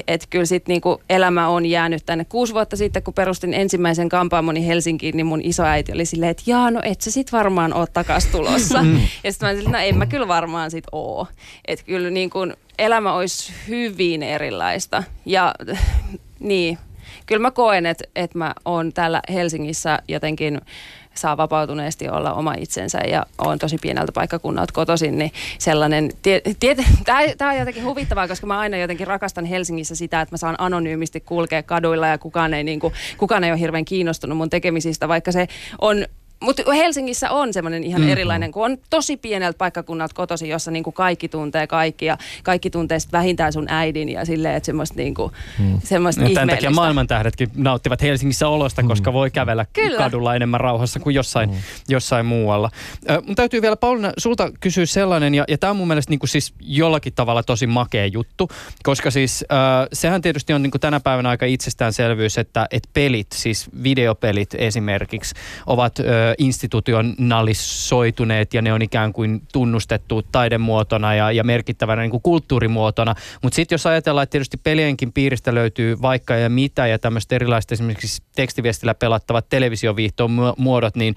että 0.07 0.27
kyllä 0.29 0.45
sitten 0.45 0.73
niinku 0.73 1.01
elämä 1.09 1.47
on 1.47 1.65
jäänyt 1.65 2.05
tänne. 2.05 2.25
Kuusi 2.25 2.53
vuotta 2.53 2.77
sitten, 2.77 3.03
kun 3.03 3.13
perustin 3.13 3.53
ensimmäisen 3.53 4.09
kampaamoni 4.09 4.67
Helsinkiin, 4.67 5.17
niin 5.17 5.25
mun 5.25 5.41
isoäiti 5.43 5.91
oli 5.91 6.05
silleen, 6.05 6.31
että 6.31 6.43
jaa, 6.45 6.71
no 6.71 6.79
et 6.83 7.01
sä 7.01 7.11
sit 7.11 7.31
varmaan 7.31 7.73
oo 7.73 7.87
takas 7.87 8.25
tulossa. 8.25 8.79
ja 9.23 9.31
sitten 9.31 9.49
mä 9.49 9.53
olin, 9.53 9.71
no 9.71 9.77
en 9.79 9.97
mä 9.97 10.05
kyllä 10.05 10.27
varmaan 10.27 10.71
sit 10.71 10.85
oo. 10.91 11.27
Että 11.67 11.85
kyllä 11.85 12.09
niinku 12.09 12.39
elämä 12.79 13.13
olisi 13.13 13.53
hyvin 13.67 14.23
erilaista 14.23 15.03
ja 15.25 15.55
niin, 16.39 16.77
kyllä 17.25 17.41
mä 17.41 17.51
koen, 17.51 17.85
että, 17.85 18.03
että 18.15 18.37
mä 18.37 18.53
oon 18.65 18.93
täällä 18.93 19.21
Helsingissä 19.33 19.99
jotenkin 20.07 20.61
saa 21.13 21.37
vapautuneesti 21.37 22.09
olla 22.09 22.33
oma 22.33 22.53
itsensä 22.53 22.99
ja 23.07 23.25
on 23.37 23.59
tosi 23.59 23.77
pieneltä 23.81 24.11
paikkakunnalta 24.11 24.73
kotoisin, 24.73 25.17
niin 25.17 25.31
sellainen, 25.57 26.11
tie, 26.21 26.41
tie, 26.59 26.75
tämä 27.37 27.51
on 27.51 27.57
jotenkin 27.57 27.85
huvittavaa, 27.85 28.27
koska 28.27 28.47
mä 28.47 28.59
aina 28.59 28.77
jotenkin 28.77 29.07
rakastan 29.07 29.45
Helsingissä 29.45 29.95
sitä, 29.95 30.21
että 30.21 30.33
mä 30.33 30.37
saan 30.37 30.55
anonyymisti 30.57 31.19
kulkea 31.19 31.63
kaduilla 31.63 32.07
ja 32.07 32.17
kukaan 32.17 32.53
ei, 32.53 32.63
niin 32.63 32.79
kuin, 32.79 32.93
kukaan 33.17 33.43
ei 33.43 33.51
ole 33.51 33.59
hirveän 33.59 33.85
kiinnostunut 33.85 34.37
mun 34.37 34.49
tekemisistä, 34.49 35.07
vaikka 35.07 35.31
se 35.31 35.47
on 35.81 36.05
mutta 36.41 36.73
Helsingissä 36.73 37.31
on 37.31 37.53
semmoinen 37.53 37.83
ihan 37.83 38.01
Mm-hmm. 38.01 38.11
erilainen, 38.11 38.51
kun 38.51 38.65
on 38.65 38.77
tosi 38.89 39.17
pieneltä 39.17 39.57
paikkakunnalta 39.57 40.13
kotosi, 40.15 40.49
jossa 40.49 40.71
niinku 40.71 40.91
kaikki 40.91 41.29
tuntee 41.29 41.67
kaikki 41.67 42.05
ja 42.05 42.17
kaikki 42.43 42.69
tuntee 42.69 42.99
sit 42.99 43.11
vähintään 43.11 43.53
sun 43.53 43.65
äidin 43.69 44.09
ja 44.09 44.25
silleen, 44.25 44.55
että 44.55 44.65
semmoista, 44.65 44.95
niinku, 44.97 45.31
semmoista 45.83 46.23
Ja 46.23 46.29
tämän 46.33 46.49
takia 46.49 46.71
maailmantähdetkin 46.71 47.49
nauttivat 47.55 48.01
Helsingissä 48.01 48.47
olosta, 48.47 48.83
koska 48.83 49.13
voi 49.13 49.31
kävellä 49.31 49.65
Kyllä. 49.73 49.97
kadulla 49.97 50.35
enemmän 50.35 50.59
rauhassa 50.59 50.99
kuin 50.99 51.15
jossain, 51.15 51.49
jossain 51.89 52.25
muualla. 52.25 52.69
Ö, 53.09 53.21
mun 53.25 53.35
täytyy 53.35 53.61
vielä 53.61 53.75
Pauliina 53.75 54.11
sulta 54.17 54.51
kysyä 54.59 54.85
sellainen, 54.85 55.35
ja, 55.35 55.45
ja 55.47 55.57
tämä 55.57 55.71
on 55.71 55.77
mun 55.77 55.87
mielestä 55.87 56.09
niin 56.09 56.19
kuin 56.19 56.29
siis 56.29 56.53
jollakin 56.59 57.13
tavalla 57.13 57.43
tosi 57.43 57.67
makea 57.67 58.05
juttu, 58.05 58.49
koska 58.83 59.11
siis 59.11 59.45
äh, 59.51 59.57
sehän 59.93 60.21
tietysti 60.21 60.53
on 60.53 60.63
niin 60.63 60.71
kuin 60.71 60.81
tänä 60.81 60.99
päivänä 60.99 61.29
aika 61.29 61.45
itsestäänselvyys, 61.45 62.37
että, 62.37 62.67
että 62.71 62.89
pelit, 62.93 63.27
siis 63.33 63.69
videopelit 63.83 64.55
esimerkiksi, 64.57 65.35
ovat 65.65 65.99
ö, 65.99 66.03
institutionalisoituneet 66.37 68.53
ja 68.53 68.61
ne 68.61 68.73
on 68.73 68.81
ikään 68.81 69.13
kuin 69.13 69.41
tunnustettu 69.53 70.21
taidemuotona 70.31 71.15
ja, 71.15 71.31
ja 71.31 71.43
merkittävänä 71.43 72.01
niin 72.01 72.11
kuin 72.11 72.21
kulttuurimuotona. 72.21 73.15
Mutta 73.41 73.55
sitten 73.55 73.73
jos 73.73 73.85
ajatellaan, 73.85 74.23
että 74.23 74.31
tietysti 74.31 74.57
pelienkin 74.57 75.13
piiristä 75.13 75.53
löytyy 75.53 76.01
vaikka 76.01 76.35
ja 76.35 76.49
mitä 76.49 76.87
ja 76.87 76.99
tämmöiset 76.99 77.31
erilaiset 77.31 77.71
esimerkiksi 77.71 78.23
tekstiviestillä 78.35 78.93
pelattavat 78.93 79.49
televisioviihtoon 79.49 80.31
mu- 80.31 80.53
muodot, 80.57 80.95
niin 80.95 81.15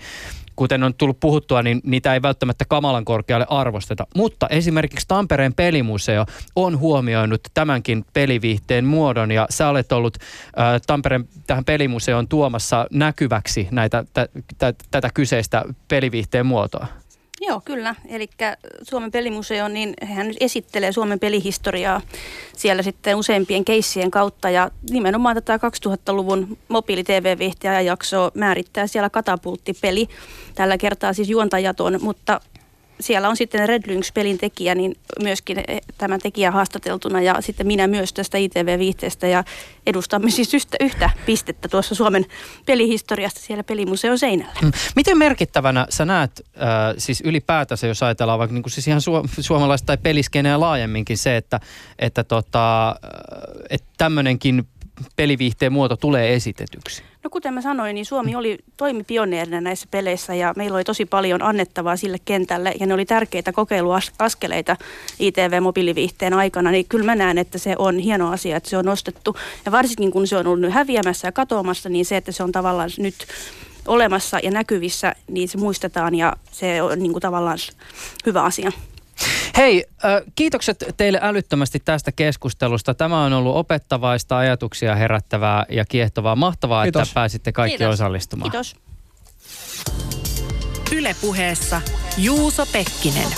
kuten 0.56 0.82
on 0.82 0.94
tullut 0.94 1.20
puhuttua, 1.20 1.62
niin 1.62 1.80
niitä 1.84 2.14
ei 2.14 2.22
välttämättä 2.22 2.64
kamalan 2.68 3.04
korkealle 3.04 3.46
arvosteta. 3.48 4.06
Mutta 4.16 4.48
esimerkiksi 4.48 5.08
Tampereen 5.08 5.54
pelimuseo 5.54 6.26
on 6.56 6.78
huomioinut 6.78 7.40
tämänkin 7.54 8.04
peliviihteen 8.12 8.84
muodon 8.84 9.30
ja 9.30 9.46
sä 9.50 9.68
olet 9.68 9.92
ollut 9.92 10.16
ä, 10.16 10.80
Tampereen 10.86 11.28
tähän 11.46 11.64
pelimuseoon 11.64 12.28
tuomassa 12.28 12.86
näkyväksi 12.90 13.68
näitä, 13.70 14.04
tä, 14.12 14.28
tä, 14.58 14.74
tätä 14.90 15.10
kyseistä 15.14 15.64
peliviihteen 15.88 16.46
muotoa. 16.46 16.86
Joo, 17.48 17.60
kyllä. 17.64 17.94
Eli 18.08 18.30
Suomen 18.82 19.10
pelimuseo, 19.10 19.68
niin 19.68 19.94
hän 20.02 20.28
nyt 20.28 20.36
esittelee 20.40 20.92
Suomen 20.92 21.20
pelihistoriaa 21.20 22.00
siellä 22.56 22.82
sitten 22.82 23.16
useimpien 23.16 23.64
keissien 23.64 24.10
kautta. 24.10 24.50
Ja 24.50 24.70
nimenomaan 24.90 25.36
tätä 25.36 25.56
2000-luvun 25.56 26.58
mobiili-TV-viihtiajanjaksoa 26.68 28.30
määrittää 28.34 28.86
siellä 28.86 29.10
katapulttipeli. 29.10 30.08
Tällä 30.54 30.78
kertaa 30.78 31.12
siis 31.12 31.28
juontajaton, 31.28 31.98
mutta 32.02 32.40
siellä 33.00 33.28
on 33.28 33.36
sitten 33.36 33.68
Red 33.68 33.82
Lynx-pelin 33.86 34.38
tekijä, 34.38 34.74
niin 34.74 34.96
myöskin 35.22 35.58
eh, 35.68 35.80
tämän 35.98 36.20
tekijä 36.20 36.50
haastateltuna 36.50 37.20
ja 37.20 37.36
sitten 37.40 37.66
minä 37.66 37.86
myös 37.86 38.12
tästä 38.12 38.38
ITV-viihteestä 38.38 39.26
ja 39.26 39.44
edustamme 39.86 40.30
siis 40.30 40.54
yhtä, 40.54 40.76
yhtä 40.80 41.10
pistettä 41.26 41.68
tuossa 41.68 41.94
Suomen 41.94 42.26
pelihistoriasta 42.66 43.40
siellä 43.40 43.64
pelimuseon 43.64 44.18
seinällä. 44.18 44.54
Mm. 44.62 44.72
Miten 44.96 45.18
merkittävänä 45.18 45.86
sä 45.90 46.04
näet 46.04 46.30
äh, 46.56 46.94
siis 46.98 47.20
ylipäätänsä, 47.20 47.86
jos 47.86 48.02
ajatellaan 48.02 48.38
vaikka 48.38 48.54
niin 48.54 48.62
kuin 48.62 48.72
siis 48.72 48.88
ihan 48.88 49.00
su- 49.00 49.28
suomalaista 49.40 49.86
tai 49.86 49.98
peliskeneä 49.98 50.60
laajemminkin 50.60 51.18
se, 51.18 51.36
että, 51.36 51.60
että 51.98 52.24
tota, 52.24 52.88
äh, 52.88 52.96
että 53.70 53.88
tämmöinenkin 53.96 54.66
peliviihteen 55.16 55.72
muoto 55.72 55.96
tulee 55.96 56.34
esitetyksi? 56.34 57.02
No 57.24 57.30
kuten 57.30 57.54
mä 57.54 57.60
sanoin, 57.60 57.94
niin 57.94 58.06
Suomi 58.06 58.36
oli 58.36 58.58
toimi 58.76 59.04
pioneerina 59.04 59.60
näissä 59.60 59.86
peleissä 59.90 60.34
ja 60.34 60.52
meillä 60.56 60.76
oli 60.76 60.84
tosi 60.84 61.06
paljon 61.06 61.42
annettavaa 61.42 61.96
sille 61.96 62.18
kentälle 62.24 62.74
ja 62.80 62.86
ne 62.86 62.94
oli 62.94 63.06
tärkeitä 63.06 63.52
kokeiluaskeleita 63.52 64.76
ITV-mobiiliviihteen 65.20 66.34
aikana, 66.34 66.70
niin 66.70 66.86
kyllä 66.88 67.04
mä 67.04 67.14
näen, 67.14 67.38
että 67.38 67.58
se 67.58 67.74
on 67.78 67.98
hieno 67.98 68.32
asia, 68.32 68.56
että 68.56 68.70
se 68.70 68.76
on 68.76 68.84
nostettu 68.84 69.36
ja 69.64 69.72
varsinkin 69.72 70.10
kun 70.10 70.26
se 70.26 70.36
on 70.36 70.46
ollut 70.46 70.60
nyt 70.60 70.72
häviämässä 70.72 71.28
ja 71.28 71.32
katoamassa, 71.32 71.88
niin 71.88 72.04
se, 72.04 72.16
että 72.16 72.32
se 72.32 72.42
on 72.42 72.52
tavallaan 72.52 72.90
nyt 72.98 73.26
olemassa 73.86 74.38
ja 74.42 74.50
näkyvissä, 74.50 75.14
niin 75.28 75.48
se 75.48 75.58
muistetaan 75.58 76.14
ja 76.14 76.32
se 76.52 76.82
on 76.82 76.98
niin 76.98 77.12
kuin 77.12 77.22
tavallaan 77.22 77.58
hyvä 78.26 78.42
asia. 78.42 78.72
Hei, 79.56 79.84
kiitokset 80.34 80.84
teille 80.96 81.18
älyttömästi 81.22 81.80
tästä 81.84 82.12
keskustelusta. 82.12 82.94
Tämä 82.94 83.24
on 83.24 83.32
ollut 83.32 83.56
opettavaista, 83.56 84.38
ajatuksia 84.38 84.94
herättävää 84.94 85.66
ja 85.68 85.84
kiehtovaa. 85.84 86.36
Mahtavaa, 86.36 86.84
Kiitos. 86.84 87.02
että 87.08 87.14
pääsitte 87.14 87.52
kaikki 87.52 87.78
Kiitos. 87.78 87.94
osallistumaan. 87.94 88.50
Kiitos. 88.50 88.76
Ylepuheessa 90.92 91.80
Juuso 92.18 92.66
Pekkinen. 92.66 93.28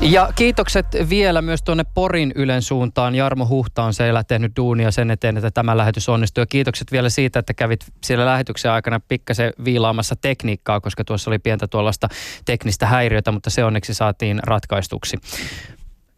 Ja 0.00 0.32
kiitokset 0.36 0.86
vielä 1.08 1.42
myös 1.42 1.62
tuonne 1.62 1.84
Porin 1.94 2.32
Ylen 2.34 2.62
suuntaan. 2.62 3.14
Jarmo 3.14 3.46
Huhta 3.46 3.82
on 3.82 3.94
siellä 3.94 4.24
tehnyt 4.24 4.52
duunia 4.56 4.90
sen 4.90 5.10
eteen, 5.10 5.36
että 5.36 5.50
tämä 5.50 5.76
lähetys 5.76 6.08
onnistuu. 6.08 6.42
Ja 6.42 6.46
kiitokset 6.46 6.92
vielä 6.92 7.08
siitä, 7.08 7.38
että 7.38 7.54
kävit 7.54 7.80
siellä 8.04 8.26
lähetyksen 8.26 8.70
aikana 8.70 9.00
pikkasen 9.08 9.52
viilaamassa 9.64 10.16
tekniikkaa, 10.16 10.80
koska 10.80 11.04
tuossa 11.04 11.30
oli 11.30 11.38
pientä 11.38 11.68
tuollaista 11.68 12.08
teknistä 12.44 12.86
häiriötä, 12.86 13.32
mutta 13.32 13.50
se 13.50 13.64
onneksi 13.64 13.94
saatiin 13.94 14.40
ratkaistuksi. 14.42 15.16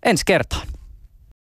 Ensi 0.03 0.22
kertaan. 0.26 0.66